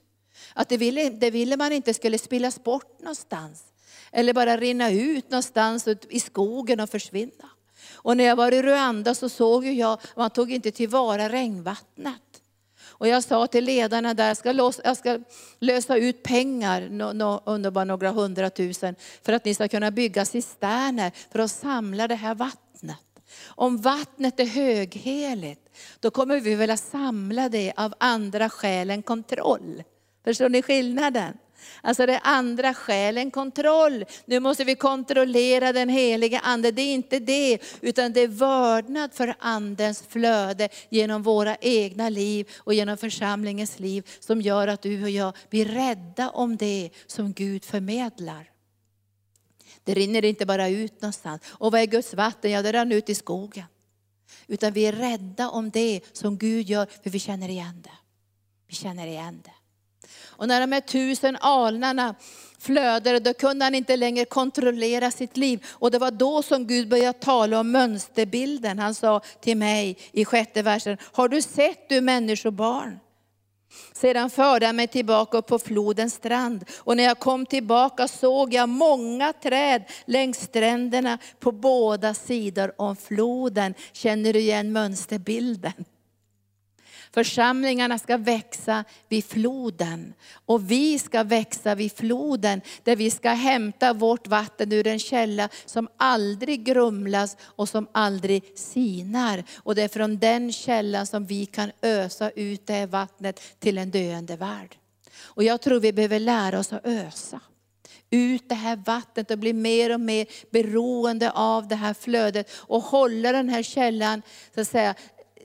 Att 0.58 0.70
det 0.70 0.78
ville, 0.78 1.10
det 1.10 1.32
ville 1.32 1.58
man 1.58 1.72
inte 1.72 1.94
skulle 1.94 2.18
spillas 2.18 2.64
bort 2.64 3.00
någonstans. 3.00 3.64
Eller 4.12 4.34
bara 4.34 4.58
rinna 4.58 4.92
ut 4.92 5.32
någonstans 5.32 5.88
i 6.10 6.20
skogen 6.20 6.80
och 6.80 6.90
försvinna. 6.90 7.50
Och 7.94 8.18
när 8.18 8.24
jag 8.24 8.36
var 8.36 8.52
i 8.52 8.62
Rwanda 8.62 9.16
så 9.16 9.30
såg 9.30 9.66
jag 9.66 9.94
att 9.94 10.16
man 10.16 10.30
tog 10.30 10.52
inte 10.52 10.72
tillvara 10.72 11.30
regnvattnet. 11.30 12.22
Och 12.98 13.08
jag 13.08 13.24
sa 13.24 13.48
till 13.48 13.66
ledarna 13.66 14.14
där, 14.14 14.28
jag 14.28 14.38
ska, 14.38 14.52
lösa, 14.52 14.82
jag 14.86 14.98
ska 14.98 15.20
lösa 15.60 15.98
ut 15.98 16.24
pengar, 16.24 16.90
no, 16.90 17.14
no, 17.14 17.42
under 17.46 17.72
bara 17.72 17.86
några 17.86 18.12
hundratusen, 18.12 18.96
för 19.24 19.34
att 19.34 19.46
ni 19.46 19.54
ska 19.54 19.68
kunna 19.68 19.92
bygga 19.92 20.26
cisterner 20.26 21.12
för 21.32 21.40
att 21.40 21.52
samla 21.52 22.08
det 22.08 22.16
här 22.16 22.36
vattnet. 22.36 22.98
Om 23.46 23.78
vattnet 23.78 24.40
är 24.40 24.46
högheligt, 24.46 25.70
då 26.00 26.12
kommer 26.12 26.40
vi 26.40 26.56
vilja 26.56 26.78
samla 26.78 27.50
det 27.50 27.74
av 27.78 27.94
andra 27.98 28.50
skäl 28.50 28.90
än 28.90 29.04
kontroll. 29.04 29.84
Förstår 30.26 30.50
ni 30.50 30.62
skillnaden? 30.62 31.38
Alltså 31.82 32.06
det 32.06 32.20
andra 32.20 32.74
skäl 32.74 33.18
än 33.18 33.32
kontroll. 33.32 34.06
Nu 34.26 34.40
måste 34.40 34.64
vi 34.64 34.76
kontrollera 34.76 35.74
den 35.74 35.90
heliga 35.90 36.40
ande. 36.40 36.72
Det 36.72 36.82
är 36.82 36.94
inte 36.94 37.20
det, 37.20 37.60
utan 37.82 38.14
det 38.14 38.22
är 38.22 38.28
vördnad 38.28 39.14
för 39.14 39.36
andens 39.40 40.04
flöde 40.08 40.70
genom 40.90 41.24
våra 41.24 41.56
egna 41.56 42.10
liv 42.10 42.50
och 42.58 42.74
genom 42.74 42.98
församlingens 42.98 43.80
liv 43.80 44.10
som 44.20 44.42
gör 44.42 44.68
att 44.68 44.82
du 44.82 45.04
och 45.04 45.10
jag 45.10 45.36
blir 45.50 45.66
rädda 45.66 46.30
om 46.30 46.58
det 46.58 46.90
som 47.08 47.34
Gud 47.34 47.66
förmedlar. 47.66 48.52
Det 49.84 49.94
rinner 49.94 50.26
inte 50.26 50.46
bara 50.46 50.70
ut 50.70 51.02
någonstans. 51.02 51.42
Och 51.48 51.72
vad 51.72 51.82
är 51.82 51.86
Guds 51.86 52.14
vatten? 52.14 52.52
Ja, 52.52 52.62
det 52.62 52.74
rann 52.74 52.92
ut 52.92 53.10
i 53.10 53.16
skogen. 53.16 53.66
Utan 54.48 54.74
vi 54.74 54.86
är 54.86 54.92
rädda 54.92 55.50
om 55.50 55.70
det 55.70 56.02
som 56.14 56.38
Gud 56.38 56.70
gör, 56.70 56.88
för 57.04 57.10
vi 57.10 57.20
känner 57.20 57.50
igen 57.50 57.82
det. 57.82 57.98
Vi 58.68 58.76
känner 58.76 59.08
igen 59.08 59.42
det. 59.44 59.55
Och 60.26 60.48
när 60.48 60.62
de 60.62 60.72
här 60.72 60.82
tusen 60.82 61.38
alnarna 61.42 62.16
flödade, 62.60 63.20
då 63.20 63.34
kunde 63.34 63.66
han 63.66 63.76
inte 63.76 63.96
längre 63.96 64.26
kontrollera 64.26 65.12
sitt 65.12 65.38
liv. 65.38 65.66
Och 65.72 65.92
det 65.92 66.00
var 66.00 66.12
då 66.12 66.44
som 66.44 66.68
Gud 66.68 66.90
började 66.90 67.20
tala 67.20 67.60
om 67.60 67.72
mönsterbilden. 67.72 68.80
Han 68.80 68.96
sa 68.96 69.22
till 69.42 69.58
mig 69.58 69.98
i 70.12 70.26
sjätte 70.26 70.62
versen, 70.62 70.98
har 71.02 71.28
du 71.28 71.42
sett 71.42 71.90
du 71.90 72.02
människobarn? 72.02 73.00
Sedan 73.94 74.30
förde 74.30 74.66
han 74.66 74.76
mig 74.76 74.88
tillbaka 74.88 75.38
upp 75.38 75.48
på 75.48 75.60
flodens 75.60 76.14
strand. 76.14 76.66
Och 76.78 76.98
när 76.98 77.04
jag 77.04 77.20
kom 77.20 77.46
tillbaka 77.46 78.08
såg 78.08 78.54
jag 78.54 78.70
många 78.70 79.34
träd 79.34 79.84
längs 80.06 80.38
stränderna 80.38 81.18
på 81.40 81.52
båda 81.52 82.14
sidor 82.14 82.74
om 82.78 82.96
floden. 82.96 83.74
Känner 83.94 84.34
du 84.34 84.40
igen 84.40 84.72
mönsterbilden? 84.72 85.86
Församlingarna 87.16 88.00
ska 88.00 88.18
växa 88.18 88.84
vid 89.10 89.26
floden. 89.26 90.14
Och 90.46 90.72
vi 90.72 91.00
ska 91.00 91.24
växa 91.24 91.76
vid 91.76 91.92
floden, 91.92 92.62
där 92.84 92.96
vi 92.96 93.12
ska 93.12 93.30
hämta 93.30 93.94
vårt 93.94 94.28
vatten 94.28 94.72
ur 94.72 94.88
en 94.88 95.00
källa 95.00 95.50
som 95.66 95.88
aldrig 95.98 96.64
grumlas 96.64 97.38
och 97.42 97.70
som 97.70 97.88
aldrig 97.92 98.58
sinar. 98.58 99.44
Och 99.56 99.76
det 99.76 99.82
är 99.82 99.88
från 99.88 100.18
den 100.18 100.52
källan 100.52 101.08
som 101.08 101.26
vi 101.26 101.46
kan 101.46 101.72
ösa 101.82 102.30
ut 102.30 102.68
det 102.68 102.74
här 102.74 102.88
vattnet 102.88 103.60
till 103.60 103.78
en 103.78 103.92
döende 103.92 104.36
värld. 104.36 104.76
Och 105.18 105.44
jag 105.44 105.62
tror 105.62 105.80
vi 105.80 105.94
behöver 105.94 106.20
lära 106.20 106.60
oss 106.60 106.74
att 106.74 106.86
ösa 106.86 107.40
ut 108.10 108.50
det 108.50 108.56
här 108.56 108.76
vattnet 108.76 109.32
och 109.32 109.38
bli 109.38 109.54
mer 109.54 109.94
och 109.94 110.00
mer 110.00 110.28
beroende 110.52 111.32
av 111.32 111.68
det 111.68 111.76
här 111.76 111.94
flödet 111.94 112.52
och 112.56 112.82
hålla 112.82 113.32
den 113.32 113.50
här 113.50 113.64
källan 113.64 114.22
så 114.56 114.62
att 114.62 114.68
säga, 114.68 114.96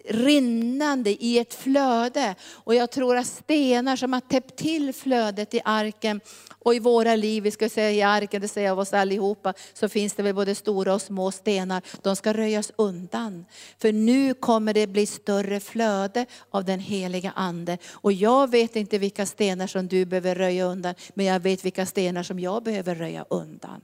rinnande 0.05 1.25
i 1.25 1.39
ett 1.39 1.55
flöde. 1.55 2.35
Och 2.53 2.75
jag 2.75 2.91
tror 2.91 3.17
att 3.17 3.27
stenar 3.27 3.97
som 3.97 4.13
har 4.13 4.21
täppt 4.21 4.57
till 4.57 4.93
flödet 4.93 5.55
i 5.55 5.61
arken 5.65 6.21
och 6.49 6.75
i 6.75 6.79
våra 6.79 7.17
liv, 7.17 7.43
vi 7.43 7.51
ska 7.51 7.69
säga 7.69 7.91
i 7.91 8.03
arken, 8.03 8.43
det 8.43 8.49
säger 8.49 8.67
jag 8.67 8.73
av 8.73 8.79
oss 8.79 8.93
allihopa, 8.93 9.55
så 9.75 9.89
finns 9.89 10.15
det 10.15 10.23
väl 10.23 10.35
både 10.35 10.55
stora 10.55 10.95
och 10.95 11.03
små 11.03 11.31
stenar. 11.31 11.83
De 12.03 12.17
ska 12.17 12.33
röjas 12.33 12.73
undan. 12.77 13.45
För 13.79 13.93
nu 13.93 14.35
kommer 14.35 14.75
det 14.75 14.87
bli 14.87 15.07
större 15.07 15.61
flöde 15.61 16.27
av 16.51 16.65
den 16.65 16.81
heliga 16.81 17.33
Ande. 17.37 17.79
Och 17.93 18.13
jag 18.13 18.51
vet 18.51 18.77
inte 18.77 18.99
vilka 18.99 19.27
stenar 19.27 19.67
som 19.67 19.89
du 19.89 20.05
behöver 20.05 20.35
röja 20.35 20.65
undan, 20.65 20.95
men 21.15 21.27
jag 21.27 21.41
vet 21.41 21.65
vilka 21.65 21.87
stenar 21.87 22.23
som 22.23 22.41
jag 22.41 22.63
behöver 22.63 22.95
röja 22.95 23.25
undan 23.31 23.81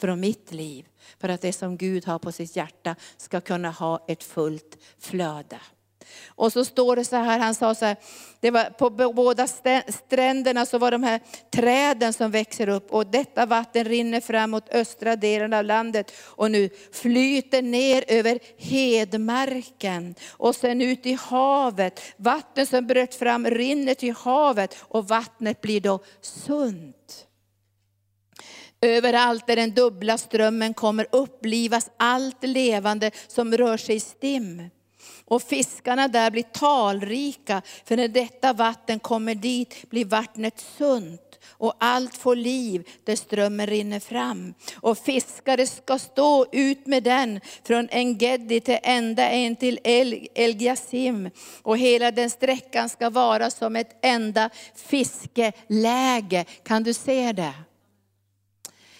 från 0.00 0.20
mitt 0.20 0.52
liv. 0.52 0.86
För 1.20 1.28
att 1.28 1.40
det 1.40 1.52
som 1.52 1.76
Gud 1.76 2.06
har 2.06 2.18
på 2.18 2.32
sitt 2.32 2.56
hjärta 2.56 2.96
ska 3.16 3.40
kunna 3.40 3.70
ha 3.70 4.04
ett 4.08 4.24
fullt 4.24 4.78
flöde. 4.98 5.60
Och 6.26 6.52
så 6.52 6.64
står 6.64 6.96
det 6.96 7.04
så 7.04 7.16
här, 7.16 7.38
han 7.38 7.54
sa 7.54 7.74
så 7.74 7.84
här, 7.84 7.96
det 8.40 8.50
var 8.50 8.64
på 8.64 8.90
båda 8.90 9.46
stränderna 9.88 10.66
så 10.66 10.78
var 10.78 10.90
de 10.90 11.02
här 11.02 11.20
träden 11.50 12.12
som 12.12 12.30
växer 12.30 12.68
upp 12.68 12.92
och 12.92 13.06
detta 13.06 13.46
vatten 13.46 13.84
rinner 13.84 14.20
fram 14.20 14.50
mot 14.50 14.68
östra 14.68 15.16
delen 15.16 15.52
av 15.52 15.64
landet 15.64 16.12
och 16.20 16.50
nu 16.50 16.70
flyter 16.92 17.62
ner 17.62 18.04
över 18.08 18.38
hedmarken 18.56 20.14
och 20.28 20.54
sen 20.54 20.82
ut 20.82 21.06
i 21.06 21.12
havet. 21.12 22.00
Vatten 22.16 22.66
som 22.66 22.86
bröt 22.86 23.14
fram 23.14 23.46
rinner 23.46 23.94
till 23.94 24.14
havet 24.14 24.76
och 24.80 25.08
vattnet 25.08 25.60
blir 25.60 25.80
då 25.80 26.00
sunt. 26.20 27.27
Överallt 28.80 29.46
där 29.46 29.56
den 29.56 29.74
dubbla 29.74 30.18
strömmen 30.18 30.74
kommer 30.74 31.06
upplivas 31.12 31.90
allt 31.96 32.44
levande 32.44 33.10
som 33.26 33.56
rör 33.56 33.76
sig 33.76 33.96
i 33.96 34.00
stim. 34.00 34.70
Och 35.24 35.42
fiskarna 35.42 36.08
där 36.08 36.30
blir 36.30 36.42
talrika, 36.42 37.62
för 37.84 37.96
när 37.96 38.08
detta 38.08 38.52
vatten 38.52 38.98
kommer 38.98 39.34
dit 39.34 39.90
blir 39.90 40.04
vattnet 40.04 40.64
sunt 40.78 41.28
och 41.58 41.74
allt 41.78 42.16
får 42.16 42.36
liv 42.36 42.88
där 43.04 43.16
strömmen 43.16 43.66
rinner 43.66 44.00
fram. 44.00 44.54
Och 44.74 44.98
fiskare 44.98 45.66
ska 45.66 45.98
stå 45.98 46.46
ut 46.52 46.86
med 46.86 47.02
den 47.02 47.40
från 47.64 47.88
Engedi 47.90 48.60
till 48.60 48.78
ända 48.82 49.30
en 49.30 49.56
till 49.56 49.78
El 49.84 50.28
Elgiasim. 50.34 51.30
Och 51.62 51.78
hela 51.78 52.10
den 52.10 52.30
sträckan 52.30 52.88
ska 52.88 53.10
vara 53.10 53.50
som 53.50 53.76
ett 53.76 53.98
enda 54.02 54.50
fiskeläge. 54.74 56.44
Kan 56.62 56.82
du 56.82 56.94
se 56.94 57.32
det? 57.32 57.54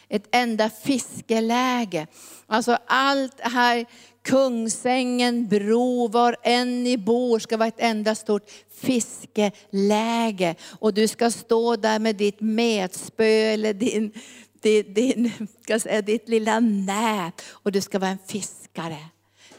Ett 0.08 0.28
enda 0.30 0.70
fiskeläge. 0.70 2.06
Alltså 2.46 2.78
allt 2.86 3.40
här, 3.40 3.86
Kungsängen, 4.22 5.48
Bro, 5.48 6.08
var 6.08 6.36
än 6.42 6.84
ni 6.84 6.98
bor 6.98 7.38
ska 7.38 7.56
vara 7.56 7.68
ett 7.68 7.74
enda 7.80 8.14
stort 8.14 8.50
fiskeläge. 8.80 10.54
Och 10.78 10.94
du 10.94 11.08
ska 11.08 11.30
stå 11.30 11.76
där 11.76 11.98
med 11.98 12.16
ditt 12.16 12.40
metspö 12.40 13.24
eller 13.24 13.74
din, 13.74 14.12
din, 14.60 14.94
din, 14.94 15.32
ska 15.62 15.80
säga, 15.80 16.02
ditt 16.02 16.28
lilla 16.28 16.60
nät 16.60 17.42
och 17.50 17.72
du 17.72 17.80
ska 17.80 17.98
vara 17.98 18.10
en 18.10 18.18
fiskare. 18.26 18.98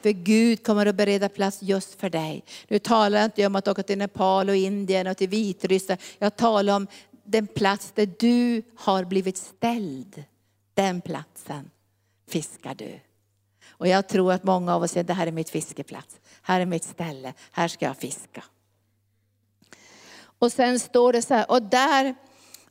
För 0.02 0.10
Gud 0.10 0.64
kommer 0.64 0.86
att 0.86 0.96
bereda 0.96 1.30
plats 1.30 1.58
just 1.62 2.00
för 2.00 2.10
dig. 2.10 2.44
Nu 2.68 2.80
talar 2.80 3.20
jag 3.20 3.28
inte 3.28 3.46
om 3.46 3.56
att 3.56 3.68
åka 3.68 3.84
till 3.84 3.98
Nepal 3.98 4.50
och 4.50 4.56
Indien 4.56 5.08
och 5.08 5.18
till 5.18 5.30
Vitryssland. 5.30 6.02
Jag 6.20 6.36
talar 6.36 6.76
om 6.76 6.88
den 7.24 7.48
plats 7.48 7.92
där 7.96 8.10
du 8.20 8.62
har 8.76 9.04
blivit 9.04 9.38
ställd 9.38 10.24
den 10.80 11.02
platsen 11.02 11.72
fiskar 12.30 12.76
du. 12.76 13.00
Och 13.70 13.88
jag 13.88 14.08
tror 14.08 14.34
att 14.34 14.44
många 14.44 14.76
av 14.76 14.84
oss 14.84 14.92
säger, 14.92 15.04
det 15.04 15.14
här 15.14 15.28
är 15.28 15.32
mitt 15.32 15.50
fiskeplats. 15.50 16.20
Här 16.42 16.62
är 16.62 16.66
mitt 16.66 16.84
ställe, 16.84 17.34
här 17.52 17.68
ska 17.68 17.86
jag 17.86 17.98
fiska. 17.98 18.44
Och 20.40 20.52
sen 20.52 20.80
står 20.80 21.14
det 21.14 21.22
så 21.22 21.34
här, 21.34 21.52
och 21.52 21.62
där, 21.62 22.16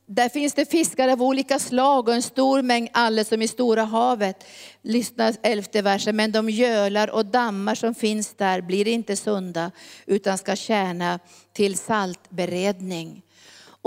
där 0.05 0.29
finns 0.29 0.53
det 0.53 0.71
fiskar 0.71 1.07
av 1.07 1.23
olika 1.23 1.59
slag 1.59 2.07
och 2.07 2.13
en 2.13 2.21
stor 2.21 2.61
mängd 2.61 2.89
alla 2.93 3.23
som 3.23 3.41
i 3.41 3.47
stora 3.47 3.83
havet. 3.83 4.43
Lyssna 4.81 5.33
elfte 5.41 5.81
versen, 5.81 6.15
men 6.15 6.31
de 6.31 6.49
gölar 6.49 7.09
och 7.09 7.25
dammar 7.25 7.75
som 7.75 7.95
finns 7.95 8.33
där 8.33 8.61
blir 8.61 8.87
inte 8.87 9.15
sunda 9.15 9.71
utan 10.05 10.37
ska 10.37 10.55
tjäna 10.55 11.19
till 11.53 11.77
saltberedning. 11.77 13.23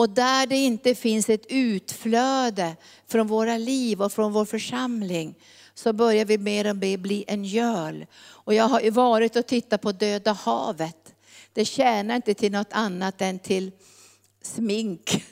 Och 0.03 0.11
där 0.11 0.47
det 0.47 0.57
inte 0.57 0.95
finns 0.95 1.29
ett 1.29 1.47
utflöde 1.49 2.77
från 3.07 3.27
våra 3.27 3.57
liv 3.57 4.03
och 4.03 4.13
från 4.13 4.33
vår 4.33 4.45
församling, 4.45 5.35
så 5.75 5.93
börjar 5.93 6.25
vi 6.25 6.39
mer 6.39 6.71
och 6.71 6.77
mer 6.77 6.97
bli 6.97 7.25
en 7.29 7.45
göl. 7.45 8.07
Och 8.23 8.55
jag 8.55 8.65
har 8.65 8.81
ju 8.81 8.91
varit 8.91 9.37
och 9.37 9.47
tittat 9.47 9.81
på 9.81 9.93
Döda 9.93 10.33
havet. 10.33 11.15
Det 11.53 11.65
tjänar 11.65 12.17
inte 12.17 12.35
till 12.35 12.53
något 12.53 12.73
annat 12.73 13.23
än 13.23 13.39
till 13.39 13.73
smink. 14.43 15.25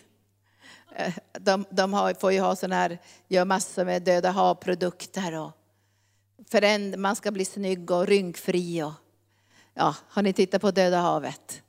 Eh, 0.97 1.15
de, 1.41 1.65
de 1.71 1.93
har, 1.93 2.15
får 2.15 2.33
ju 2.33 2.41
ha 2.41 2.57
sån 2.57 2.73
här, 2.73 2.99
gör 3.29 3.45
massor 3.45 3.85
med 3.85 4.03
Döda 4.03 4.31
havprodukter. 4.31 5.39
Och 5.39 5.53
för 6.51 6.63
en, 6.63 7.01
man 7.01 7.17
ska 7.17 7.31
bli 7.31 7.45
snygg 7.45 7.91
och 7.91 8.07
rynkfri. 8.07 8.83
Och, 8.83 8.93
ja, 9.75 9.95
har 10.09 10.23
ni 10.23 10.33
tittat 10.33 10.61
på 10.61 10.71
Döda 10.71 11.01
havet? 11.01 11.63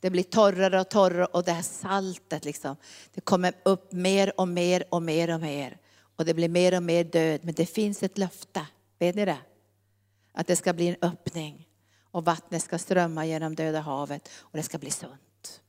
Det 0.00 0.10
blir 0.10 0.22
torrare 0.22 0.80
och 0.80 0.88
torrare 0.88 1.24
och 1.24 1.44
det 1.44 1.52
här 1.52 1.62
saltet 1.62 2.44
liksom, 2.44 2.76
det 3.14 3.20
kommer 3.20 3.54
upp 3.62 3.92
mer 3.92 4.40
och 4.40 4.48
mer 4.48 4.84
och 4.90 5.02
mer 5.02 5.34
och 5.34 5.40
mer. 5.40 5.78
Och 6.16 6.24
det 6.24 6.34
blir 6.34 6.48
mer 6.48 6.76
och 6.76 6.82
mer 6.82 7.04
död. 7.04 7.40
Men 7.42 7.54
det 7.54 7.66
finns 7.66 8.02
ett 8.02 8.18
löfte, 8.18 8.66
vet 8.98 9.14
ni 9.14 9.24
det? 9.24 9.38
Att 10.32 10.46
det 10.46 10.56
ska 10.56 10.72
bli 10.72 10.88
en 10.88 10.96
öppning 11.08 11.68
och 12.10 12.24
vattnet 12.24 12.62
ska 12.62 12.78
strömma 12.78 13.26
genom 13.26 13.54
Döda 13.54 13.80
havet 13.80 14.28
och 14.38 14.56
det 14.56 14.62
ska 14.62 14.78
bli 14.78 14.90
sunt. 14.90 15.60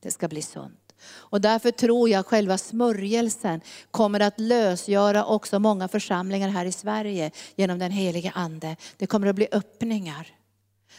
Det 0.00 0.10
ska 0.10 0.28
bli 0.28 0.42
sunt. 0.42 0.94
Och 1.06 1.40
därför 1.40 1.70
tror 1.70 2.08
jag 2.08 2.26
själva 2.26 2.58
smörjelsen 2.58 3.60
kommer 3.90 4.20
att 4.20 4.40
lösgöra 4.40 5.24
också 5.24 5.58
många 5.58 5.88
församlingar 5.88 6.48
här 6.48 6.64
i 6.64 6.72
Sverige 6.72 7.30
genom 7.56 7.78
den 7.78 7.90
heliga 7.90 8.32
Ande. 8.34 8.76
Det 8.96 9.06
kommer 9.06 9.26
att 9.26 9.36
bli 9.36 9.48
öppningar. 9.52 10.26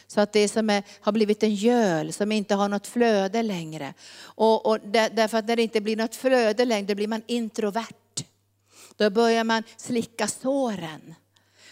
Så 0.06 0.20
att 0.20 0.32
det 0.32 0.48
som 0.48 0.70
är, 0.70 0.82
har 1.00 1.12
blivit 1.12 1.42
en 1.42 1.54
göl 1.54 2.12
som 2.12 2.32
inte 2.32 2.54
har 2.54 2.68
något 2.68 2.86
flöde 2.86 3.42
längre. 3.42 3.94
Och, 4.18 4.66
och 4.66 4.80
där, 4.80 5.10
därför 5.10 5.38
att 5.38 5.48
när 5.48 5.56
det 5.56 5.62
inte 5.62 5.80
blir 5.80 5.96
något 5.96 6.16
flöde 6.16 6.64
längre, 6.64 6.86
då 6.86 6.94
blir 6.94 7.08
man 7.08 7.22
introvert. 7.26 8.24
Då 8.96 9.10
börjar 9.10 9.44
man 9.44 9.62
slicka 9.76 10.28
såren. 10.28 11.14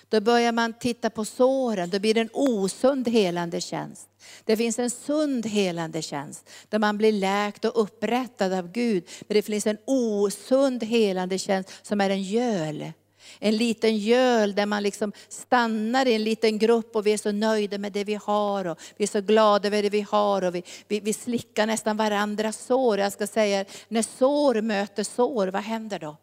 Då 0.09 0.21
börjar 0.21 0.53
man 0.53 0.73
titta 0.73 1.11
på 1.11 1.25
såren, 1.25 1.91
då 1.91 1.99
blir 1.99 2.15
det 2.15 2.21
en 2.21 2.31
osund 2.33 3.09
helande 3.09 3.61
tjänst. 3.61 4.09
Det 4.45 4.57
finns 4.57 4.79
en 4.79 4.91
sund 4.91 5.47
helande 5.47 6.03
tjänst, 6.03 6.51
där 6.69 6.79
man 6.79 6.99
blir 6.99 7.13
läkt 7.13 7.65
och 7.65 7.83
upprättad 7.83 8.53
av 8.53 8.73
Gud. 8.73 9.05
Men 9.21 9.35
det 9.35 9.43
finns 9.43 9.67
en 9.67 9.79
osund 9.85 10.85
helande 10.85 11.39
tjänst 11.39 11.71
som 11.83 12.01
är 12.01 12.11
en 12.11 12.23
göl. 12.23 12.93
En 13.39 13.57
liten 13.57 13.97
göl 13.97 14.55
där 14.55 14.67
man 14.67 14.83
liksom 14.83 15.13
stannar 15.29 16.07
i 16.07 16.15
en 16.15 16.25
liten 16.25 16.59
grupp 16.59 16.97
och 16.97 17.07
vi 17.07 17.13
är 17.13 17.19
så 17.19 17.33
nöjda 17.33 17.79
med 17.79 17.93
det 17.93 18.05
vi 18.05 18.15
har 18.15 18.65
och 18.65 18.79
vi 18.97 19.05
är 19.05 19.09
så 19.09 19.21
glada 19.21 19.69
över 19.69 19.83
det 19.83 19.91
vi 19.91 20.01
har 20.01 20.45
och 20.45 20.55
vi, 20.55 20.63
vi, 20.89 21.01
vi 21.01 21.13
slickar 21.13 21.67
nästan 21.67 21.97
varandras 21.97 22.67
sår. 22.67 22.99
Jag 22.99 23.13
ska 23.13 23.27
säga, 23.27 23.65
när 23.89 24.03
sår 24.03 24.61
möter 24.61 25.05
sår, 25.05 25.47
vad 25.47 25.63
händer 25.63 25.99
då? 25.99 26.17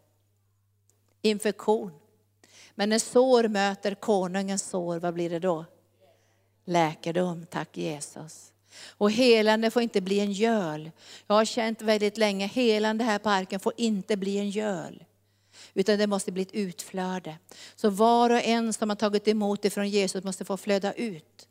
Infektion. 1.21 1.91
Men 2.75 2.89
när 2.89 2.99
sår 2.99 3.47
möter 3.47 3.95
konungens 3.95 4.69
sår, 4.69 4.99
vad 4.99 5.13
blir 5.13 5.29
det 5.29 5.39
då? 5.39 5.65
Läkedom, 6.65 7.45
tack 7.45 7.77
Jesus. 7.77 8.51
Och 8.87 9.11
helande 9.11 9.71
får 9.71 9.81
inte 9.81 10.01
bli 10.01 10.19
en 10.19 10.31
göl. 10.31 10.91
Jag 11.27 11.35
har 11.35 11.45
känt 11.45 11.81
väldigt 11.81 12.17
länge, 12.17 12.47
helande 12.47 13.03
här 13.03 13.19
på 13.19 13.29
arken 13.29 13.59
får 13.59 13.73
inte 13.77 14.17
bli 14.17 14.37
en 14.37 14.49
göl. 14.49 15.03
Utan 15.73 15.99
det 15.99 16.07
måste 16.07 16.31
bli 16.31 16.41
ett 16.41 16.53
utflöde. 16.53 17.37
Så 17.75 17.89
var 17.89 18.29
och 18.29 18.43
en 18.43 18.73
som 18.73 18.89
har 18.89 18.95
tagit 18.95 19.27
emot 19.27 19.65
ifrån 19.65 19.89
Jesus 19.89 20.23
måste 20.23 20.45
få 20.45 20.57
flöda 20.57 20.93
ut. 20.93 21.47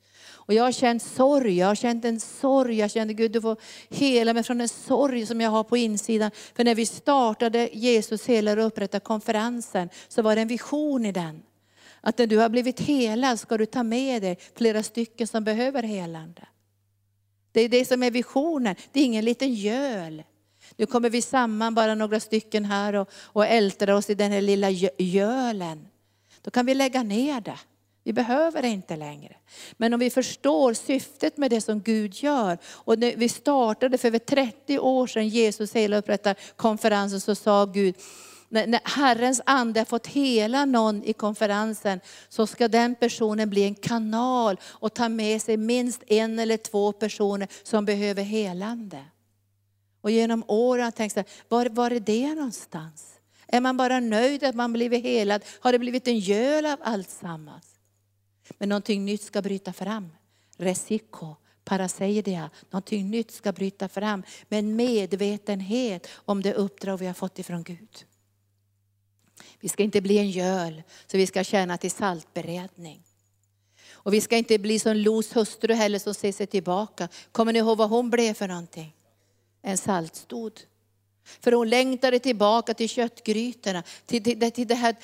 Och 0.51 0.55
jag 0.55 0.65
har 0.65 0.73
känt 0.73 1.03
sorg, 1.03 1.59
jag 1.59 1.67
har 1.67 1.75
känt 1.75 2.05
en 2.05 2.21
sorg. 2.21 2.79
Jag 2.79 2.91
kände 2.91 3.15
Gud 3.15 3.33
du 3.33 3.41
får 3.41 3.57
hela 3.89 4.33
mig 4.33 4.43
från 4.43 4.61
en 4.61 4.69
sorg 4.69 5.27
som 5.27 5.41
jag 5.41 5.51
har 5.51 5.65
på 5.65 5.77
insidan. 5.77 6.31
För 6.55 6.65
när 6.65 6.75
vi 6.75 6.87
startade 6.87 7.71
Jesus 7.73 8.27
helar 8.27 8.57
och 8.57 8.67
upprättade 8.67 9.05
konferensen 9.05 9.89
så 10.09 10.23
var 10.23 10.35
det 10.35 10.43
en 10.43 10.49
vision 10.49 11.07
i 11.07 11.13
den. 11.13 11.43
Att 12.01 12.19
när 12.19 12.27
du 12.27 12.37
har 12.37 12.49
blivit 12.49 12.81
helad 12.81 13.41
ska 13.41 13.59
du 13.59 13.67
ta 13.67 13.83
med 13.83 14.23
dig 14.23 14.39
flera 14.55 14.83
stycken 14.83 15.27
som 15.27 15.45
behöver 15.45 15.83
helande. 15.83 16.43
Det 17.53 17.61
är 17.61 17.69
det 17.69 17.85
som 17.85 18.03
är 18.03 18.11
visionen, 18.11 18.75
det 18.93 19.01
är 19.01 19.05
ingen 19.05 19.25
liten 19.25 19.55
göl. 19.55 20.23
Nu 20.81 20.87
kommer 20.87 21.11
vi 21.11 21.23
samman 21.23 21.75
bara 21.75 21.95
några 21.95 22.21
stycken 22.21 22.65
här 22.65 22.95
och, 22.95 23.11
och 23.13 23.47
ältar 23.47 23.91
oss 23.91 24.11
i 24.11 24.15
den 24.15 24.33
här 24.33 24.41
lilla 24.41 24.71
gölen. 24.99 25.89
Då 26.43 26.51
kan 26.51 26.67
vi 26.67 26.75
lägga 26.75 27.03
ner 27.03 27.41
det. 27.41 27.59
Vi 28.05 28.13
behöver 28.13 28.63
det 28.63 28.69
inte 28.69 28.97
längre. 28.97 29.37
Men 29.73 29.95
om 29.95 30.01
vi 30.01 30.11
förstår 30.11 30.75
syftet 30.75 31.37
med 31.37 31.51
det 31.51 31.61
som 31.61 31.81
Gud 31.81 32.15
gör. 32.15 32.59
Och 32.65 32.99
när 32.99 33.17
vi 33.17 33.29
startade 33.29 33.99
för 33.99 34.09
över 34.09 34.19
30 34.19 34.79
år 34.79 35.07
sedan, 35.07 35.29
Jesus 35.29 35.77
hela 35.77 35.97
upprättar 35.97 36.37
konferensen, 36.57 37.21
så 37.21 37.35
sa 37.35 37.65
Gud, 37.65 37.95
när 38.49 38.81
Herrens 38.85 39.41
ande 39.47 39.81
har 39.81 39.85
fått 39.85 40.07
hela 40.07 40.65
någon 40.65 41.05
i 41.05 41.13
konferensen 41.13 42.01
så 42.29 42.47
ska 42.47 42.69
den 42.69 42.95
personen 42.95 43.51
bli 43.51 43.65
en 43.65 43.75
kanal 43.75 44.61
och 44.65 44.95
ta 44.95 45.09
med 45.09 45.43
sig 45.43 45.57
minst 45.57 46.03
en 46.07 46.39
eller 46.39 46.57
två 46.57 46.93
personer 46.93 47.49
som 47.63 47.85
behöver 47.85 48.23
helande. 48.23 49.05
Och 50.01 50.11
genom 50.11 50.45
åren 50.49 50.81
har 50.81 50.87
jag 50.87 50.95
tänkt, 50.95 51.19
var, 51.49 51.67
var 51.67 51.91
är 51.91 52.01
det 52.01 52.35
någonstans? 52.35 53.21
Är 53.47 53.61
man 53.61 53.77
bara 53.77 54.01
nöjd 54.01 54.45
att 54.45 54.55
man 54.55 54.73
blivit 54.73 55.03
helad? 55.03 55.45
Har 55.61 55.73
det 55.73 55.79
blivit 55.79 56.09
en 56.09 56.19
göl 56.19 56.67
av 56.67 56.79
allt 56.83 57.11
sammans? 57.11 57.65
Men 58.59 58.69
någonting 58.69 59.05
nytt 59.05 59.23
ska 59.23 59.43
bryta 59.43 59.73
fram. 59.73 60.09
Resiko, 60.57 61.37
paraseidia, 61.65 62.51
någonting 62.71 63.11
nytt 63.11 63.31
ska 63.31 63.53
bryta 63.53 63.89
fram 63.89 64.23
med 64.49 64.59
en 64.59 64.77
medvetenhet 64.77 66.09
om 66.13 66.43
det 66.43 66.55
uppdrag 66.55 66.97
vi 66.97 67.07
har 67.07 67.15
fått 67.15 67.39
ifrån 67.39 67.63
Gud. 67.63 68.05
Vi 69.61 69.69
ska 69.69 69.83
inte 69.83 70.01
bli 70.01 70.19
en 70.19 70.31
göl 70.31 70.83
så 71.07 71.17
vi 71.17 71.27
ska 71.27 71.45
tjäna 71.45 71.79
till 71.79 71.91
saltberedning. 71.91 73.03
Och 73.93 74.15
vi 74.15 74.21
ska 74.21 74.37
inte 74.37 74.59
bli 74.59 74.79
som 74.79 74.97
Los 74.97 75.37
hustru 75.37 75.75
heller 75.75 75.99
som 75.99 76.15
ser 76.15 76.33
sig 76.33 76.47
tillbaka. 76.47 77.09
Kommer 77.33 77.53
ni 77.53 77.59
ihåg 77.59 77.79
vad 77.79 77.91
hon 77.91 78.11
blev 78.11 78.35
för 78.35 78.49
någonting? 78.49 78.95
En 79.63 79.79
saltstod. 79.79 80.61
För 81.41 81.53
hon 81.53 81.69
längtade 81.69 82.19
tillbaka 82.19 82.75
till 82.75 82.89
köttgrytorna, 82.89 83.83
till, 84.07 84.25
till, 84.25 84.51
till 84.51 84.67
det 84.67 84.75
här 84.75 84.97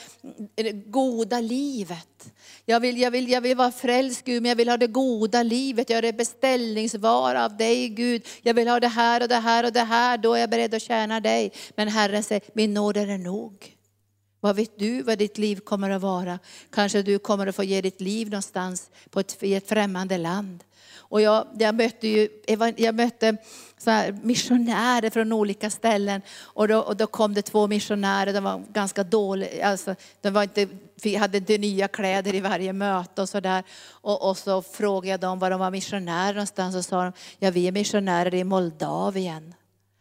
eh, 0.56 0.72
goda 0.72 1.40
livet. 1.40 2.32
Jag 2.64 2.80
vill, 2.80 2.98
jag, 3.00 3.10
vill, 3.10 3.28
jag 3.28 3.40
vill 3.40 3.56
vara 3.56 3.72
frälst 3.72 4.24
Gud, 4.24 4.42
men 4.42 4.48
jag 4.48 4.56
vill 4.56 4.68
ha 4.68 4.76
det 4.76 4.86
goda 4.86 5.42
livet. 5.42 5.90
Jag 5.90 6.04
är 6.04 6.12
beställningsvara 6.12 7.44
av 7.44 7.56
dig 7.56 7.88
Gud. 7.88 8.26
Jag 8.42 8.54
vill 8.54 8.68
ha 8.68 8.80
det 8.80 8.88
här 8.88 9.22
och 9.22 9.28
det 9.28 9.34
här 9.34 9.64
och 9.64 9.72
det 9.72 9.84
här, 9.84 10.18
då 10.18 10.34
är 10.34 10.40
jag 10.40 10.50
beredd 10.50 10.74
att 10.74 10.82
tjäna 10.82 11.20
dig. 11.20 11.52
Men 11.74 11.88
Herren 11.88 12.22
säger, 12.22 12.42
min 12.52 12.74
nåd 12.74 12.96
är 12.96 13.18
nog. 13.18 13.75
Vad 14.40 14.56
vet 14.56 14.78
du 14.78 15.02
vad 15.02 15.18
ditt 15.18 15.38
liv 15.38 15.60
kommer 15.60 15.90
att 15.90 16.02
vara? 16.02 16.38
Kanske 16.70 17.02
du 17.02 17.18
kommer 17.18 17.46
att 17.46 17.56
få 17.56 17.64
ge 17.64 17.80
ditt 17.80 18.00
liv 18.00 18.30
någonstans 18.30 18.90
på 19.10 19.20
ett, 19.20 19.42
i 19.42 19.54
ett 19.54 19.68
främmande 19.68 20.18
land. 20.18 20.64
Och 21.08 21.20
jag, 21.20 21.46
jag 21.58 21.74
mötte, 21.74 22.08
ju, 22.08 22.28
jag 22.76 22.94
mötte 22.94 23.36
så 23.78 23.90
här 23.90 24.18
missionärer 24.22 25.10
från 25.10 25.32
olika 25.32 25.70
ställen. 25.70 26.22
Och 26.40 26.68
då, 26.68 26.78
och 26.78 26.96
då 26.96 27.06
kom 27.06 27.34
det 27.34 27.42
två 27.42 27.66
missionärer, 27.66 28.32
de 28.32 28.44
var 28.44 28.62
ganska 28.72 29.04
dåliga, 29.04 29.66
alltså, 29.66 29.94
de 30.20 30.30
var 30.30 30.42
inte, 30.42 30.68
hade 31.18 31.38
inte 31.38 31.58
nya 31.58 31.88
kläder 31.88 32.34
i 32.34 32.40
varje 32.40 32.72
möte 32.72 33.22
och 33.22 33.28
sådär. 33.28 33.64
Och, 33.90 34.28
och 34.28 34.38
så 34.38 34.62
frågade 34.62 35.08
jag 35.10 35.20
dem 35.20 35.38
var 35.38 35.50
de 35.50 35.60
var 35.60 35.70
missionärer 35.70 36.34
någonstans 36.34 36.76
och 36.76 36.84
sa 36.84 37.04
de, 37.04 37.12
ja 37.38 37.50
vi 37.50 37.68
är 37.68 37.72
missionärer 37.72 38.34
i 38.34 38.44
Moldavien. 38.44 39.54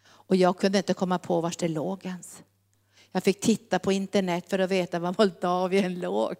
Och 0.07 0.35
jag 0.35 0.57
kunde 0.57 0.77
inte 0.77 0.93
komma 0.93 1.19
på 1.19 1.41
var 1.41 1.53
det 1.59 1.67
låg 1.67 2.05
ens. 2.05 2.41
Jag 3.15 3.23
fick 3.23 3.39
titta 3.39 3.79
på 3.79 3.91
internet 3.91 4.49
för 4.49 4.59
att 4.59 4.71
veta 4.71 4.99
var 4.99 5.15
Moldavien 5.17 5.99
låg. 5.99 6.35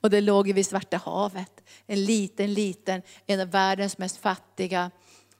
Och 0.00 0.10
det 0.10 0.20
låg 0.20 0.52
vid 0.52 0.66
Svarta 0.66 0.96
havet. 0.96 1.60
En 1.86 2.04
liten, 2.04 2.54
liten, 2.54 3.02
en 3.26 3.40
av 3.40 3.50
världens 3.50 3.98
mest 3.98 4.16
fattiga 4.16 4.90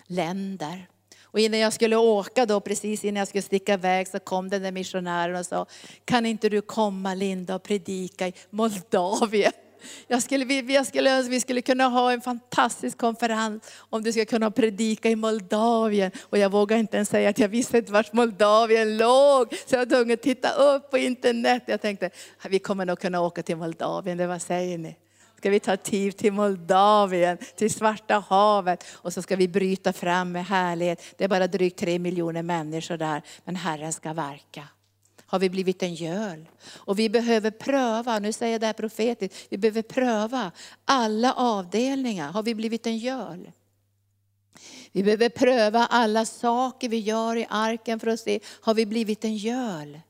länder. 0.07 0.89
Och 1.23 1.41
innan 1.41 1.61
jag 1.61 1.73
skulle 1.73 1.97
åka 1.97 2.47
då, 2.47 2.61
precis 2.61 3.05
innan 3.05 3.19
jag 3.19 3.29
skulle 3.29 3.43
sticka 3.43 3.75
iväg, 3.75 4.09
så 4.09 4.19
kom 4.19 4.49
den 4.49 4.63
där 4.63 4.73
missionären 4.73 5.37
och 5.37 5.47
sa, 5.47 5.67
kan 6.05 6.27
inte 6.27 6.49
du 6.49 6.61
komma 6.61 7.15
Linda 7.15 7.55
och 7.55 7.63
predika 7.63 8.29
i 8.29 8.35
Moldavien? 8.51 9.53
Jag 10.07 10.23
skulle, 10.23 10.55
jag 10.55 10.87
skulle 10.87 11.17
önska 11.17 11.31
vi 11.31 11.41
skulle 11.41 11.63
kunna 11.63 11.85
ha 11.85 12.13
en 12.13 12.21
fantastisk 12.21 12.99
konferens 12.99 13.63
om 13.91 14.03
du 14.03 14.13
ska 14.13 14.25
kunna 14.25 14.51
predika 14.51 15.11
i 15.11 15.17
Moldavien. 15.17 16.11
Och 16.23 16.39
jag 16.39 16.51
vågar 16.51 16.77
inte 16.77 16.97
ens 16.97 17.09
säga 17.09 17.31
att 17.31 17.39
jag 17.39 17.49
visste 17.49 17.79
inte 17.79 17.93
vart 17.93 18.13
Moldavien 18.13 18.97
låg. 18.97 19.55
Så 19.67 19.75
jag 19.75 19.79
var 19.79 19.87
tvungen 19.87 20.15
att 20.15 20.23
titta 20.23 20.53
upp 20.53 20.91
på 20.91 20.99
internet. 20.99 21.63
Jag 21.67 21.81
tänkte, 21.81 22.11
vi 22.49 22.59
kommer 22.59 22.85
nog 22.85 22.99
kunna 22.99 23.21
åka 23.21 23.43
till 23.43 23.57
Moldavien, 23.57 24.19
det 24.19 24.27
vad 24.27 24.43
säger 24.43 24.79
ni? 24.79 24.97
Ska 25.37 25.51
vi 25.51 25.61
ta 25.61 25.77
tid 25.77 26.17
till 26.17 26.33
Moldavien, 26.33 27.39
till 27.57 27.75
Svarta 27.75 28.25
havet 28.29 28.85
och 28.93 29.13
så 29.13 29.23
ska 29.23 29.37
vi 29.37 29.49
bryta 29.49 29.93
fram 29.93 30.33
med 30.33 30.47
härlighet. 30.47 31.03
Det 31.17 31.25
är 31.25 31.29
bara 31.29 31.47
drygt 31.47 31.79
tre 31.79 31.99
miljoner 31.99 32.43
människor 32.43 32.97
där, 32.97 33.23
men 33.45 33.57
Herren 33.57 33.93
ska 33.93 34.13
verka 34.13 34.69
har 35.31 35.39
vi 35.39 35.51
blivit 35.51 35.83
en 35.83 35.95
göl. 35.95 36.49
Och 36.77 36.99
vi 36.99 37.09
behöver 37.09 37.51
pröva, 37.51 38.19
nu 38.19 38.33
säger 38.33 38.53
jag 38.53 38.61
det 38.61 38.67
här 38.67 38.73
profetiskt, 38.73 39.47
vi 39.49 39.59
behöver 39.59 39.83
pröva 39.83 40.53
alla 40.85 41.33
avdelningar. 41.33 42.33
Har 42.33 42.43
vi 42.43 42.55
blivit 42.55 42.87
en 42.87 42.99
göl? 42.99 43.51
Vi 44.93 45.03
behöver 45.03 45.29
pröva 45.29 45.87
alla 45.87 46.25
saker 46.25 46.89
vi 46.89 46.99
gör 46.99 47.37
i 47.37 47.47
arken 47.51 48.01
för 48.01 48.07
att 48.07 48.21
se, 48.21 48.41
har 48.61 48.75
vi 48.75 48.87
blivit 48.87 49.25
en 49.25 49.37
göl? 49.37 50.01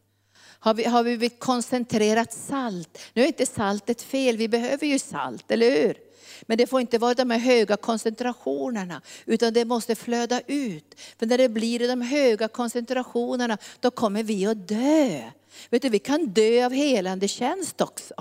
Har 0.43 0.75
vi, 0.75 0.85
har 0.85 1.03
vi 1.03 1.17
blivit 1.17 1.41
koncentrerat 1.41 2.33
salt? 2.33 2.99
Nu 3.13 3.23
är 3.23 3.27
inte 3.27 3.47
saltet 3.47 4.03
fel, 4.03 4.37
vi 4.37 4.49
behöver 4.49 4.87
ju 4.87 4.99
salt, 4.99 5.51
eller 5.51 5.71
hur? 5.71 6.10
Men 6.43 6.59
det 6.59 6.67
får 6.67 6.81
inte 6.81 6.99
vara 6.99 7.15
de 7.15 7.31
här 7.31 7.39
höga 7.39 7.77
koncentrationerna, 7.77 9.03
utan 9.27 9.53
det 9.53 9.65
måste 9.65 9.95
flöda 9.95 10.41
ut. 10.47 11.01
För 11.19 11.27
när 11.27 11.39
det 11.39 11.49
blir 11.49 11.89
de 11.89 12.03
höga 12.03 12.49
koncentrationerna, 12.49 13.59
då 13.81 13.91
kommer 13.91 14.23
vi 14.23 14.47
att 14.47 14.69
dö. 14.69 15.23
Vet 15.71 15.83
du, 15.83 15.89
vi 15.89 15.99
kan 15.99 16.27
dö 16.27 16.67
av 16.67 16.73
helande 16.73 17.29
tjänst 17.29 17.81
också. 17.81 18.15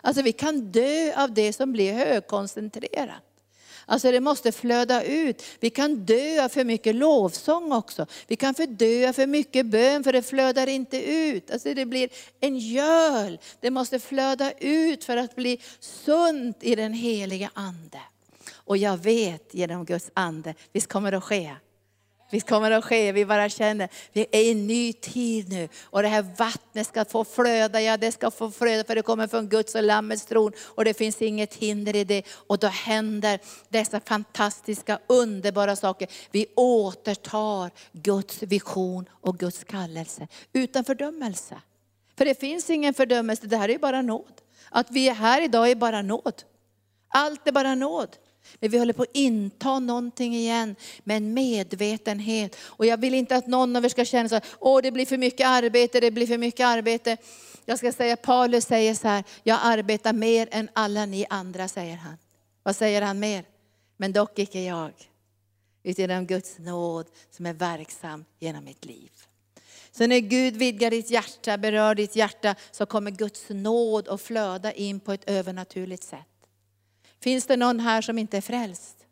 Alltså 0.00 0.22
vi 0.22 0.32
kan 0.32 0.72
dö 0.72 1.22
av 1.22 1.34
det 1.34 1.52
som 1.52 1.72
blir 1.72 1.92
högkoncentrerat. 1.92 3.33
Alltså 3.86 4.12
det 4.12 4.20
måste 4.20 4.52
flöda 4.52 5.04
ut. 5.04 5.42
Vi 5.60 5.70
kan 5.70 5.96
dö 5.96 6.48
för 6.48 6.64
mycket 6.64 6.94
lovsång 6.94 7.72
också. 7.72 8.06
Vi 8.26 8.36
kan 8.36 8.54
dö 8.68 9.12
för 9.12 9.26
mycket 9.26 9.66
bön 9.66 10.04
för 10.04 10.12
det 10.12 10.22
flödar 10.22 10.66
inte 10.66 11.12
ut. 11.12 11.50
Alltså 11.50 11.74
det 11.74 11.86
blir 11.86 12.08
en 12.40 12.58
göl. 12.58 13.38
Det 13.60 13.70
måste 13.70 13.98
flöda 13.98 14.52
ut 14.52 15.04
för 15.04 15.16
att 15.16 15.36
bli 15.36 15.60
sunt 15.80 16.56
i 16.60 16.74
den 16.74 16.92
heliga 16.92 17.50
ande. 17.54 18.00
Och 18.54 18.76
jag 18.76 18.96
vet 18.96 19.54
genom 19.54 19.84
Guds 19.84 20.10
ande, 20.14 20.54
visst 20.72 20.88
kommer 20.88 21.10
det 21.10 21.16
att 21.16 21.24
ske. 21.24 21.54
Visst 22.30 22.48
kommer 22.48 22.70
det 22.70 22.76
att 22.76 22.84
ske, 22.84 23.12
vi 23.12 23.26
bara 23.26 23.48
känner, 23.48 23.88
vi 24.12 24.26
är 24.32 24.40
i 24.40 24.50
en 24.50 24.66
ny 24.66 24.92
tid 24.92 25.48
nu. 25.48 25.68
Och 25.82 26.02
det 26.02 26.08
här 26.08 26.26
vattnet 26.38 26.86
ska 26.86 27.04
få 27.04 27.24
flöda, 27.24 27.80
ja 27.80 27.96
det 27.96 28.12
ska 28.12 28.30
få 28.30 28.50
flöda 28.50 28.84
för 28.84 28.94
det 28.94 29.02
kommer 29.02 29.26
från 29.26 29.48
Guds 29.48 29.74
och 29.74 29.82
Lammets 29.82 30.26
tron. 30.26 30.52
Och 30.64 30.84
det 30.84 30.94
finns 30.94 31.22
inget 31.22 31.54
hinder 31.54 31.96
i 31.96 32.04
det. 32.04 32.22
Och 32.46 32.58
då 32.58 32.66
händer 32.66 33.38
dessa 33.68 34.00
fantastiska, 34.00 34.98
underbara 35.06 35.76
saker. 35.76 36.08
Vi 36.30 36.46
återtar 36.56 37.70
Guds 37.92 38.42
vision 38.42 39.08
och 39.10 39.38
Guds 39.38 39.64
kallelse 39.64 40.28
utan 40.52 40.84
fördömelse. 40.84 41.60
För 42.18 42.24
det 42.24 42.40
finns 42.40 42.70
ingen 42.70 42.94
fördömelse, 42.94 43.46
det 43.46 43.56
här 43.56 43.68
är 43.68 43.78
bara 43.78 44.02
nåd. 44.02 44.40
Att 44.70 44.90
vi 44.90 45.08
är 45.08 45.14
här 45.14 45.42
idag 45.42 45.70
är 45.70 45.74
bara 45.74 46.02
nåd. 46.02 46.42
Allt 47.08 47.48
är 47.48 47.52
bara 47.52 47.74
nåd. 47.74 48.16
Men 48.60 48.70
vi 48.70 48.78
håller 48.78 48.92
på 48.92 49.02
att 49.02 49.08
inta 49.12 49.78
någonting 49.78 50.34
igen 50.34 50.76
med 51.04 51.16
en 51.16 51.34
medvetenhet. 51.34 52.56
Och 52.62 52.86
jag 52.86 52.96
vill 52.96 53.14
inte 53.14 53.36
att 53.36 53.46
någon 53.46 53.76
av 53.76 53.84
er 53.84 53.88
ska 53.88 54.04
känna 54.04 54.28
så 54.28 54.34
här, 54.34 54.44
åh 54.58 54.82
det 54.82 54.90
blir 54.90 55.06
för 55.06 55.18
mycket 55.18 55.46
arbete, 55.46 56.00
det 56.00 56.10
blir 56.10 56.26
för 56.26 56.38
mycket 56.38 56.66
arbete. 56.66 57.16
Jag 57.64 57.78
ska 57.78 57.92
säga, 57.92 58.16
Paulus 58.16 58.64
säger 58.64 58.94
så 58.94 59.08
här, 59.08 59.24
jag 59.42 59.58
arbetar 59.62 60.12
mer 60.12 60.48
än 60.50 60.68
alla 60.72 61.06
ni 61.06 61.26
andra, 61.30 61.68
säger 61.68 61.96
han. 61.96 62.16
Vad 62.62 62.76
säger 62.76 63.02
han 63.02 63.18
mer? 63.18 63.44
Men 63.96 64.12
dock 64.12 64.38
icke 64.38 64.60
jag, 64.60 64.92
utan 65.82 66.26
Guds 66.26 66.58
nåd 66.58 67.06
som 67.30 67.46
är 67.46 67.52
verksam 67.52 68.24
genom 68.38 68.64
mitt 68.64 68.84
liv. 68.84 69.10
Så 69.90 70.06
när 70.06 70.18
Gud 70.18 70.56
vidgar 70.56 70.90
ditt 70.90 71.10
hjärta, 71.10 71.58
berör 71.58 71.94
ditt 71.94 72.16
hjärta, 72.16 72.54
så 72.70 72.86
kommer 72.86 73.10
Guds 73.10 73.44
nåd 73.48 74.08
att 74.08 74.20
flöda 74.20 74.72
in 74.72 75.00
på 75.00 75.12
ett 75.12 75.30
övernaturligt 75.30 76.04
sätt. 76.04 76.33
Finns 77.24 77.46
det 77.46 77.56
någon 77.56 77.80
här 77.80 78.02
som 78.02 78.18
inte 78.18 78.36
är 78.36 78.40
frälst? 78.40 79.06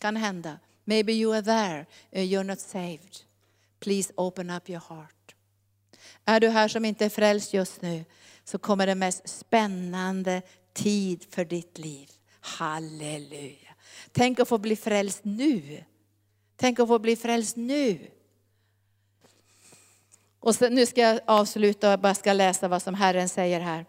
Kan 0.00 0.16
hända. 0.16 0.58
Maybe 0.84 1.12
you 1.12 1.34
are 1.34 1.42
there, 1.42 1.86
you're 2.12 2.44
not 2.44 2.60
saved. 2.60 3.16
Please 3.80 4.12
open 4.16 4.50
up 4.50 4.70
your 4.70 4.82
heart. 4.88 5.34
Är 6.24 6.40
du 6.40 6.48
här 6.48 6.68
som 6.68 6.84
inte 6.84 7.04
är 7.04 7.08
frälst 7.08 7.54
just 7.54 7.82
nu, 7.82 8.04
så 8.44 8.58
kommer 8.58 8.86
det 8.86 8.94
mest 8.94 9.28
spännande 9.28 10.42
tid 10.72 11.26
för 11.30 11.44
ditt 11.44 11.78
liv. 11.78 12.10
Halleluja. 12.40 13.74
Tänk 14.12 14.40
att 14.40 14.48
få 14.48 14.58
bli 14.58 14.76
frälst 14.76 15.20
nu. 15.22 15.84
Tänk 16.56 16.80
att 16.80 16.88
få 16.88 16.98
bli 16.98 17.16
frälst 17.16 17.56
nu. 17.56 18.10
Och 20.40 20.54
sen, 20.54 20.74
nu 20.74 20.86
ska 20.86 21.00
jag 21.00 21.20
avsluta 21.26 21.92
och 21.92 22.00
bara 22.00 22.14
ska 22.14 22.32
läsa 22.32 22.68
vad 22.68 22.82
som 22.82 22.94
Herren 22.94 23.28
säger 23.28 23.60
här. 23.60 23.86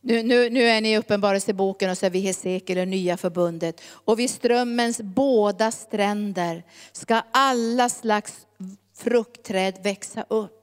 Nu, 0.00 0.22
nu, 0.22 0.50
nu 0.50 0.62
är 0.62 0.80
ni 0.80 0.92
i 0.92 0.96
Uppenbarelseboken 0.96 1.90
och 1.90 1.98
så 1.98 2.06
är 2.06 2.10
vi 2.10 2.20
Hesekiel, 2.20 2.78
det 2.78 2.86
nya 2.86 3.16
förbundet. 3.16 3.80
Och 3.86 4.18
vid 4.18 4.30
strömmens 4.30 5.00
båda 5.00 5.70
stränder 5.70 6.62
ska 6.92 7.22
alla 7.32 7.88
slags 7.88 8.34
fruktträd 8.96 9.78
växa 9.82 10.24
upp. 10.28 10.60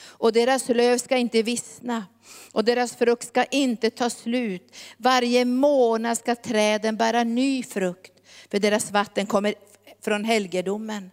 Och 0.00 0.32
deras 0.32 0.68
löv 0.68 0.98
ska 0.98 1.16
inte 1.16 1.42
vissna 1.42 2.04
och 2.52 2.64
deras 2.64 2.96
frukt 2.96 3.28
ska 3.28 3.44
inte 3.44 3.90
ta 3.90 4.10
slut. 4.10 4.76
Varje 4.96 5.44
månad 5.44 6.18
ska 6.18 6.34
träden 6.34 6.96
bära 6.96 7.24
ny 7.24 7.62
frukt, 7.62 8.12
för 8.50 8.58
deras 8.58 8.90
vatten 8.90 9.26
kommer 9.26 9.54
från 10.04 10.24
helgedomen. 10.24 11.10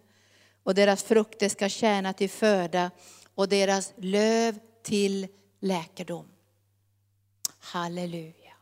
Och 0.63 0.75
deras 0.75 1.03
frukter 1.03 1.49
ska 1.49 1.69
tjäna 1.69 2.13
till 2.13 2.29
föda 2.29 2.91
och 3.35 3.49
deras 3.49 3.93
löv 3.97 4.59
till 4.83 5.27
läkedom. 5.59 6.30
Halleluja. 7.61 8.53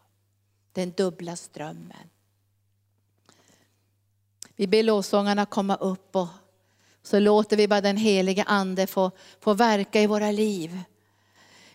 Den 0.73 0.91
dubbla 0.91 1.35
strömmen. 1.35 2.09
Vi 4.55 4.67
ber 4.67 4.83
lovsångarna 4.83 5.45
komma 5.45 5.75
upp 5.75 6.15
och 6.15 6.27
så 7.03 7.19
låter 7.19 7.57
vi 7.57 7.67
bara 7.67 7.81
den 7.81 7.97
heliga 7.97 8.43
ande 8.43 8.87
få, 8.87 9.11
få 9.39 9.53
verka 9.53 10.01
i 10.01 10.07
våra 10.07 10.31
liv. 10.31 10.79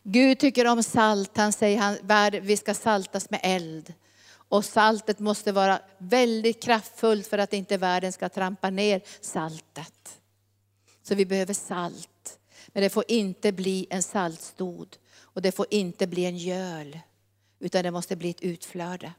Gud 0.02 0.38
tycker 0.38 0.66
om 0.66 0.82
salt, 0.82 1.36
han 1.36 1.52
säger 1.52 1.98
att 2.08 2.34
vi 2.34 2.56
ska 2.56 2.74
saltas 2.74 3.30
med 3.30 3.40
eld. 3.42 3.94
Och 4.48 4.64
saltet 4.64 5.18
måste 5.18 5.52
vara 5.52 5.80
väldigt 5.98 6.62
kraftfullt 6.62 7.26
för 7.26 7.38
att 7.38 7.52
inte 7.52 7.76
världen 7.76 8.12
ska 8.12 8.28
trampa 8.28 8.70
ner 8.70 9.02
saltet. 9.20 10.20
Så 11.02 11.14
vi 11.14 11.26
behöver 11.26 11.54
salt. 11.54 12.38
Men 12.66 12.82
det 12.82 12.90
får 12.90 13.04
inte 13.08 13.52
bli 13.52 13.86
en 13.90 14.02
saltstod 14.02 14.96
och 15.18 15.42
det 15.42 15.52
får 15.52 15.66
inte 15.70 16.06
bli 16.06 16.24
en 16.24 16.38
göl 16.38 16.98
utan 17.64 17.84
det 17.84 17.90
måste 17.90 18.16
bli 18.16 18.30
ett 18.30 18.40
utflöde. 18.40 19.12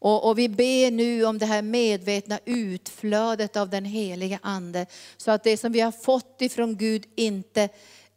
Och, 0.00 0.28
och, 0.28 0.38
vi 0.38 0.48
ber 0.48 0.90
nu 0.90 1.24
om 1.24 1.38
det 1.38 1.46
här 1.46 1.62
medvetna 1.62 2.38
utflödet 2.44 3.56
av 3.56 3.70
den 3.70 3.84
heliga 3.84 4.38
Ande. 4.42 4.86
Så 5.16 5.30
att 5.30 5.44
det 5.44 5.56
som 5.56 5.72
vi 5.72 5.80
har 5.80 5.92
fått 5.92 6.42
ifrån 6.42 6.76
Gud 6.76 7.06
inte 7.16 7.68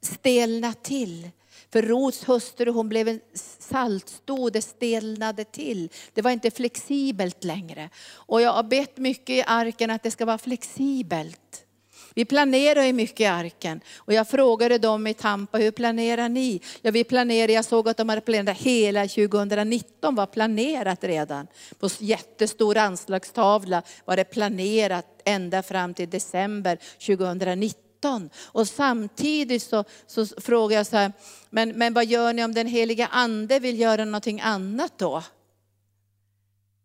stelnar 0.02 0.74
till. 0.74 1.30
För 1.70 1.82
Rots 1.82 2.30
hustru 2.30 2.72
hon 2.72 2.90
blev 2.90 3.08
en 3.08 3.20
saltstod, 3.60 4.54
det 4.54 4.62
stelnade 4.62 5.44
till. 5.44 5.90
Det 6.14 6.22
var 6.22 6.32
inte 6.32 6.52
flexibelt 6.52 7.44
längre. 7.44 7.90
Och 8.10 8.42
jag 8.42 8.54
har 8.54 8.64
bett 8.64 8.98
mycket 8.98 9.30
i 9.30 9.44
arken 9.48 9.90
att 9.90 10.04
det 10.04 10.12
ska 10.12 10.26
vara 10.26 10.38
flexibelt. 10.38 11.66
Vi 12.14 12.26
planerar 12.26 12.84
ju 12.84 12.94
mycket 12.94 13.20
i 13.20 13.26
arken. 13.26 13.82
Och 13.98 14.14
jag 14.14 14.28
frågade 14.28 14.78
dem 14.78 15.08
i 15.08 15.14
Tampa, 15.14 15.58
hur 15.58 15.72
planerar 15.72 16.30
ni? 16.30 16.62
Ja, 16.82 16.92
vi 16.92 17.04
planerar, 17.04 17.52
jag 17.52 17.66
såg 17.66 17.90
att 17.90 17.98
de 17.98 18.10
hade 18.10 18.22
planerat 18.22 18.58
hela 18.58 19.08
2019 19.08 20.16
var 20.16 20.26
planerat 20.26 21.04
redan. 21.04 21.48
På 21.80 21.90
jättestor 22.00 22.78
anslagstavla 22.78 23.84
var 24.06 24.16
det 24.16 24.24
planerat 24.24 25.22
ända 25.26 25.64
fram 25.64 25.94
till 25.94 26.10
december 26.10 26.78
2019. 27.06 28.30
Och 28.44 28.68
samtidigt 28.68 29.64
så, 29.64 29.84
så 30.08 30.26
frågar 30.26 30.78
jag 30.78 30.88
så 30.88 30.98
här, 30.98 31.12
men, 31.50 31.70
men 31.70 31.94
vad 31.94 32.06
gör 32.06 32.34
ni 32.34 32.44
om 32.44 32.54
den 32.54 32.68
heliga 32.68 33.08
ande 33.08 33.60
vill 33.60 33.80
göra 33.80 34.06
någonting 34.06 34.42
annat 34.42 34.94
då? 34.98 35.24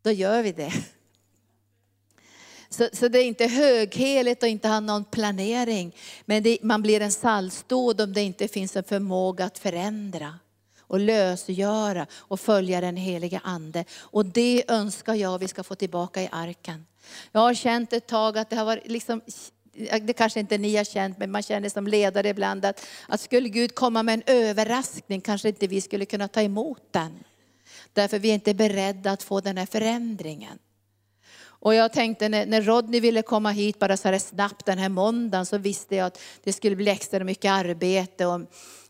Då 0.02 0.10
gör 0.10 0.42
vi 0.42 0.52
det. 0.52 0.72
Så, 2.76 2.88
så 2.92 3.08
det 3.08 3.18
är 3.18 3.24
inte 3.24 3.46
högheligt 3.46 4.42
och 4.42 4.48
inte 4.48 4.68
ha 4.68 4.80
någon 4.80 5.04
planering. 5.04 5.96
Men 6.24 6.42
det, 6.42 6.58
man 6.62 6.82
blir 6.82 7.00
en 7.00 7.12
saltstod 7.12 8.00
om 8.00 8.12
det 8.12 8.22
inte 8.22 8.48
finns 8.48 8.76
en 8.76 8.84
förmåga 8.84 9.44
att 9.44 9.58
förändra 9.58 10.38
och 10.80 11.00
lösgöra 11.00 12.06
och 12.12 12.40
följa 12.40 12.80
den 12.80 12.96
heliga 12.96 13.40
ande. 13.44 13.84
Och 13.92 14.26
det 14.26 14.64
önskar 14.68 15.14
jag 15.14 15.38
vi 15.38 15.48
ska 15.48 15.62
få 15.62 15.74
tillbaka 15.74 16.22
i 16.22 16.28
arken. 16.32 16.86
Jag 17.32 17.40
har 17.40 17.54
känt 17.54 17.92
ett 17.92 18.06
tag 18.06 18.38
att 18.38 18.50
det 18.50 18.56
har 18.56 18.64
varit 18.64 18.88
liksom 18.88 19.20
det 20.02 20.12
kanske 20.12 20.40
inte 20.40 20.58
ni 20.58 20.76
har 20.76 20.84
känt, 20.84 21.18
men 21.18 21.30
man 21.30 21.42
känner 21.42 21.68
som 21.68 21.86
ledare 21.86 22.28
ibland 22.28 22.64
att, 22.64 22.86
att 23.08 23.20
skulle 23.20 23.48
Gud 23.48 23.74
komma 23.74 24.02
med 24.02 24.14
en 24.14 24.22
överraskning 24.26 25.20
kanske 25.20 25.48
inte 25.48 25.66
vi 25.66 25.80
skulle 25.80 26.06
kunna 26.06 26.28
ta 26.28 26.42
emot 26.42 26.82
den. 26.90 27.24
Därför 27.92 28.18
vi 28.18 28.30
är 28.30 28.34
inte 28.34 28.54
beredda 28.54 29.10
att 29.10 29.22
få 29.22 29.40
den 29.40 29.58
här 29.58 29.66
förändringen. 29.66 30.58
Och 31.66 31.74
jag 31.74 31.92
tänkte 31.92 32.28
när, 32.28 32.46
när 32.46 32.62
Rodney 32.62 33.00
ville 33.00 33.22
komma 33.22 33.50
hit 33.50 33.78
bara 33.78 33.96
så 33.96 34.08
här 34.08 34.18
snabbt 34.18 34.66
den 34.66 34.78
här 34.78 34.88
måndagen 34.88 35.46
så 35.46 35.58
visste 35.58 35.96
jag 35.96 36.06
att 36.06 36.20
det 36.44 36.52
skulle 36.52 36.76
bli 36.76 36.90
extra 36.90 37.24
mycket 37.24 37.50
arbete. 37.50 38.26
Och 38.26 38.40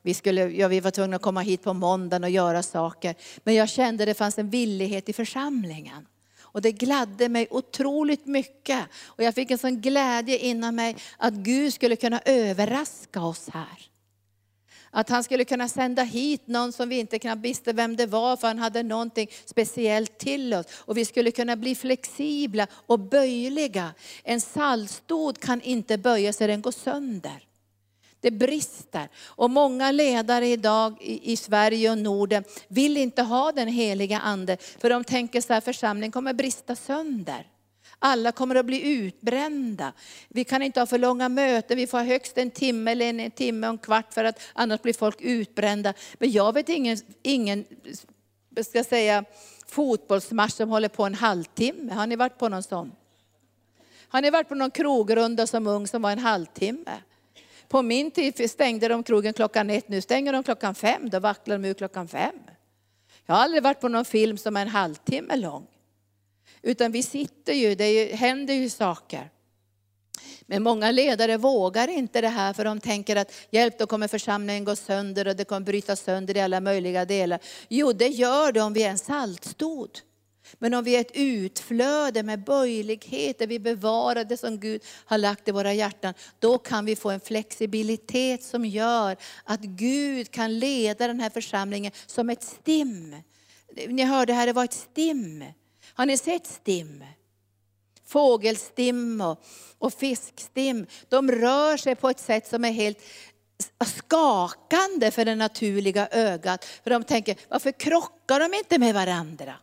vi, 0.02 0.14
skulle, 0.14 0.48
ja, 0.48 0.68
vi 0.68 0.80
var 0.80 0.90
tvungna 0.90 1.16
att 1.16 1.22
komma 1.22 1.40
hit 1.40 1.62
på 1.62 1.72
måndagen 1.72 2.24
och 2.24 2.30
göra 2.30 2.62
saker. 2.62 3.14
Men 3.44 3.54
jag 3.54 3.68
kände 3.68 4.02
att 4.04 4.06
det 4.06 4.14
fanns 4.14 4.38
en 4.38 4.50
villighet 4.50 5.08
i 5.08 5.12
församlingen. 5.12 6.06
Och 6.40 6.62
det 6.62 6.72
gladde 6.72 7.28
mig 7.28 7.46
otroligt 7.50 8.26
mycket. 8.26 8.84
Och 9.04 9.24
jag 9.24 9.34
fick 9.34 9.50
en 9.50 9.58
sån 9.58 9.80
glädje 9.80 10.38
inom 10.38 10.76
mig 10.76 10.96
att 11.16 11.34
Gud 11.34 11.74
skulle 11.74 11.96
kunna 11.96 12.20
överraska 12.24 13.22
oss 13.22 13.48
här. 13.52 13.95
Att 14.96 15.08
han 15.08 15.24
skulle 15.24 15.44
kunna 15.44 15.68
sända 15.68 16.02
hit 16.02 16.46
någon 16.46 16.72
som 16.72 16.88
vi 16.88 16.98
inte 16.98 17.18
knappt 17.18 17.42
visste 17.42 17.72
vem 17.72 17.96
det 17.96 18.06
var, 18.06 18.36
för 18.36 18.48
han 18.48 18.58
hade 18.58 18.82
någonting 18.82 19.28
speciellt 19.44 20.18
till 20.18 20.54
oss. 20.54 20.66
Och 20.74 20.96
vi 20.96 21.04
skulle 21.04 21.30
kunna 21.30 21.56
bli 21.56 21.74
flexibla 21.74 22.66
och 22.72 22.98
böjliga. 22.98 23.94
En 24.24 24.40
saltstod 24.40 25.40
kan 25.40 25.60
inte 25.60 25.98
böja 25.98 26.32
sig, 26.32 26.46
den 26.46 26.62
går 26.62 26.70
sönder. 26.70 27.46
Det 28.20 28.30
brister. 28.30 29.08
Och 29.24 29.50
många 29.50 29.90
ledare 29.92 30.46
idag 30.46 30.96
i, 31.00 31.32
i 31.32 31.36
Sverige 31.36 31.90
och 31.90 31.98
Norden 31.98 32.44
vill 32.68 32.96
inte 32.96 33.22
ha 33.22 33.52
den 33.52 33.68
heliga 33.68 34.18
ande, 34.18 34.56
för 34.78 34.90
de 34.90 35.04
tänker 35.04 35.40
så 35.40 35.52
här, 35.52 35.60
församlingen 35.60 36.12
kommer 36.12 36.32
brista 36.32 36.76
sönder. 36.76 37.46
Alla 37.98 38.32
kommer 38.32 38.54
att 38.54 38.66
bli 38.66 38.92
utbrända. 38.92 39.92
Vi 40.28 40.44
kan 40.44 40.62
inte 40.62 40.80
ha 40.80 40.86
för 40.86 40.98
långa 40.98 41.28
möten, 41.28 41.76
vi 41.76 41.86
får 41.86 41.98
ha 41.98 42.04
högst 42.04 42.38
en 42.38 42.50
timme 42.50 42.92
eller 42.92 43.06
en 43.06 43.30
timme 43.30 43.66
och 43.66 43.72
en 43.72 43.78
kvart 43.78 44.14
för 44.14 44.24
att 44.24 44.40
annars 44.52 44.82
blir 44.82 44.92
folk 44.92 45.20
utbrända. 45.20 45.94
Men 46.14 46.30
jag 46.30 46.52
vet 46.52 46.68
ingen, 46.68 46.98
ingen 47.22 47.64
ska 48.62 48.84
säga, 48.84 49.24
fotbollsmatch 49.66 50.52
som 50.52 50.68
håller 50.68 50.88
på 50.88 51.04
en 51.04 51.14
halvtimme. 51.14 51.92
Har 51.92 52.06
ni 52.06 52.16
varit 52.16 52.38
på 52.38 52.48
någon 52.48 52.62
sån? 52.62 52.92
Har 54.08 54.20
ni 54.20 54.30
varit 54.30 54.48
på 54.48 54.54
någon 54.54 54.70
krogrunda 54.70 55.46
som 55.46 55.66
ung 55.66 55.86
som 55.86 56.02
var 56.02 56.10
en 56.10 56.18
halvtimme? 56.18 56.92
På 57.68 57.82
min 57.82 58.10
tid 58.10 58.50
stängde 58.50 58.88
de 58.88 59.02
krogen 59.02 59.32
klockan 59.32 59.70
ett, 59.70 59.88
nu 59.88 60.00
stänger 60.00 60.32
de 60.32 60.42
klockan 60.42 60.74
fem. 60.74 61.10
Då 61.10 61.20
vacklar 61.20 61.58
de 61.58 61.68
ur 61.68 61.74
klockan 61.74 62.08
fem. 62.08 62.40
Jag 63.26 63.34
har 63.34 63.42
aldrig 63.42 63.62
varit 63.62 63.80
på 63.80 63.88
någon 63.88 64.04
film 64.04 64.38
som 64.38 64.56
är 64.56 64.62
en 64.62 64.68
halvtimme 64.68 65.36
lång. 65.36 65.66
Utan 66.66 66.92
vi 66.92 67.02
sitter 67.02 67.52
ju, 67.52 67.74
det 67.74 68.14
händer 68.14 68.54
ju 68.54 68.70
saker. 68.70 69.30
Men 70.46 70.62
många 70.62 70.90
ledare 70.90 71.36
vågar 71.36 71.88
inte 71.88 72.20
det 72.20 72.28
här 72.28 72.52
för 72.52 72.64
de 72.64 72.80
tänker 72.80 73.16
att 73.16 73.32
hjälp 73.50 73.78
då 73.78 73.86
kommer 73.86 74.08
församlingen 74.08 74.64
gå 74.64 74.76
sönder 74.76 75.28
och 75.28 75.36
det 75.36 75.44
kommer 75.44 75.60
bryta 75.60 75.96
sönder 75.96 76.36
i 76.36 76.40
alla 76.40 76.60
möjliga 76.60 77.04
delar. 77.04 77.40
Jo 77.68 77.92
det 77.92 78.08
gör 78.08 78.52
det 78.52 78.60
om 78.60 78.72
vi 78.72 78.82
är 78.82 78.90
en 78.90 78.98
saltstod. 78.98 79.90
Men 80.58 80.74
om 80.74 80.84
vi 80.84 80.96
är 80.96 81.00
ett 81.00 81.10
utflöde 81.14 82.22
med 82.22 82.44
böjlighet, 82.44 83.38
där 83.38 83.46
vi 83.46 83.58
bevarar 83.58 84.24
det 84.24 84.36
som 84.36 84.60
Gud 84.60 84.82
har 85.04 85.18
lagt 85.18 85.48
i 85.48 85.50
våra 85.52 85.72
hjärtan, 85.72 86.14
då 86.38 86.58
kan 86.58 86.84
vi 86.84 86.96
få 86.96 87.10
en 87.10 87.20
flexibilitet 87.20 88.42
som 88.42 88.64
gör 88.64 89.16
att 89.44 89.60
Gud 89.60 90.30
kan 90.30 90.58
leda 90.58 91.06
den 91.06 91.20
här 91.20 91.30
församlingen 91.30 91.92
som 92.06 92.30
ett 92.30 92.42
stim. 92.42 93.16
Ni 93.88 94.02
hörde 94.02 94.32
här, 94.32 94.46
det 94.46 94.52
var 94.52 94.64
ett 94.64 94.72
stim. 94.72 95.44
Har 95.96 96.06
ni 96.06 96.16
sett 96.16 96.46
stim? 96.46 97.04
Fågelstim 98.06 99.20
och, 99.20 99.44
och 99.78 99.92
fiskstim. 99.92 100.86
De 101.08 101.30
rör 101.30 101.76
sig 101.76 101.94
på 101.94 102.10
ett 102.10 102.20
sätt 102.20 102.48
som 102.48 102.64
är 102.64 102.70
helt 102.70 102.98
skakande 103.86 105.10
för 105.10 105.24
det 105.24 105.34
naturliga 105.34 106.08
ögat. 106.10 106.64
För 106.64 106.90
de 106.90 107.04
tänker, 107.04 107.36
varför 107.48 107.72
krockar 107.72 108.40
de 108.40 108.54
inte 108.54 108.78
med 108.78 108.94
varandra? 108.94 109.54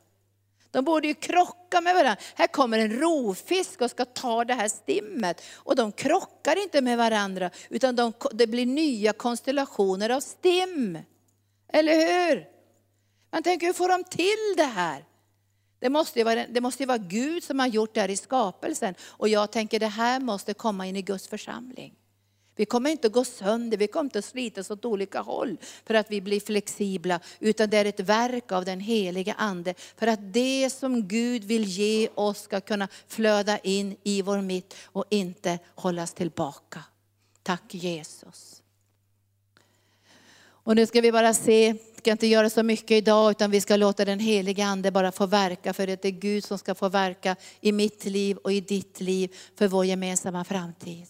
De 0.72 0.86
borde 0.86 1.08
ju 1.08 1.14
krocka 1.14 1.82
med 1.82 1.96
varandra. 1.96 2.22
Här 2.36 2.48
kommer 2.48 2.80
en 2.80 3.00
rovfisk 3.00 3.82
och 3.82 3.90
ska 3.90 4.06
ta 4.06 4.46
det 4.46 4.54
här 4.54 4.68
stimmet. 4.68 5.42
Och 5.56 5.76
de 5.76 5.92
krockar 5.92 6.64
inte 6.64 6.82
med 6.82 6.98
varandra, 6.98 7.50
utan 7.70 7.96
de, 7.96 8.14
det 8.32 8.48
blir 8.48 8.66
nya 8.66 9.14
konstellationer 9.14 10.10
av 10.10 10.20
stim. 10.20 10.98
Eller 11.74 11.96
hur? 11.96 12.48
Man 13.32 13.44
tänker, 13.44 13.68
hur 13.68 13.74
får 13.74 13.90
de 13.90 14.04
till 14.04 14.54
det 14.58 14.64
här? 14.64 15.06
Det 15.84 15.90
måste, 15.90 16.20
ju 16.20 16.26
vara, 16.26 16.48
det 16.48 16.62
måste 16.62 16.84
ju 16.84 16.88
vara 16.88 16.98
Gud 16.98 17.44
som 17.44 17.60
har 17.60 17.68
gjort 17.68 17.94
det 17.94 18.02
här 18.02 18.10
i 18.10 18.18
skapelsen. 18.18 18.96
Och 19.02 19.30
jag 19.30 19.52
tänker, 19.52 19.80
det 19.80 19.88
här 19.88 20.20
måste 20.20 20.54
komma 20.54 20.88
in 20.88 20.96
i 20.96 21.02
Guds 21.02 21.28
församling. 21.28 21.94
Vi 22.56 22.66
kommer 22.66 22.90
inte 22.90 23.08
att 23.08 23.14
gå 23.14 23.26
sönder, 23.26 23.78
vi 23.78 23.88
kommer 23.88 24.04
inte 24.04 24.20
att 24.20 24.26
slitas 24.26 24.72
åt 24.72 24.86
olika 24.86 25.22
håll 25.22 25.58
för 25.86 25.94
att 25.94 26.12
vi 26.12 26.22
blir 26.22 26.40
flexibla. 26.40 27.20
Utan 27.40 27.70
det 27.70 27.78
är 27.78 27.86
ett 27.86 28.00
verk 28.00 28.52
av 28.52 28.66
den 28.66 28.80
heliga 28.80 29.34
Ande. 29.34 29.74
För 29.98 30.08
att 30.08 30.34
det 30.34 30.70
som 30.70 31.08
Gud 31.08 31.44
vill 31.44 31.64
ge 31.64 32.10
oss 32.16 32.42
ska 32.42 32.62
kunna 32.62 32.88
flöda 33.08 33.58
in 33.58 33.96
i 34.04 34.22
vår 34.22 34.42
mitt 34.42 34.76
och 34.84 35.06
inte 35.10 35.60
hållas 35.76 36.14
tillbaka. 36.14 36.84
Tack 37.44 37.74
Jesus. 37.74 38.62
Och 40.46 40.76
nu 40.76 40.86
ska 40.86 41.02
vi 41.02 41.12
bara 41.12 41.34
se, 41.34 41.76
vi 42.04 42.06
ska 42.06 42.12
inte 42.12 42.28
göra 42.28 42.50
så 42.50 42.64
mycket 42.64 42.92
idag 42.92 43.32
utan 43.32 43.52
vi 43.52 43.62
ska 43.62 43.76
låta 43.76 44.06
den 44.06 44.20
heliga 44.20 44.66
Ande 44.66 44.92
bara 44.92 45.12
få 45.12 45.26
verka. 45.26 45.74
För 45.74 45.88
det 45.88 46.06
är 46.06 46.12
Gud 46.12 46.44
som 46.44 46.58
ska 46.58 46.76
få 46.76 46.90
verka 46.90 47.36
i 47.62 47.72
mitt 47.72 48.06
liv 48.06 48.38
och 48.38 48.54
i 48.54 48.62
ditt 48.62 49.00
liv 49.00 49.36
för 49.56 49.68
vår 49.68 49.86
gemensamma 49.86 50.44
framtid. 50.44 51.08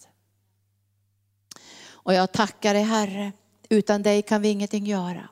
Och 1.86 2.14
jag 2.14 2.32
tackar 2.32 2.74
dig 2.74 2.82
Herre, 2.82 3.32
utan 3.68 4.02
dig 4.02 4.22
kan 4.22 4.42
vi 4.42 4.48
ingenting 4.48 4.86
göra. 4.86 5.28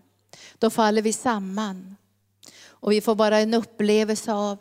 Då 0.58 0.70
faller 0.70 1.02
vi 1.02 1.12
samman. 1.12 1.96
Och 2.66 2.92
vi 2.92 3.00
får 3.00 3.14
bara 3.14 3.38
en 3.38 3.54
upplevelse 3.54 4.32
av, 4.32 4.58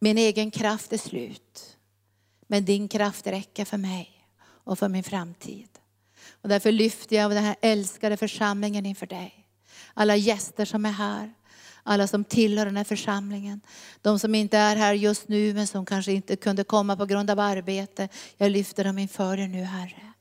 min 0.00 0.18
egen 0.18 0.50
kraft 0.50 0.92
är 0.92 0.98
slut. 0.98 1.76
Men 2.46 2.64
din 2.64 2.88
kraft 2.88 3.26
räcker 3.26 3.64
för 3.64 3.78
mig 3.78 4.28
och 4.44 4.78
för 4.78 4.88
min 4.88 5.04
framtid. 5.04 5.68
Och 6.42 6.48
därför 6.48 6.72
lyfter 6.72 7.16
jag 7.16 7.30
den 7.30 7.44
här 7.44 7.56
älskade 7.60 8.16
församlingen 8.16 8.86
inför 8.86 9.06
dig. 9.06 9.45
Alla 9.98 10.16
gäster 10.16 10.64
som 10.64 10.86
är 10.86 10.92
här, 10.92 11.32
alla 11.82 12.06
som 12.06 12.24
tillhör 12.24 12.66
den 12.66 12.76
här 12.76 12.84
församlingen. 12.84 13.60
De 14.02 14.18
som 14.18 14.34
inte 14.34 14.58
är 14.58 14.76
här 14.76 14.94
just 14.94 15.28
nu 15.28 15.54
men 15.54 15.66
som 15.66 15.86
kanske 15.86 16.12
inte 16.12 16.36
kunde 16.36 16.64
komma 16.64 16.96
på 16.96 17.06
grund 17.06 17.30
av 17.30 17.40
arbete. 17.40 18.08
Jag 18.36 18.50
lyfter 18.52 18.84
dem 18.84 18.98
inför 18.98 19.36
dig 19.36 19.48
nu 19.48 19.62
Herre. 19.62 20.12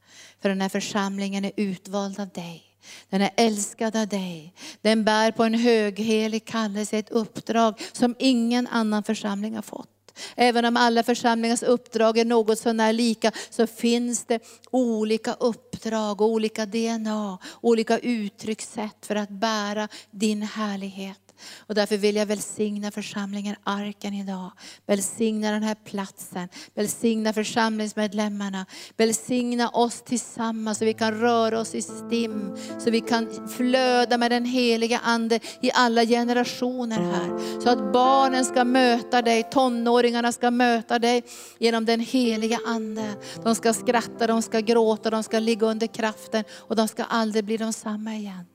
För 0.41 0.49
den 0.49 0.61
här 0.61 0.69
församlingen 0.69 1.45
är 1.45 1.51
utvald 1.57 2.19
av 2.19 2.29
dig. 2.29 2.63
Den 3.09 3.21
är 3.21 3.31
älskad 3.37 3.95
av 3.95 4.07
dig. 4.07 4.53
Den 4.81 5.03
bär 5.03 5.31
på 5.31 5.43
en 5.43 5.53
höghelig 5.53 6.45
kallelse, 6.45 6.97
ett 6.97 7.09
uppdrag 7.09 7.81
som 7.91 8.15
ingen 8.19 8.67
annan 8.67 9.03
församling 9.03 9.55
har 9.55 9.61
fått. 9.61 9.94
Även 10.35 10.65
om 10.65 10.77
alla 10.77 11.03
församlingars 11.03 11.63
uppdrag 11.63 12.17
är 12.17 12.25
något 12.25 12.59
sånär 12.59 12.93
lika 12.93 13.31
så 13.49 13.67
finns 13.67 14.25
det 14.25 14.39
olika 14.71 15.33
uppdrag, 15.33 16.21
olika 16.21 16.65
DNA, 16.65 17.37
olika 17.61 17.99
uttryckssätt 17.99 19.05
för 19.05 19.15
att 19.15 19.29
bära 19.29 19.87
din 20.11 20.41
härlighet. 20.41 21.24
Och 21.59 21.75
därför 21.75 21.97
vill 21.97 22.15
jag 22.15 22.25
välsigna 22.25 22.91
församlingen 22.91 23.55
Arken 23.63 24.13
idag. 24.13 24.51
Välsigna 24.85 25.51
den 25.51 25.63
här 25.63 25.75
platsen. 25.75 26.49
Välsigna 26.73 27.33
församlingsmedlemmarna. 27.33 28.65
Välsigna 28.97 29.69
oss 29.69 30.01
tillsammans 30.01 30.77
så 30.77 30.85
vi 30.85 30.93
kan 30.93 31.19
röra 31.19 31.59
oss 31.59 31.75
i 31.75 31.81
stim. 31.81 32.57
Så 32.79 32.91
vi 32.91 33.01
kan 33.01 33.47
flöda 33.47 34.17
med 34.17 34.31
den 34.31 34.45
heliga 34.45 34.99
Ande 35.03 35.39
i 35.61 35.71
alla 35.73 36.05
generationer 36.05 36.99
här. 36.99 37.59
Så 37.61 37.69
att 37.69 37.93
barnen 37.93 38.45
ska 38.45 38.63
möta 38.63 39.21
dig, 39.21 39.43
tonåringarna 39.43 40.31
ska 40.31 40.51
möta 40.51 40.99
dig 40.99 41.23
genom 41.59 41.85
den 41.85 41.99
heliga 41.99 42.59
Ande. 42.65 43.15
De 43.43 43.55
ska 43.55 43.73
skratta, 43.73 44.27
de 44.27 44.41
ska 44.41 44.59
gråta, 44.59 45.09
de 45.09 45.23
ska 45.23 45.39
ligga 45.39 45.67
under 45.67 45.87
kraften 45.87 46.43
och 46.53 46.75
de 46.75 46.87
ska 46.87 47.03
aldrig 47.03 47.45
bli 47.45 47.57
de 47.57 47.73
samma 47.73 48.15
igen. 48.15 48.45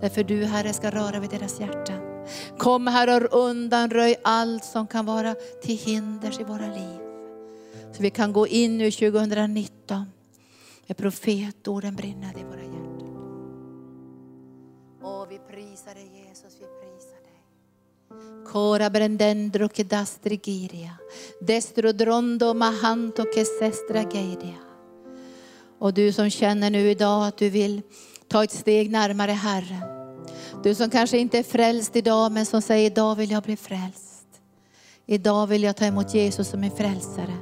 Därför 0.00 0.24
du 0.24 0.44
Herre 0.44 0.72
ska 0.72 0.90
röra 0.90 1.20
vid 1.20 1.30
deras 1.30 1.60
hjärtan. 1.60 2.00
Kom 2.58 2.86
Herre 2.86 3.26
och 3.26 3.48
undanröj 3.48 4.16
allt 4.24 4.64
som 4.64 4.86
kan 4.86 5.06
vara 5.06 5.34
till 5.62 5.78
hinders 5.78 6.40
i 6.40 6.44
våra 6.44 6.66
liv. 6.66 6.98
Så 7.92 8.02
vi 8.02 8.10
kan 8.10 8.32
gå 8.32 8.46
in 8.46 8.78
nu 8.78 8.90
2019 8.90 10.06
med 10.86 10.96
profetorden 10.96 11.96
brinnande 11.96 12.40
i 12.40 12.44
våra 12.44 12.60
hjärtan. 12.60 12.76
Åh, 15.02 15.26
vi 15.28 15.38
prisar 15.38 15.94
dig 15.94 16.10
Jesus, 16.14 16.56
vi 16.60 16.66
prisar 16.66 17.20
dig. 17.22 18.46
Kora 18.52 18.90
brendendro 18.90 19.68
kedastri 19.68 20.36
giria, 20.36 20.96
destro 21.40 21.92
drondo 21.92 22.54
mahanto 22.54 23.24
kesestra 23.34 23.70
sestra 23.70 24.02
geidia. 24.02 24.54
Och 25.78 25.94
du 25.94 26.12
som 26.12 26.30
känner 26.30 26.70
nu 26.70 26.90
idag 26.90 27.26
att 27.26 27.36
du 27.36 27.50
vill 27.50 27.82
ta 28.28 28.44
ett 28.44 28.52
steg 28.52 28.90
närmare 28.90 29.32
Herren. 29.32 29.96
Du 30.62 30.74
som 30.74 30.90
kanske 30.90 31.18
inte 31.18 31.38
är 31.38 31.42
frälst 31.42 31.96
idag 31.96 32.32
men 32.32 32.46
som 32.46 32.62
säger 32.62 32.86
idag 32.90 33.14
vill 33.14 33.30
jag 33.30 33.42
bli 33.42 33.56
frälst. 33.56 34.26
Idag 35.06 35.46
vill 35.46 35.62
jag 35.62 35.76
ta 35.76 35.84
emot 35.84 36.14
Jesus 36.14 36.48
som 36.48 36.60
min 36.60 36.70
frälsare. 36.70 37.36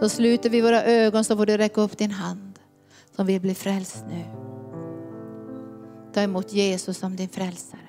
Så 0.00 0.08
sluter 0.08 0.50
vi 0.50 0.60
våra 0.60 0.84
ögon 0.84 1.24
så 1.24 1.36
får 1.36 1.46
du 1.46 1.56
räcka 1.56 1.80
upp 1.80 1.98
din 1.98 2.10
hand 2.10 2.58
som 3.16 3.26
vill 3.26 3.40
bli 3.40 3.54
frälst 3.54 4.04
nu. 4.08 4.24
Ta 6.14 6.20
emot 6.20 6.52
Jesus 6.52 6.98
som 6.98 7.16
din 7.16 7.28
frälsare. 7.28 7.80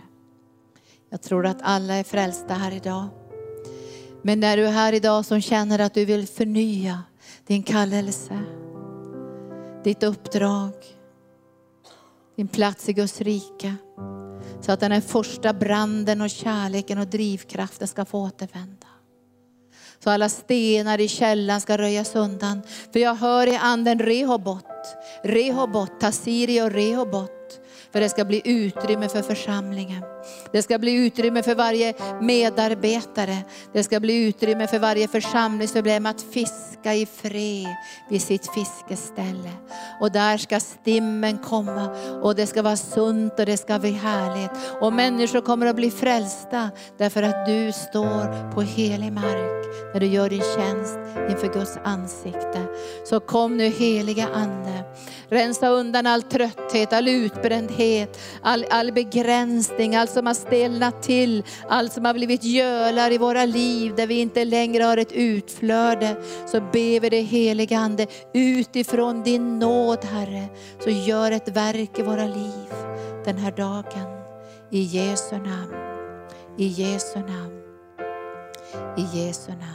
Jag 1.09 1.21
tror 1.21 1.45
att 1.45 1.57
alla 1.61 1.93
är 1.93 2.03
frälsta 2.03 2.53
här 2.53 2.71
idag. 2.71 3.05
Men 4.21 4.39
när 4.39 4.57
du 4.57 4.67
är 4.67 4.71
här 4.71 4.93
idag 4.93 5.25
som 5.25 5.41
känner 5.41 5.79
att 5.79 5.93
du 5.93 6.05
vill 6.05 6.27
förnya 6.27 7.03
din 7.47 7.63
kallelse, 7.63 8.39
ditt 9.83 10.03
uppdrag, 10.03 10.73
din 12.35 12.47
plats 12.47 12.89
i 12.89 12.93
Guds 12.93 13.21
rike. 13.21 13.75
Så 14.61 14.71
att 14.71 14.79
den 14.79 14.91
här 14.91 15.01
första 15.01 15.53
branden 15.53 16.21
och 16.21 16.29
kärleken 16.29 16.97
och 16.97 17.07
drivkraften 17.07 17.87
ska 17.87 18.05
få 18.05 18.19
återvända. 18.19 18.87
Så 20.03 20.09
alla 20.09 20.29
stenar 20.29 21.01
i 21.01 21.07
källan 21.07 21.61
ska 21.61 21.77
röjas 21.77 22.15
undan. 22.15 22.61
För 22.93 22.99
jag 22.99 23.15
hör 23.15 23.47
i 23.47 23.55
anden 23.55 23.99
Rehobot, 23.99 24.65
Rehobot, 25.23 25.99
Tassiri 25.99 26.61
och 26.61 26.71
Rehobot. 26.71 27.34
För 27.95 27.99
det 28.01 28.09
ska 28.09 28.25
bli 28.25 28.41
utrymme 28.45 29.09
för 29.09 29.21
församlingen. 29.21 30.03
Det 30.51 30.61
ska 30.61 30.79
bli 30.79 30.93
utrymme 31.05 31.43
för 31.43 31.55
varje 31.55 31.93
medarbetare. 32.21 33.37
Det 33.73 33.83
ska 33.83 33.99
bli 33.99 34.27
utrymme 34.27 34.67
för 34.67 34.79
varje 34.79 35.07
församlingsmedlem 35.07 36.05
att 36.05 36.21
fiska 36.21 36.93
i 36.93 37.05
fred 37.05 37.75
vid 38.09 38.21
sitt 38.21 38.53
fiskeställe. 38.53 39.51
Och 40.01 40.11
där 40.11 40.37
ska 40.37 40.59
stimmen 40.59 41.37
komma 41.37 41.89
och 42.21 42.35
det 42.35 42.47
ska 42.47 42.61
vara 42.61 42.77
sunt 42.77 43.39
och 43.39 43.45
det 43.45 43.57
ska 43.57 43.79
bli 43.79 43.91
härligt. 43.91 44.51
Och 44.81 44.93
människor 44.93 45.41
kommer 45.41 45.65
att 45.65 45.75
bli 45.75 45.91
frälsta 45.91 46.69
därför 46.97 47.23
att 47.23 47.45
du 47.45 47.71
står 47.71 48.51
på 48.51 48.61
helig 48.61 49.11
mark 49.11 49.65
när 49.93 49.99
du 49.99 50.05
gör 50.05 50.29
din 50.29 50.43
tjänst 50.55 50.97
inför 51.29 51.53
Guds 51.53 51.77
ansikte. 51.83 52.65
Så 53.05 53.19
kom 53.19 53.57
nu 53.57 53.69
heliga 53.69 54.27
Ande. 54.33 54.83
Rensa 55.29 55.69
undan 55.69 56.07
all 56.07 56.21
trötthet, 56.21 56.93
all 56.93 57.07
utbrändhet, 57.07 58.19
all, 58.41 58.65
all 58.69 58.91
begränsning, 58.91 59.95
allt 59.95 60.11
som 60.11 60.25
har 60.25 60.33
stelnat 60.33 61.03
till, 61.03 61.43
allt 61.69 61.93
som 61.93 62.05
har 62.05 62.13
blivit 62.13 62.43
gölar 62.43 63.11
i 63.11 63.17
våra 63.17 63.45
liv 63.45 63.95
där 63.95 64.07
vi 64.07 64.19
inte 64.19 64.45
längre 64.45 64.83
har 64.83 64.97
ett 64.97 65.11
utflöde. 65.11 66.15
Så 66.47 66.59
ber 66.61 66.99
vi 66.99 67.09
dig 67.09 67.23
heliga 67.23 67.77
Ande, 67.77 68.07
utifrån 68.33 69.23
din 69.23 69.59
nåd 69.59 70.05
Herre, 70.05 70.47
så 70.83 70.89
gör 70.89 71.31
ett 71.31 71.49
verk 71.49 71.99
i 71.99 72.01
våra 72.01 72.25
liv 72.25 72.69
den 73.25 73.37
här 73.37 73.51
dagen. 73.51 74.15
I 74.71 74.81
Jesu 74.81 75.35
namn, 75.35 75.73
i 76.57 76.67
Jesu 76.67 77.19
namn, 77.19 77.61
i 78.97 79.19
Jesu 79.19 79.51
namn. 79.51 79.74